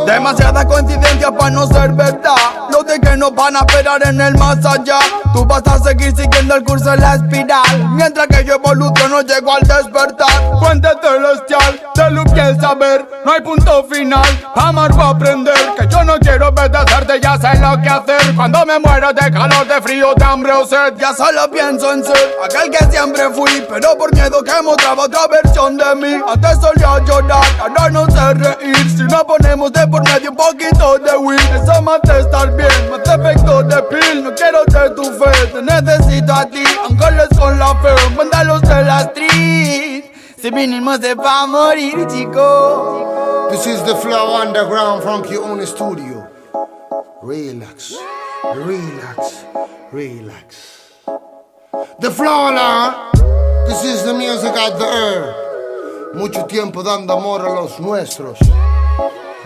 Demasiada 0.06 0.68
coincidencia 0.68 1.32
para 1.32 1.52
no 1.52 1.68
ser 1.68 1.94
verdad. 1.94 2.36
Lo 2.70 2.84
de 2.84 3.00
que 3.00 3.16
nos 3.16 3.34
van 3.34 3.56
a 3.56 3.60
esperar 3.60 4.06
en 4.06 4.20
el 4.20 4.38
más 4.38 4.64
allá. 4.66 5.00
Tú 5.34 5.46
vas 5.46 5.64
a 5.68 5.80
seguir 5.80 6.14
siguiendo 6.16 6.56
el 6.56 6.66
curso 6.66 6.92
de 6.92 6.98
la 6.98 7.16
espiral. 7.16 7.90
Mientras 7.92 8.28
que 8.28 8.44
yo 8.44 8.56
evoluciono, 8.56 9.22
llego 9.26 9.54
al 9.54 9.62
despertar. 9.62 10.60
Fuente 10.60 10.90
celestial, 11.02 11.82
de 11.96 12.12
luz 12.12 12.26
y 12.36 12.40
el 12.40 12.60
saber. 12.60 13.08
No 13.26 13.32
hay 13.32 13.42
punto 13.42 13.84
final. 13.86 14.26
Amar 14.56 14.92
o 14.92 15.02
aprender. 15.02 15.54
Que 15.78 15.88
yo 15.88 16.04
no 16.04 16.18
quiero 16.20 16.50
obedecerte, 16.50 17.20
ya 17.22 17.38
sé 17.38 17.60
lo 17.60 17.82
que 17.82 17.90
hacer. 17.90 18.36
Cuando 18.36 18.66
me 18.66 18.80
muero 18.80 19.12
de 19.14 19.32
calor, 19.32 19.68
de 19.68 19.82
frío, 19.82 20.14
de 20.16 20.26
hambre 20.26 20.52
o 20.54 20.66
sed. 20.66 20.94
Ya 20.98 21.14
solo 21.14 21.50
pienso 21.52 21.92
en 21.92 22.04
ser 22.04 22.36
aquel 22.44 22.72
que 22.72 22.86
siempre 22.92 23.30
fui. 23.32 23.66
Pero 23.70 23.98
por 23.98 24.14
miedo 24.14 24.44
que 24.44 24.62
mostraba 24.62 25.04
otra 25.04 25.28
versión 25.28 25.78
de 25.78 25.96
mí. 25.96 26.22
Antes 26.28 26.60
solía 26.62 27.00
llorar, 27.06 27.44
ahora 27.60 27.90
no 27.90 28.06
sé 28.10 28.34
reír. 28.34 28.90
Si 28.96 29.04
no 29.04 29.26
ponemos 29.26 29.72
de 29.72 29.88
por 29.88 30.04
medio 30.04 30.32
un 30.32 30.38
poquito 30.38 30.98
de 31.00 31.18
weed. 31.18 31.40
Eso 31.56 31.82
más 31.82 32.00
de 32.04 32.20
estar 32.20 32.56
bien, 32.56 32.90
más 32.90 33.04
de 33.04 33.16
efecto 33.16 33.64
de 33.64 33.82
pill. 33.84 34.24
No 34.24 34.36
quiero 34.36 34.64
ser 34.72 34.96
tu 34.96 35.04
fe, 35.04 35.48
te 35.48 35.62
necesito 35.62 36.34
a 36.34 36.46
ti. 36.46 36.64
Ángeles 36.90 37.30
con 37.38 37.58
la 37.60 37.76
fe, 37.76 37.96
mándalos 38.16 38.62
de 38.62 38.84
la 38.84 39.12
street. 39.16 40.12
Si 40.38 40.50
vinimos 40.52 41.00
de 41.00 41.16
pa' 41.16 41.48
morir, 41.48 42.06
chico. 42.08 43.50
This 43.50 43.68
is 43.68 43.84
the 43.84 43.96
flow 43.96 44.36
underground 44.36 45.02
from 45.04 45.24
Kione 45.24 45.66
Studio. 45.66 46.28
Relax, 47.24 47.96
relax, 48.56 49.46
relax. 49.92 50.92
The 52.00 52.12
flow 52.12 52.52
now. 52.52 53.12
This 53.68 53.84
is 53.86 54.04
the 54.04 54.14
music 54.14 54.56
of 54.56 54.78
the 54.78 54.86
earth. 54.86 56.16
Mucho 56.16 56.46
tiempo 56.46 56.84
dando 56.84 57.18
amor 57.18 57.42
a 57.42 57.54
los 57.54 57.80
nuestros. 57.80 58.38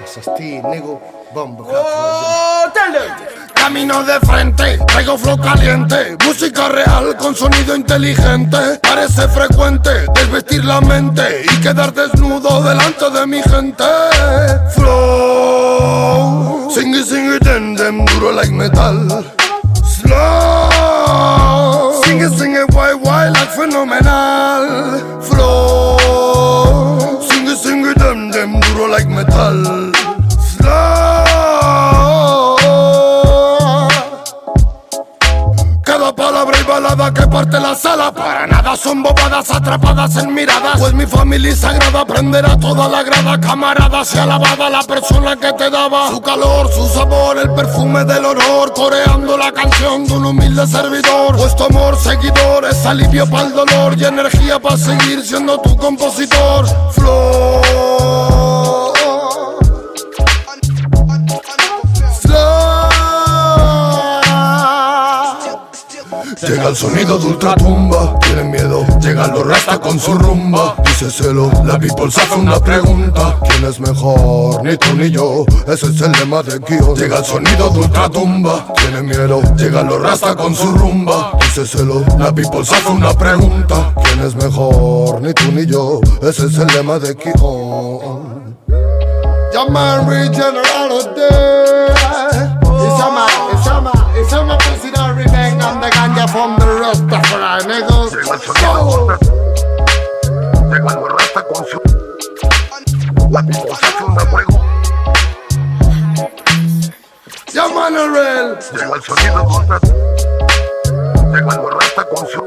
Asasti, 0.03 0.61
nigga, 0.61 0.99
bomba. 1.33 1.63
Oh, 1.67 2.71
Camino 3.59 4.03
de 4.03 4.19
frente, 4.21 4.79
traigo 4.87 5.17
flow 5.17 5.37
caliente, 5.37 6.17
música 6.25 6.69
real 6.69 7.15
con 7.17 7.35
sonido 7.35 7.75
inteligente. 7.75 8.79
Parece 8.81 9.27
frecuente 9.27 10.05
desvestir 10.15 10.63
la 10.65 10.79
mente 10.81 11.43
y 11.43 11.57
quedar 11.61 11.93
desnudo 11.93 12.63
delante 12.63 13.09
de 13.09 13.27
mi 13.27 13.41
gente. 13.43 13.83
Flow, 14.75 16.71
sing 16.73 16.95
it, 16.95 17.05
sing 17.05 17.31
it, 17.35 17.43
dem, 17.43 17.75
dem, 17.75 18.05
duro 18.05 18.31
like 18.31 18.51
metal. 18.51 19.23
Slow, 19.83 20.71
sing 22.03 22.21
it, 22.21 22.31
sing 22.39 22.55
it, 22.55 22.65
guay, 22.71 22.93
guay, 22.93 23.29
like 23.31 23.51
fenomenal. 23.51 25.21
Flow, 25.21 27.19
sing 27.29 27.45
it, 27.47 27.57
sing 27.57 27.85
it, 27.85 27.97
dem, 27.99 28.31
dem, 28.31 28.59
duro 28.61 28.87
like 28.87 29.07
metal. 29.09 29.91
Que 37.07 37.25
parte 37.27 37.59
la 37.59 37.75
sala. 37.75 38.11
Para 38.11 38.45
nada 38.45 38.75
son 38.75 39.01
bobadas 39.01 39.49
atrapadas 39.51 40.17
en 40.17 40.33
miradas. 40.33 40.79
Pues 40.79 40.93
mi 40.93 41.05
familia 41.05 41.55
sagrada 41.55 42.01
Aprenderá 42.01 42.57
toda 42.57 42.87
la 42.89 43.03
grada. 43.03 43.39
Camarada 43.39 44.03
sea 44.03 44.23
alabada 44.23 44.69
la 44.69 44.83
persona 44.83 45.35
que 45.37 45.53
te 45.53 45.69
daba. 45.69 46.09
Su 46.09 46.21
calor, 46.21 46.69
su 46.71 46.87
sabor, 46.89 47.37
el 47.37 47.51
perfume 47.51 48.03
del 48.03 48.25
honor 48.25 48.73
Coreando 48.73 49.37
la 49.37 49.51
canción 49.51 50.05
de 50.05 50.13
un 50.13 50.25
humilde 50.25 50.67
servidor. 50.67 51.37
Pues 51.37 51.55
tu 51.55 51.63
amor 51.63 51.97
seguidor 51.97 52.65
es 52.69 52.85
alivio 52.85 53.29
para 53.29 53.47
el 53.47 53.53
dolor 53.53 53.97
Y 53.97 54.05
energía 54.05 54.59
para 54.59 54.77
seguir 54.77 55.25
siendo 55.25 55.59
tu 55.61 55.75
compositor. 55.77 56.65
Flow 56.91 57.61
Llega 66.41 66.69
el 66.69 66.75
sonido 66.75 67.19
de 67.19 67.27
ultratumba, 67.27 68.17
tienen 68.19 68.49
miedo, 68.49 68.85
llegan 69.01 69.33
los 69.33 69.45
rasta 69.45 69.77
con 69.77 69.99
su 69.99 70.13
rumba. 70.13 70.75
Díceselo, 70.85 71.51
la 71.65 71.77
people 71.77 72.09
se 72.09 72.21
hace 72.21 72.35
una 72.35 72.57
pregunta: 72.59 73.35
¿Quién 73.45 73.65
es 73.65 73.79
mejor? 73.81 74.63
Ni 74.63 74.77
tú 74.77 74.95
ni 74.95 75.11
yo, 75.11 75.43
ese 75.67 75.87
es 75.87 75.99
el 75.99 76.13
lema 76.13 76.41
de 76.41 76.61
Kio. 76.61 76.95
Llega 76.95 77.17
el 77.17 77.25
sonido 77.25 77.69
de 77.71 77.79
ultratumba, 77.79 78.73
tienen 78.75 79.05
miedo, 79.05 79.41
llegan 79.57 79.87
los 79.87 80.01
rasta 80.01 80.33
con 80.35 80.55
su 80.55 80.71
rumba. 80.71 81.37
Díceselo, 81.41 82.05
la 82.17 82.33
people 82.33 82.63
se 82.63 82.75
hace 82.75 82.89
una 82.89 83.13
pregunta: 83.13 83.93
¿Quién 84.01 84.21
es 84.25 84.35
mejor? 84.35 85.21
Ni 85.21 85.33
tú 85.33 85.51
ni 85.51 85.65
yo, 85.65 85.99
ese 86.21 86.45
es 86.45 86.57
el 86.57 86.67
lema 86.67 86.99
de 86.99 87.17
Kio. 87.17 87.99
Llaman 89.51 90.07
Regeneral 90.07 90.89
It's 92.81 93.01
a 93.01 93.11
man, 93.11 93.29
it's 93.51 93.67
a 93.67 93.81
man, 93.81 93.91
it's 94.15 94.33
a 94.33 94.43
man, 94.45 94.57
remain 95.17 95.48
on 95.69 95.81
the 95.81 95.89
ganja 95.89 96.25
from 96.33 96.57
the 96.57 96.65
Rastafari, 96.81 97.63
niggas. 97.69 98.11
Llegando 100.69 101.07
rasta 101.07 101.41
con 101.43 101.65
su. 101.69 101.79
La 103.29 103.41
people 103.43 103.75
se 103.75 103.85
hace 103.85 104.03
una 104.03 104.25
pregunta. 104.31 104.65
Llaman 107.53 107.97
a 107.97 108.07
real. 108.07 108.59
Llega 108.71 108.95
el 108.95 109.01
sonido 109.03 109.35
de 109.35 109.41
otra. 109.57 109.79
Llegando 111.33 111.69
rasta 111.69 112.03
con 112.05 112.27
su. 112.27 112.43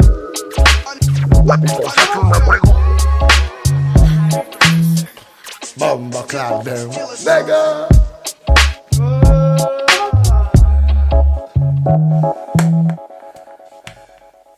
La 1.44 1.54
hace 1.54 2.18
una 2.18 2.38
pregunta. 2.44 2.80
Bomba 5.76 6.22
clap 6.26 6.64
them, 6.64 6.90
nigga. 7.24 7.88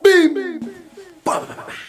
Beam. 0.04 0.36
You 1.26 1.83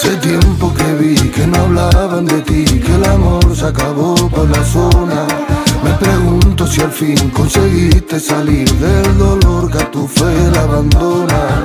Hace 0.00 0.14
tiempo 0.18 0.72
que 0.72 0.94
vi 0.94 1.16
que 1.16 1.44
no 1.44 1.58
hablaban 1.58 2.24
de 2.24 2.40
ti, 2.42 2.64
que 2.64 2.94
el 2.94 3.04
amor 3.04 3.44
se 3.52 3.66
acabó 3.66 4.14
por 4.14 4.48
la 4.48 4.64
zona. 4.64 5.26
Me 5.82 5.90
pregunto 5.94 6.68
si 6.68 6.80
al 6.82 6.92
fin 6.92 7.30
conseguiste 7.30 8.20
salir 8.20 8.72
del 8.74 9.18
dolor 9.18 9.68
que 9.68 9.78
a 9.78 9.90
tu 9.90 10.06
fe 10.06 10.32
la 10.54 10.62
abandona. 10.62 11.64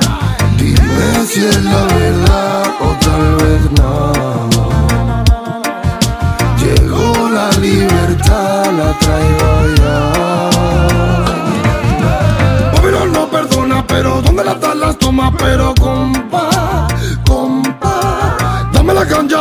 Dime 0.57 1.27
si 1.27 1.45
es 1.45 1.63
la 1.63 1.83
verdad 1.83 2.63
o 2.81 2.95
tal 3.05 3.35
vez 3.35 3.71
no. 3.77 4.13
Llegó 6.57 7.29
la 7.29 7.51
libertad, 7.59 8.65
la 8.79 8.97
traigo 8.97 9.51
ya. 9.77 9.99
Babylon 12.73 13.11
no 13.13 13.29
perdona, 13.29 13.85
pero 13.85 14.23
¿dónde 14.23 14.43
las 14.43 14.57
las 14.75 14.97
toma? 14.97 15.31
Pero 15.37 15.75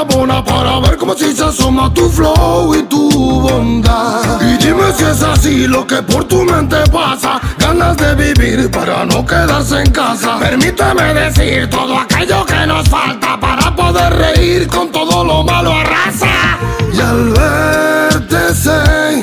para 0.08 0.80
ver 0.80 0.96
cómo 0.96 1.14
si 1.14 1.32
se 1.34 1.44
asoma 1.44 1.92
tu 1.92 2.08
flow 2.08 2.74
y 2.74 2.82
tu 2.84 3.08
bondad. 3.40 4.40
Y 4.40 4.56
dime 4.64 4.92
si 4.96 5.04
es 5.04 5.22
así 5.22 5.66
lo 5.66 5.86
que 5.86 6.02
por 6.02 6.24
tu 6.24 6.42
mente 6.44 6.76
pasa, 6.90 7.40
ganas 7.58 7.96
de 7.96 8.14
vivir 8.14 8.70
para 8.70 9.04
no 9.04 9.24
quedarse 9.24 9.80
en 9.80 9.90
casa. 9.90 10.38
Permíteme 10.38 11.14
decir 11.14 11.68
todo 11.70 11.98
aquello 11.98 12.44
que 12.46 12.66
nos 12.66 12.88
falta 12.88 13.38
para 13.38 13.74
poder 13.74 14.12
reír 14.14 14.66
con 14.68 14.90
todo 14.90 15.24
lo 15.24 15.44
malo 15.44 15.72
arrasa. 15.72 16.58
Y 16.92 17.00
al 17.00 17.30
verte 17.30 18.54
sé 18.54 19.22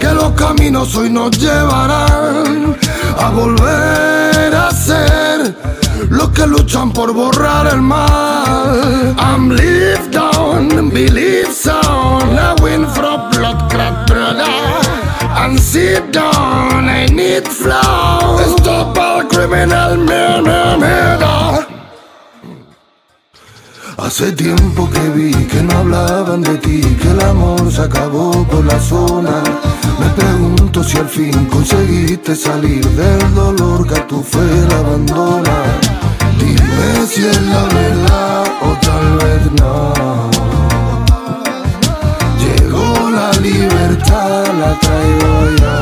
que 0.00 0.08
los 0.08 0.32
caminos 0.32 0.94
hoy 0.96 1.10
nos 1.10 1.30
llevarán 1.38 2.76
a 3.18 3.28
volver 3.30 4.54
a 4.54 4.70
ser 4.70 5.23
los 6.14 6.30
que 6.30 6.46
luchan 6.46 6.92
por 6.92 7.12
borrar 7.12 7.66
el 7.66 7.82
mal. 7.82 9.14
I'm 9.18 9.50
live 9.50 10.10
down, 10.10 10.90
believe 10.90 11.52
sound, 11.52 12.38
I 12.38 12.54
win 12.62 12.86
from 12.86 13.30
blood 13.30 13.70
clot 13.70 14.06
brother. 14.06 14.44
And 15.36 15.58
sit 15.58 16.12
down, 16.12 16.88
I 16.88 17.06
need 17.06 17.46
flow. 17.46 18.38
Stop 18.56 18.96
all 18.96 19.24
criminal 19.24 19.96
murder, 19.96 20.78
murder. 20.78 21.66
Hace 23.98 24.32
tiempo 24.32 24.88
que 24.90 25.00
vi 25.10 25.32
que 25.46 25.62
no 25.62 25.78
hablaban 25.78 26.42
de 26.42 26.58
ti, 26.58 26.80
que 27.00 27.10
el 27.10 27.20
amor 27.20 27.70
se 27.70 27.82
acabó 27.82 28.44
por 28.44 28.64
la 28.64 28.78
zona. 28.78 29.42
Me 29.98 30.08
pregunto 30.10 30.84
si 30.84 30.98
al 30.98 31.08
fin 31.08 31.46
conseguiste 31.46 32.36
salir 32.36 32.84
del 32.86 33.34
dolor 33.34 33.86
que 33.86 33.94
a 33.94 34.06
tu 34.06 34.22
fe 34.22 34.46
la 34.68 34.78
abandona. 34.78 35.93
Dime 36.44 37.06
si 37.06 37.22
es 37.26 37.42
la 37.42 37.62
verdad 37.78 38.44
o 38.60 38.70
tal 38.86 39.08
vez 39.22 39.42
no. 39.60 40.30
Llegó 42.42 43.10
la 43.10 43.30
libertad, 43.40 44.44
la 44.60 44.78
traigo 44.82 45.32
ya. 45.60 45.78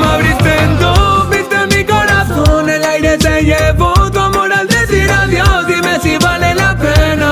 Me 0.00 0.06
abriste 0.14 0.52
en 0.64 0.78
dos, 0.80 1.30
viste 1.30 1.58
mi 1.74 1.84
corazón, 1.84 2.68
el 2.68 2.84
aire 2.84 3.16
se 3.20 3.42
llevó 3.44 3.92
tu 4.10 4.18
amor 4.18 4.52
al 4.52 4.66
decir 4.66 5.08
adiós. 5.10 5.66
Dime 5.68 6.00
si 6.02 6.18
vale 6.18 6.54
la 6.54 6.76
pena 6.76 7.30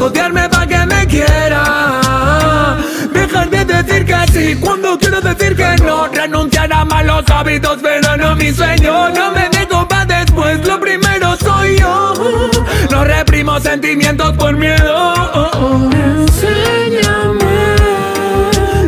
odiarme 0.00 0.48
pa' 0.48 0.66
que 0.66 0.86
me 0.86 1.06
quiera. 1.06 2.76
Dejar 3.12 3.50
de 3.50 3.64
decir 3.64 4.04
que 4.06 4.32
sí 4.32 4.54
cuando 4.60 4.96
decir 5.34 5.56
que 5.56 5.76
no. 5.82 6.06
Renunciar 6.08 6.72
a 6.72 6.84
malos 6.84 7.24
hábitos, 7.28 7.78
pero 7.82 8.16
no 8.16 8.34
mi 8.36 8.52
sueño. 8.52 9.10
No 9.10 9.32
me 9.32 9.48
dejo 9.50 9.86
pa' 9.88 10.04
después, 10.04 10.66
lo 10.66 10.80
primero 10.80 11.36
soy 11.36 11.78
yo. 11.78 12.14
No 12.90 13.04
reprimo 13.04 13.58
sentimientos 13.60 14.32
por 14.36 14.54
miedo. 14.54 15.14
Enséñame. 15.92 17.44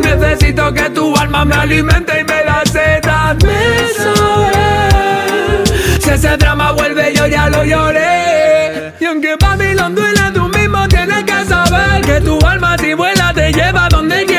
Necesito 0.03 0.73
que 0.73 0.89
tu 0.89 1.15
alma 1.15 1.45
me 1.45 1.55
alimente 1.55 2.19
y 2.19 2.23
me 2.23 2.43
da 2.43 2.63
sed. 2.65 3.05
Hazme 3.05 3.59
saber. 3.97 5.63
Si 6.01 6.09
ese 6.09 6.37
drama 6.37 6.71
vuelve, 6.71 7.13
yo 7.13 7.27
ya 7.27 7.49
lo 7.49 7.63
lloré. 7.63 8.93
Y 8.99 9.05
aunque 9.05 9.35
Babylon 9.39 9.95
duela, 9.95 10.31
tú 10.33 10.47
mismo 10.47 10.87
tienes 10.87 11.23
que 11.23 11.45
saber 11.45 12.01
que 12.01 12.21
tu 12.21 12.39
alma 12.45 12.77
si 12.77 12.93
vuela 12.93 13.33
te 13.33 13.51
lleva 13.51 13.87
donde 13.89 14.25
quieras 14.25 14.36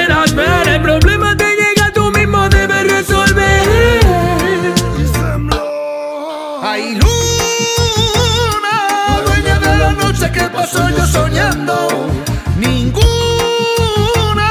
paso 10.58 10.82
yo 10.96 11.06
soñando. 11.06 11.76
Ninguna 12.56 14.48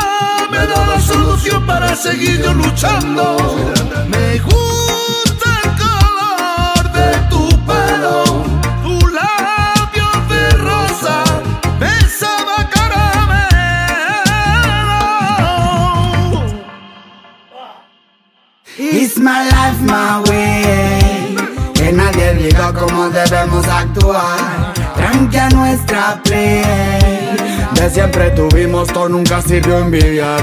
me 0.51 0.61
da 0.71 0.79
la 0.91 0.99
solución 1.01 1.65
para 1.65 1.95
seguir 1.95 2.41
yo 2.41 2.53
luchando. 2.53 3.25
Me 4.13 4.25
gusta 4.49 5.47
el 5.63 5.69
color 5.83 6.83
de 6.97 7.09
tu 7.31 7.43
pelo, 7.69 8.15
tu 8.83 8.95
labio 9.19 10.09
de 10.31 10.43
rosa, 10.69 11.15
besaba 11.81 12.57
caramelo. 12.75 14.09
It's 18.77 19.15
my 19.27 19.39
life, 19.55 19.79
my 19.93 20.11
way. 20.27 21.35
Que 21.73 21.87
nadie 21.91 22.27
diga 22.41 22.67
cómo 22.73 23.09
debemos 23.09 23.65
actuar. 23.67 24.73
Tranqui 25.17 25.37
a 25.37 25.49
nuestra 25.49 26.21
play. 26.23 26.61
De 27.73 27.89
siempre 27.89 28.29
tuvimos, 28.31 28.87
todo 28.89 29.09
nunca 29.09 29.41
sirvió 29.41 29.79
envidiar. 29.79 30.39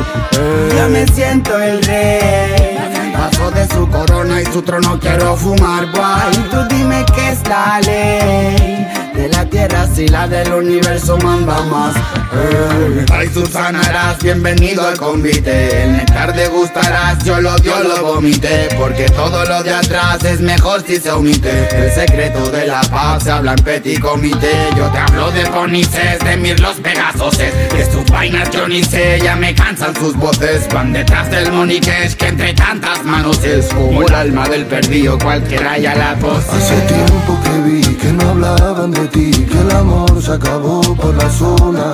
Yo 0.76 0.88
me 0.88 1.06
siento 1.06 1.56
el 1.60 1.80
rey. 1.84 2.76
Paso 3.12 3.52
de 3.52 3.68
su 3.68 3.88
corona 3.88 4.42
y 4.42 4.46
su 4.46 4.62
trono 4.62 4.98
quiero 4.98 5.36
fumar, 5.36 5.86
boy. 5.92 6.44
Tú 6.50 6.74
dime 6.74 7.04
qué 7.14 7.30
es 7.30 7.46
la 7.48 7.80
ley. 7.82 8.86
De 9.14 9.28
la 9.28 9.44
tierra 9.48 9.86
si 9.94 10.08
la 10.08 10.26
del 10.26 10.52
universo 10.52 11.16
manda 11.18 11.62
más. 11.62 11.94
Ey. 11.94 13.06
Ay, 13.12 13.30
Susana, 13.32 13.80
eras 13.88 14.18
bienvenido 14.18 14.84
al 14.84 14.96
convite. 14.98 15.84
El 15.84 15.92
néctar 15.92 16.34
degustarás, 16.34 17.22
yo 17.22 17.40
lo 17.40 17.56
dio, 17.58 17.80
lo 17.84 18.02
vomité. 18.02 18.68
Porque 18.76 19.04
todo 19.04 19.44
lo 19.44 19.62
de 19.62 19.72
atrás 19.72 20.24
es 20.24 20.40
mejor 20.40 20.82
si 20.84 20.98
se 20.98 21.12
omite. 21.12 21.68
El 21.72 21.92
secreto 21.92 22.50
de 22.50 22.66
la 22.66 22.80
paz 22.82 23.22
se 23.22 23.30
habla 23.30 23.52
en 23.52 23.64
petit 23.64 24.00
comité. 24.00 24.63
Yo 24.76 24.88
te 24.90 24.98
hablo 24.98 25.30
de 25.30 25.44
Bonices, 25.50 26.18
de 26.24 26.36
Mir 26.36 26.58
los 26.60 26.76
Pegasoses. 26.76 27.52
De 27.72 27.90
sus 27.90 28.04
vainas 28.06 28.50
yo 28.50 28.66
ni 28.68 28.82
sé, 28.82 29.20
ya 29.22 29.36
me 29.36 29.54
cansan 29.54 29.94
sus 29.94 30.16
voces. 30.16 30.66
Van 30.72 30.92
detrás 30.92 31.30
del 31.30 31.52
moniqués 31.52 32.16
que 32.16 32.28
entre 32.28 32.54
tantas 32.54 33.04
manos 33.04 33.42
es 33.44 33.66
como 33.68 34.02
el 34.02 34.14
alma 34.14 34.48
del 34.48 34.66
perdido, 34.66 35.18
cualquiera 35.18 35.78
ya 35.78 35.94
la 35.94 36.14
posee. 36.16 36.58
Hace 36.58 36.80
tiempo 36.82 37.38
que 37.44 37.70
vi 37.70 37.94
que 37.96 38.12
no 38.12 38.30
hablaban 38.30 38.90
de 38.90 39.06
ti, 39.08 39.30
que 39.30 39.60
el 39.60 39.70
amor 39.70 40.22
se 40.22 40.32
acabó 40.32 40.80
por 40.96 41.14
la 41.14 41.30
zona. 41.30 41.92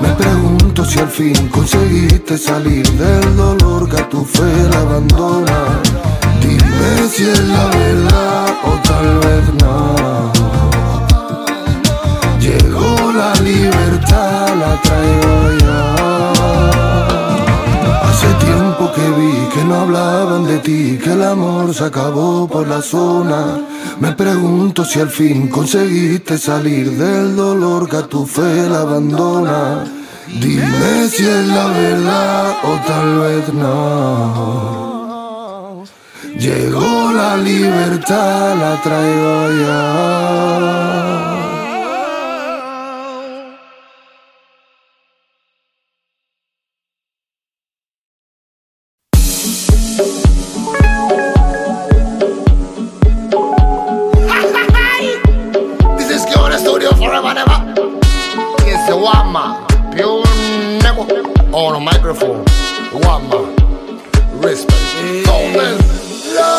Me 0.00 0.08
pregunto 0.10 0.84
si 0.84 0.98
al 0.98 1.08
fin 1.08 1.48
conseguiste 1.48 2.36
salir 2.36 2.86
del 2.92 3.36
dolor 3.36 3.88
que 3.88 3.96
a 3.96 4.08
tu 4.08 4.24
fe 4.24 4.68
la 4.70 4.80
abandona. 4.80 5.80
Dime 6.40 7.08
si 7.08 7.22
es 7.24 7.40
la 7.40 7.66
verdad 7.66 8.46
o 8.64 8.70
tal 8.82 9.18
vez 9.18 9.62
no. 9.62 9.85
Hace 18.02 18.28
tiempo 18.46 18.92
que 18.94 19.06
vi 19.18 19.48
que 19.54 19.64
no 19.64 19.74
hablaban 19.82 20.46
de 20.46 20.58
ti, 20.58 20.98
que 21.02 21.12
el 21.12 21.22
amor 21.22 21.74
se 21.74 21.84
acabó 21.84 22.48
por 22.48 22.66
la 22.66 22.82
zona. 22.82 23.60
Me 24.00 24.12
pregunto 24.12 24.84
si 24.84 25.00
al 25.00 25.10
fin 25.10 25.48
conseguiste 25.48 26.36
salir 26.38 26.90
del 26.92 27.34
dolor 27.36 27.88
que 27.88 27.96
a 27.96 28.06
tu 28.06 28.26
fe 28.26 28.68
la 28.68 28.80
abandona. 28.80 29.84
Dime 30.40 31.08
si 31.08 31.24
es 31.24 31.46
la 31.46 31.66
verdad 31.68 32.56
o 32.64 32.78
tal 32.86 33.18
vez 33.20 33.54
no. 33.54 34.86
Llegó 36.38 37.12
la 37.12 37.36
libertad, 37.36 38.56
la 38.56 38.82
traigo 38.82 39.50
ya. 39.62 41.25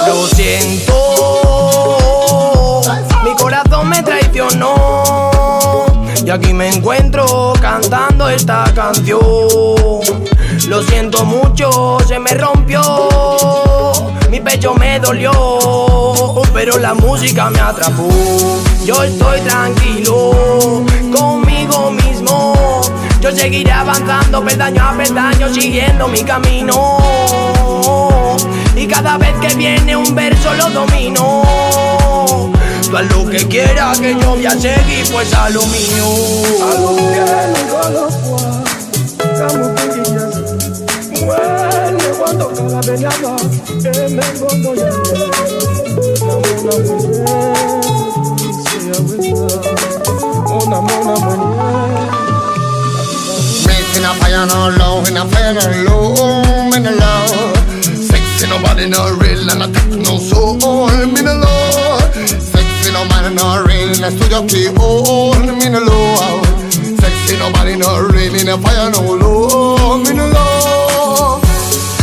Lo 0.07 0.27
siento, 0.27 0.93
mi 3.23 3.33
corazón 3.35 3.89
me 3.89 4.03
traicionó 4.03 5.03
y 6.25 6.29
aquí 6.29 6.53
me 6.53 6.69
encuentro 6.69 7.53
cantando 7.61 8.29
esta 8.29 8.65
canción. 8.73 9.19
Lo 10.67 10.83
siento 10.83 11.25
mucho, 11.25 11.97
se 12.07 12.19
me 12.19 12.31
rompió, 12.31 12.81
mi 14.29 14.39
pecho 14.39 14.73
me 14.73 14.99
dolió, 14.99 15.31
pero 16.53 16.77
la 16.77 16.93
música 16.93 17.49
me 17.49 17.59
atrapó. 17.59 18.07
Yo 18.85 19.03
estoy 19.03 19.39
tranquilo. 19.41 20.85
Yo 23.27 23.35
seguiré 23.35 23.73
avanzando 23.73 24.41
peldaño 24.41 24.81
a 24.81 24.95
peldaño, 24.95 25.53
siguiendo 25.53 26.07
mi 26.07 26.23
camino. 26.23 26.97
Y 28.73 28.87
cada 28.87 29.17
vez 29.17 29.33
que 29.41 29.53
viene 29.55 29.97
un 29.97 30.15
verso 30.15 30.53
lo 30.53 30.69
domino. 30.69 31.41
Tú 32.89 32.95
haz 32.95 33.11
lo 33.11 33.29
que 33.29 33.45
quieras 33.49 33.99
que 33.99 34.15
yo 34.15 34.29
voy 34.29 34.45
a 34.45 34.51
seguir, 34.51 35.05
pues 35.11 35.33
a 35.33 35.49
lo 35.49 35.61
mío. 35.65 36.05
A 36.63 36.73
lo 36.79 36.95
que 36.95 37.17
Making 53.97 54.11
a 54.11 54.19
fire 54.21 54.45
no 54.45 54.69
low, 54.77 55.03
in 55.05 55.17
a 55.17 55.25
fire 55.25 55.53
no 55.55 55.65
low, 55.89 56.69
me 56.69 56.79
no 56.79 56.91
low. 56.91 57.53
Sexy 57.81 58.47
nobody 58.47 58.87
no 58.87 59.17
real 59.17 59.49
and 59.49 59.63
I 59.63 59.71
take 59.71 59.97
no 59.97 60.19
soul, 60.19 60.85
me 61.07 61.21
no 61.23 61.33
low. 61.33 61.97
Sexy 62.13 62.93
nobody 62.93 63.33
no 63.33 63.63
real 63.65 63.89
in 63.89 64.03
a 64.03 64.11
studio 64.11 64.45
key, 64.45 64.69
oh, 64.77 65.33
me 65.41 65.69
no 65.69 65.79
low. 65.79 66.43
Sexy 66.69 67.39
nobody 67.39 67.75
no 67.75 68.05
real 68.13 68.35
in 68.35 68.49
a 68.49 68.57
fire 68.59 68.91
no 68.91 69.01
low, 69.01 69.97
me 69.97 70.13
no 70.13 70.27
low. 70.27 71.41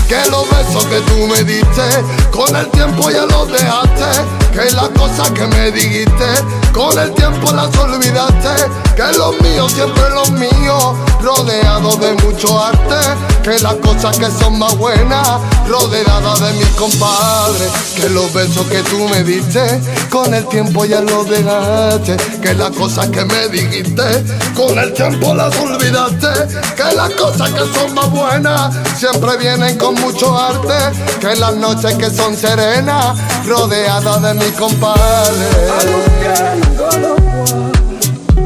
Que 0.09 0.19
los 0.31 0.51
besos 0.51 0.85
que 0.87 0.99
tú 1.07 1.29
me 1.29 1.45
diste, 1.45 1.87
con 2.33 2.57
el 2.57 2.69
tiempo 2.73 3.09
ya 3.09 3.25
los 3.25 3.47
dejaste. 3.47 4.51
Que 4.53 4.69
las 4.73 4.89
cosas 4.99 5.31
que 5.31 5.47
me 5.47 5.71
dijiste, 5.71 6.27
con 6.73 6.99
el 6.99 7.15
tiempo 7.15 7.53
las 7.53 7.73
olvidaste. 7.79 8.84
Que 8.95 9.19
los 9.19 9.41
míos 9.41 9.73
siempre 9.73 10.09
los 10.11 10.31
míos, 10.31 10.97
rodeado 11.21 11.97
de 11.97 12.13
mucho 12.23 12.63
arte, 12.63 12.97
que 13.43 13.59
las 13.61 13.75
cosas 13.75 14.17
que 14.17 14.31
son 14.31 14.59
más 14.59 14.77
buenas, 14.77 15.29
rodeada 15.67 16.35
de 16.37 16.53
mis 16.53 16.69
compadres, 16.71 17.71
que 17.97 18.09
los 18.09 18.33
besos 18.33 18.67
que 18.69 18.83
tú 18.83 19.09
me 19.09 19.25
diste, 19.25 19.81
con 20.11 20.33
el 20.33 20.47
tiempo 20.47 20.85
ya 20.85 21.01
los 21.01 21.29
dejaste, 21.29 22.17
que 22.41 22.55
las 22.55 22.71
cosas 22.71 23.09
que 23.09 23.25
me 23.25 23.49
dijiste, 23.49 24.25
con 24.55 24.79
el 24.79 24.93
tiempo 24.93 25.35
las 25.35 25.57
olvidaste, 25.59 26.29
que 26.77 26.95
las 26.95 27.11
cosas 27.11 27.51
que 27.51 27.65
son 27.75 27.95
más 27.95 28.11
buenas, 28.11 28.75
siempre 28.97 29.37
vienen 29.39 29.77
con 29.77 29.95
mucho 29.97 30.39
arte, 30.39 30.75
que 31.21 31.35
las 31.37 31.55
noches 31.57 31.95
que 31.97 32.11
son 32.11 32.37
serenas, 32.37 33.19
rodeada 33.47 34.19
de 34.21 34.35
mis 34.35 34.53
compadres. 34.53 35.25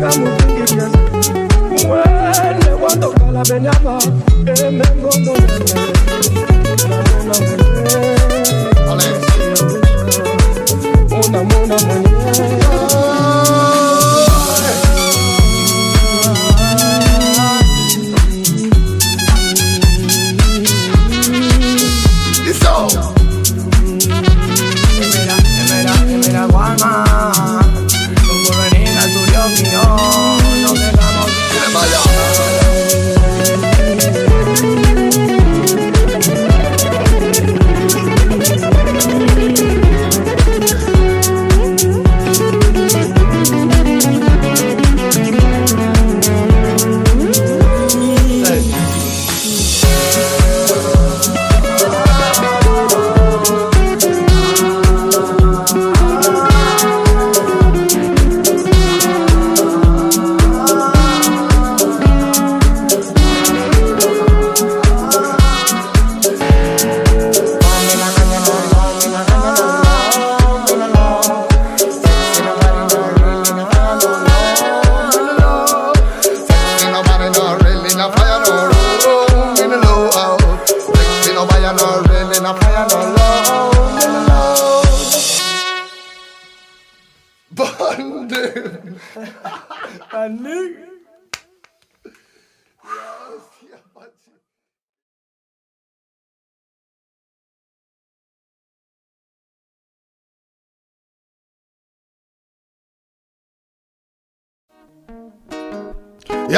kama 0.00 0.30
ungenyana 0.30 0.88
wele 1.90 2.68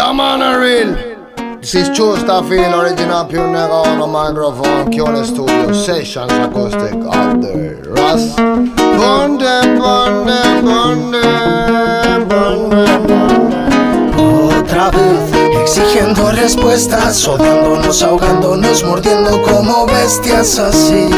Yeah, 0.01 0.15
man, 0.15 0.41
a 0.41 0.59
real. 0.59 1.61
This 1.61 1.75
is 1.75 1.95
True 1.95 2.17
Staffing, 2.17 2.73
original 2.73 3.27
pure 3.27 3.47
nigga 3.47 3.85
on 3.85 3.99
the 3.99 4.07
microphone, 4.07 4.91
Kiona 4.91 5.27
Studio 5.27 5.75
Sessions 5.75 6.33
acoustic 6.33 6.95
out 7.13 7.43
there. 7.43 7.75
Russ. 7.83 8.35
Burn 8.35 9.37
them, 9.37 9.79
burn 9.79 10.27
them, 10.27 10.65
burn 10.65 11.11
them, 11.11 12.29
burn 12.31 12.71
them, 12.71 13.07
burn 13.07 13.51
them. 13.51 14.13
Otra 14.17 14.91
vez 14.91 15.40
exigiendo 15.71 16.33
respuestas, 16.33 17.29
odiándonos, 17.29 18.03
ahogándonos, 18.03 18.83
mordiendo 18.83 19.41
como 19.43 19.87
bestias 19.87 20.59
así. 20.59 21.09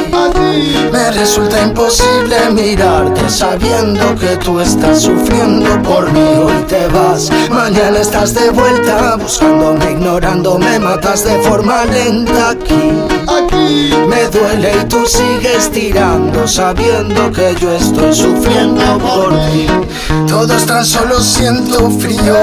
Me 0.92 1.10
resulta 1.12 1.62
imposible 1.62 2.36
mirarte 2.50 3.30
sabiendo 3.30 4.14
que 4.16 4.36
tú 4.36 4.60
estás 4.60 5.00
sufriendo 5.02 5.82
por 5.82 6.12
mí. 6.12 6.20
Hoy 6.44 6.62
te 6.68 6.86
vas, 6.88 7.30
mañana 7.50 7.98
estás 7.98 8.34
de 8.34 8.50
vuelta, 8.50 9.16
buscándome, 9.16 9.92
ignorándome, 9.92 10.78
matas 10.78 11.24
de 11.24 11.38
forma 11.38 11.86
lenta 11.86 12.50
aquí. 12.50 12.92
Aquí 13.26 13.91
Me 14.12 14.28
duele 14.28 14.72
y 14.82 14.84
tú 14.89 15.06
sigues 15.06 15.70
tirando 15.70 16.47
sabiendo 16.47 17.32
que 17.32 17.55
yo 17.59 17.72
estoy 17.72 18.14
sufriendo 18.14 18.98
por 18.98 19.30
ti. 19.47 19.66
Todo 20.28 20.55
es 20.55 20.66
tan 20.66 20.84
solo 20.84 21.18
siento 21.18 21.90
frío. 21.90 22.36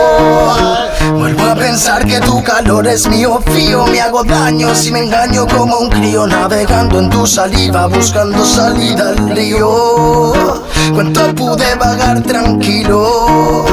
Vuelvo 1.13 1.43
a 1.43 1.53
pensar 1.53 2.07
que 2.07 2.19
tu 2.21 2.43
calor 2.43 2.87
es 2.87 3.07
mío 3.07 3.39
fío. 3.53 3.85
Me 3.85 4.01
hago 4.01 4.23
daño 4.23 4.73
si 4.73 4.91
me 4.91 4.99
engaño 4.99 5.45
como 5.47 5.77
un 5.77 5.89
crío 5.89 6.25
navegando 6.25 6.99
en 6.99 7.09
tu 7.11 7.27
saliva 7.27 7.85
buscando 7.85 8.43
salida 8.43 9.09
al 9.09 9.29
río. 9.29 10.33
Cuánto 10.95 11.35
pude 11.35 11.75
vagar 11.75 12.23
tranquilo, 12.23 13.65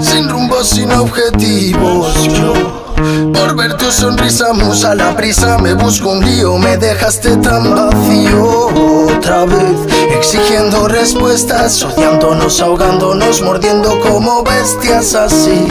sin 0.00 0.30
rumbo, 0.30 0.64
sin 0.64 0.90
objetivos. 0.92 2.24
Yo 2.24 2.87
por 3.32 3.56
ver 3.56 3.74
tu 3.74 3.90
sonrisa, 3.90 4.52
musa, 4.52 4.94
la 4.94 5.14
prisa 5.16 5.58
me 5.58 5.74
busco 5.74 6.10
un 6.10 6.24
lío, 6.24 6.56
me 6.58 6.76
dejaste 6.76 7.36
tan 7.36 7.74
vacío. 7.74 8.68
Otra 9.16 9.44
vez, 9.44 9.78
exigiendo 10.16 10.88
respuestas, 10.88 11.82
odiándonos, 11.82 12.60
ahogándonos, 12.60 13.42
mordiendo 13.42 13.98
como 14.00 14.42
bestias 14.42 15.14
así. 15.14 15.66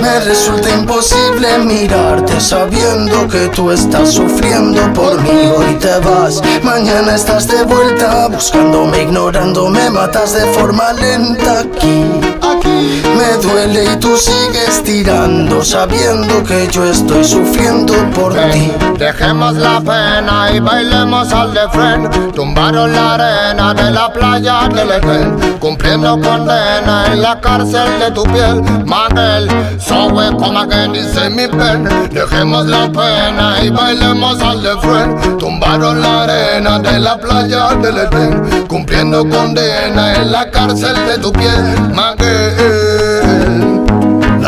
Me 0.00 0.20
resulta 0.20 0.70
imposible 0.70 1.58
mirarte 1.58 2.40
sabiendo 2.40 3.28
que 3.28 3.48
tú 3.48 3.70
estás 3.70 4.12
sufriendo 4.12 4.92
por 4.92 5.20
mí. 5.22 5.50
Hoy 5.56 5.74
te 5.80 5.98
vas, 6.00 6.42
mañana 6.62 7.14
estás 7.14 7.48
de 7.48 7.62
vuelta, 7.64 8.28
buscándome, 8.28 9.02
ignorándome, 9.02 9.90
matas 9.90 10.32
de 10.32 10.46
forma 10.52 10.92
lenta 10.92 11.60
aquí. 11.60 12.04
aquí. 12.42 13.03
Me 13.24 13.38
duele 13.38 13.84
y 13.84 13.96
tú 13.96 14.16
sigues 14.18 14.82
tirando 14.84 15.64
sabiendo 15.64 16.44
que 16.44 16.68
yo 16.70 16.84
estoy 16.84 17.24
sufriendo 17.24 17.94
por 18.14 18.34
ti. 18.34 18.70
Dejemos 18.98 19.54
la 19.54 19.80
pena 19.80 20.50
y 20.54 20.60
bailemos 20.60 21.32
al 21.32 21.54
de 21.54 21.66
frente. 21.70 22.18
Tumbaron 22.34 22.92
la 22.92 23.14
arena 23.14 23.72
de 23.72 23.90
la 23.90 24.12
playa 24.12 24.68
del 24.68 24.90
Edén. 24.90 25.58
Cumpliendo 25.58 26.20
condena 26.20 27.06
en 27.12 27.22
la 27.22 27.40
cárcel 27.40 27.98
de 27.98 28.10
tu 28.10 28.24
piel. 28.24 28.60
Manuel, 28.84 29.48
so 29.80 30.08
we 30.08 30.28
come 30.36 30.58
again, 30.58 30.92
dice 30.92 31.30
mi 31.30 31.48
pen. 31.48 31.88
Dejemos 32.12 32.66
la 32.66 32.92
pena 32.92 33.56
y 33.62 33.70
bailemos 33.70 34.38
al 34.42 34.62
de 34.62 34.76
frente. 34.80 35.28
Tumbaron 35.38 36.02
la 36.02 36.24
arena 36.24 36.78
de 36.78 36.98
la 36.98 37.16
playa 37.16 37.74
del 37.76 37.96
Edén. 37.96 38.66
Cumpliendo 38.68 39.26
condena 39.26 40.14
en 40.14 40.30
la 40.30 40.50
cárcel 40.50 40.94
de 41.06 41.18
tu 41.18 41.32
piel. 41.32 41.90
Manuel. 41.94 43.13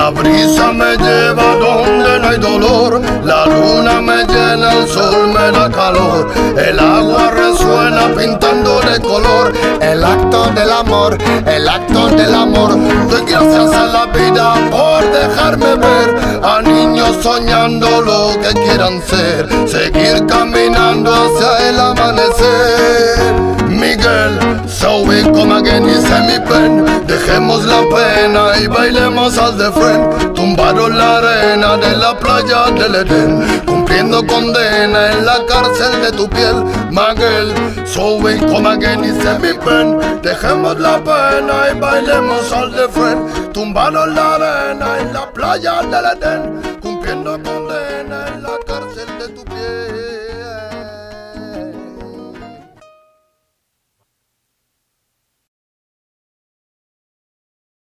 La 0.07 0.13
brisa 0.13 0.73
me 0.73 0.97
lleva 0.99 1.57
donde 1.57 2.21
no 2.21 2.29
hay 2.29 2.39
dolor, 2.39 3.03
la 3.25 3.45
luna 3.45 4.01
me 4.01 4.19
llena, 4.25 4.73
el 4.75 4.89
sol 4.89 5.27
me 5.35 5.51
da 5.51 5.69
calor, 5.69 6.33
el 6.57 6.79
agua 6.79 7.33
resuena 7.33 8.15
pintándole 8.17 9.01
color, 9.01 9.53
el 9.81 10.05
acto 10.05 10.47
del 10.55 10.71
amor, 10.71 11.19
el 11.45 11.69
acto 11.69 12.07
del 12.11 12.33
amor. 12.33 12.79
Doy 13.11 13.23
gracias 13.27 13.73
a 13.73 13.87
la 13.87 14.07
vida 14.07 14.55
por 14.71 15.03
dejarme 15.11 15.75
ver. 15.75 16.41
A 16.41 16.63
niños 16.63 17.17
soñando 17.21 18.01
lo 18.01 18.41
que 18.41 18.55
quieran 18.61 19.03
ser, 19.03 19.49
seguir 19.67 20.25
caminando 20.27 21.13
hacia 21.13 21.69
el 21.69 21.81
amanecer. 21.81 23.66
Miguel, 23.77 24.67
so 24.69 25.05
we 25.05 25.23
come 25.23 25.53
again, 25.53 25.85
dice 25.85 26.19
mi 26.27 26.39
pen. 26.49 27.07
Dejemos 27.07 27.65
la 27.65 27.83
pena 27.95 28.57
y 28.59 28.67
bailemos 28.67 29.37
al 29.39 29.59
de 29.59 29.71
frente. 29.71 30.27
Tumbaron 30.35 30.97
la 30.97 31.19
arena 31.19 31.77
de 31.77 31.97
la 31.97 32.19
playa 32.19 32.71
del 32.73 32.95
Edén. 32.95 33.63
Cumpliendo 33.67 34.27
condena 34.27 35.13
en 35.13 35.27
la 35.27 35.45
cárcel 35.47 36.01
de 36.01 36.13
tu 36.13 36.29
piel. 36.29 36.65
Maguel, 36.91 37.55
so 37.87 38.17
we 38.17 38.39
come 38.39 38.67
again 38.67 39.05
y 39.05 39.13
se 39.23 39.39
mi 39.39 39.53
pen. 39.59 39.99
Dejemos 40.23 40.79
la 40.79 40.99
pena 40.99 41.71
y 41.73 41.79
bailemos 41.79 42.51
al 42.53 42.73
de 42.73 42.89
frente. 42.89 43.53
Tumbaron 43.53 44.15
la 44.15 44.35
arena 44.37 44.99
en 45.01 45.13
la 45.13 45.31
playa 45.31 45.83
del 45.83 46.05
Edén, 46.17 46.81
cumpliendo 46.81 47.33
condena 47.43 47.66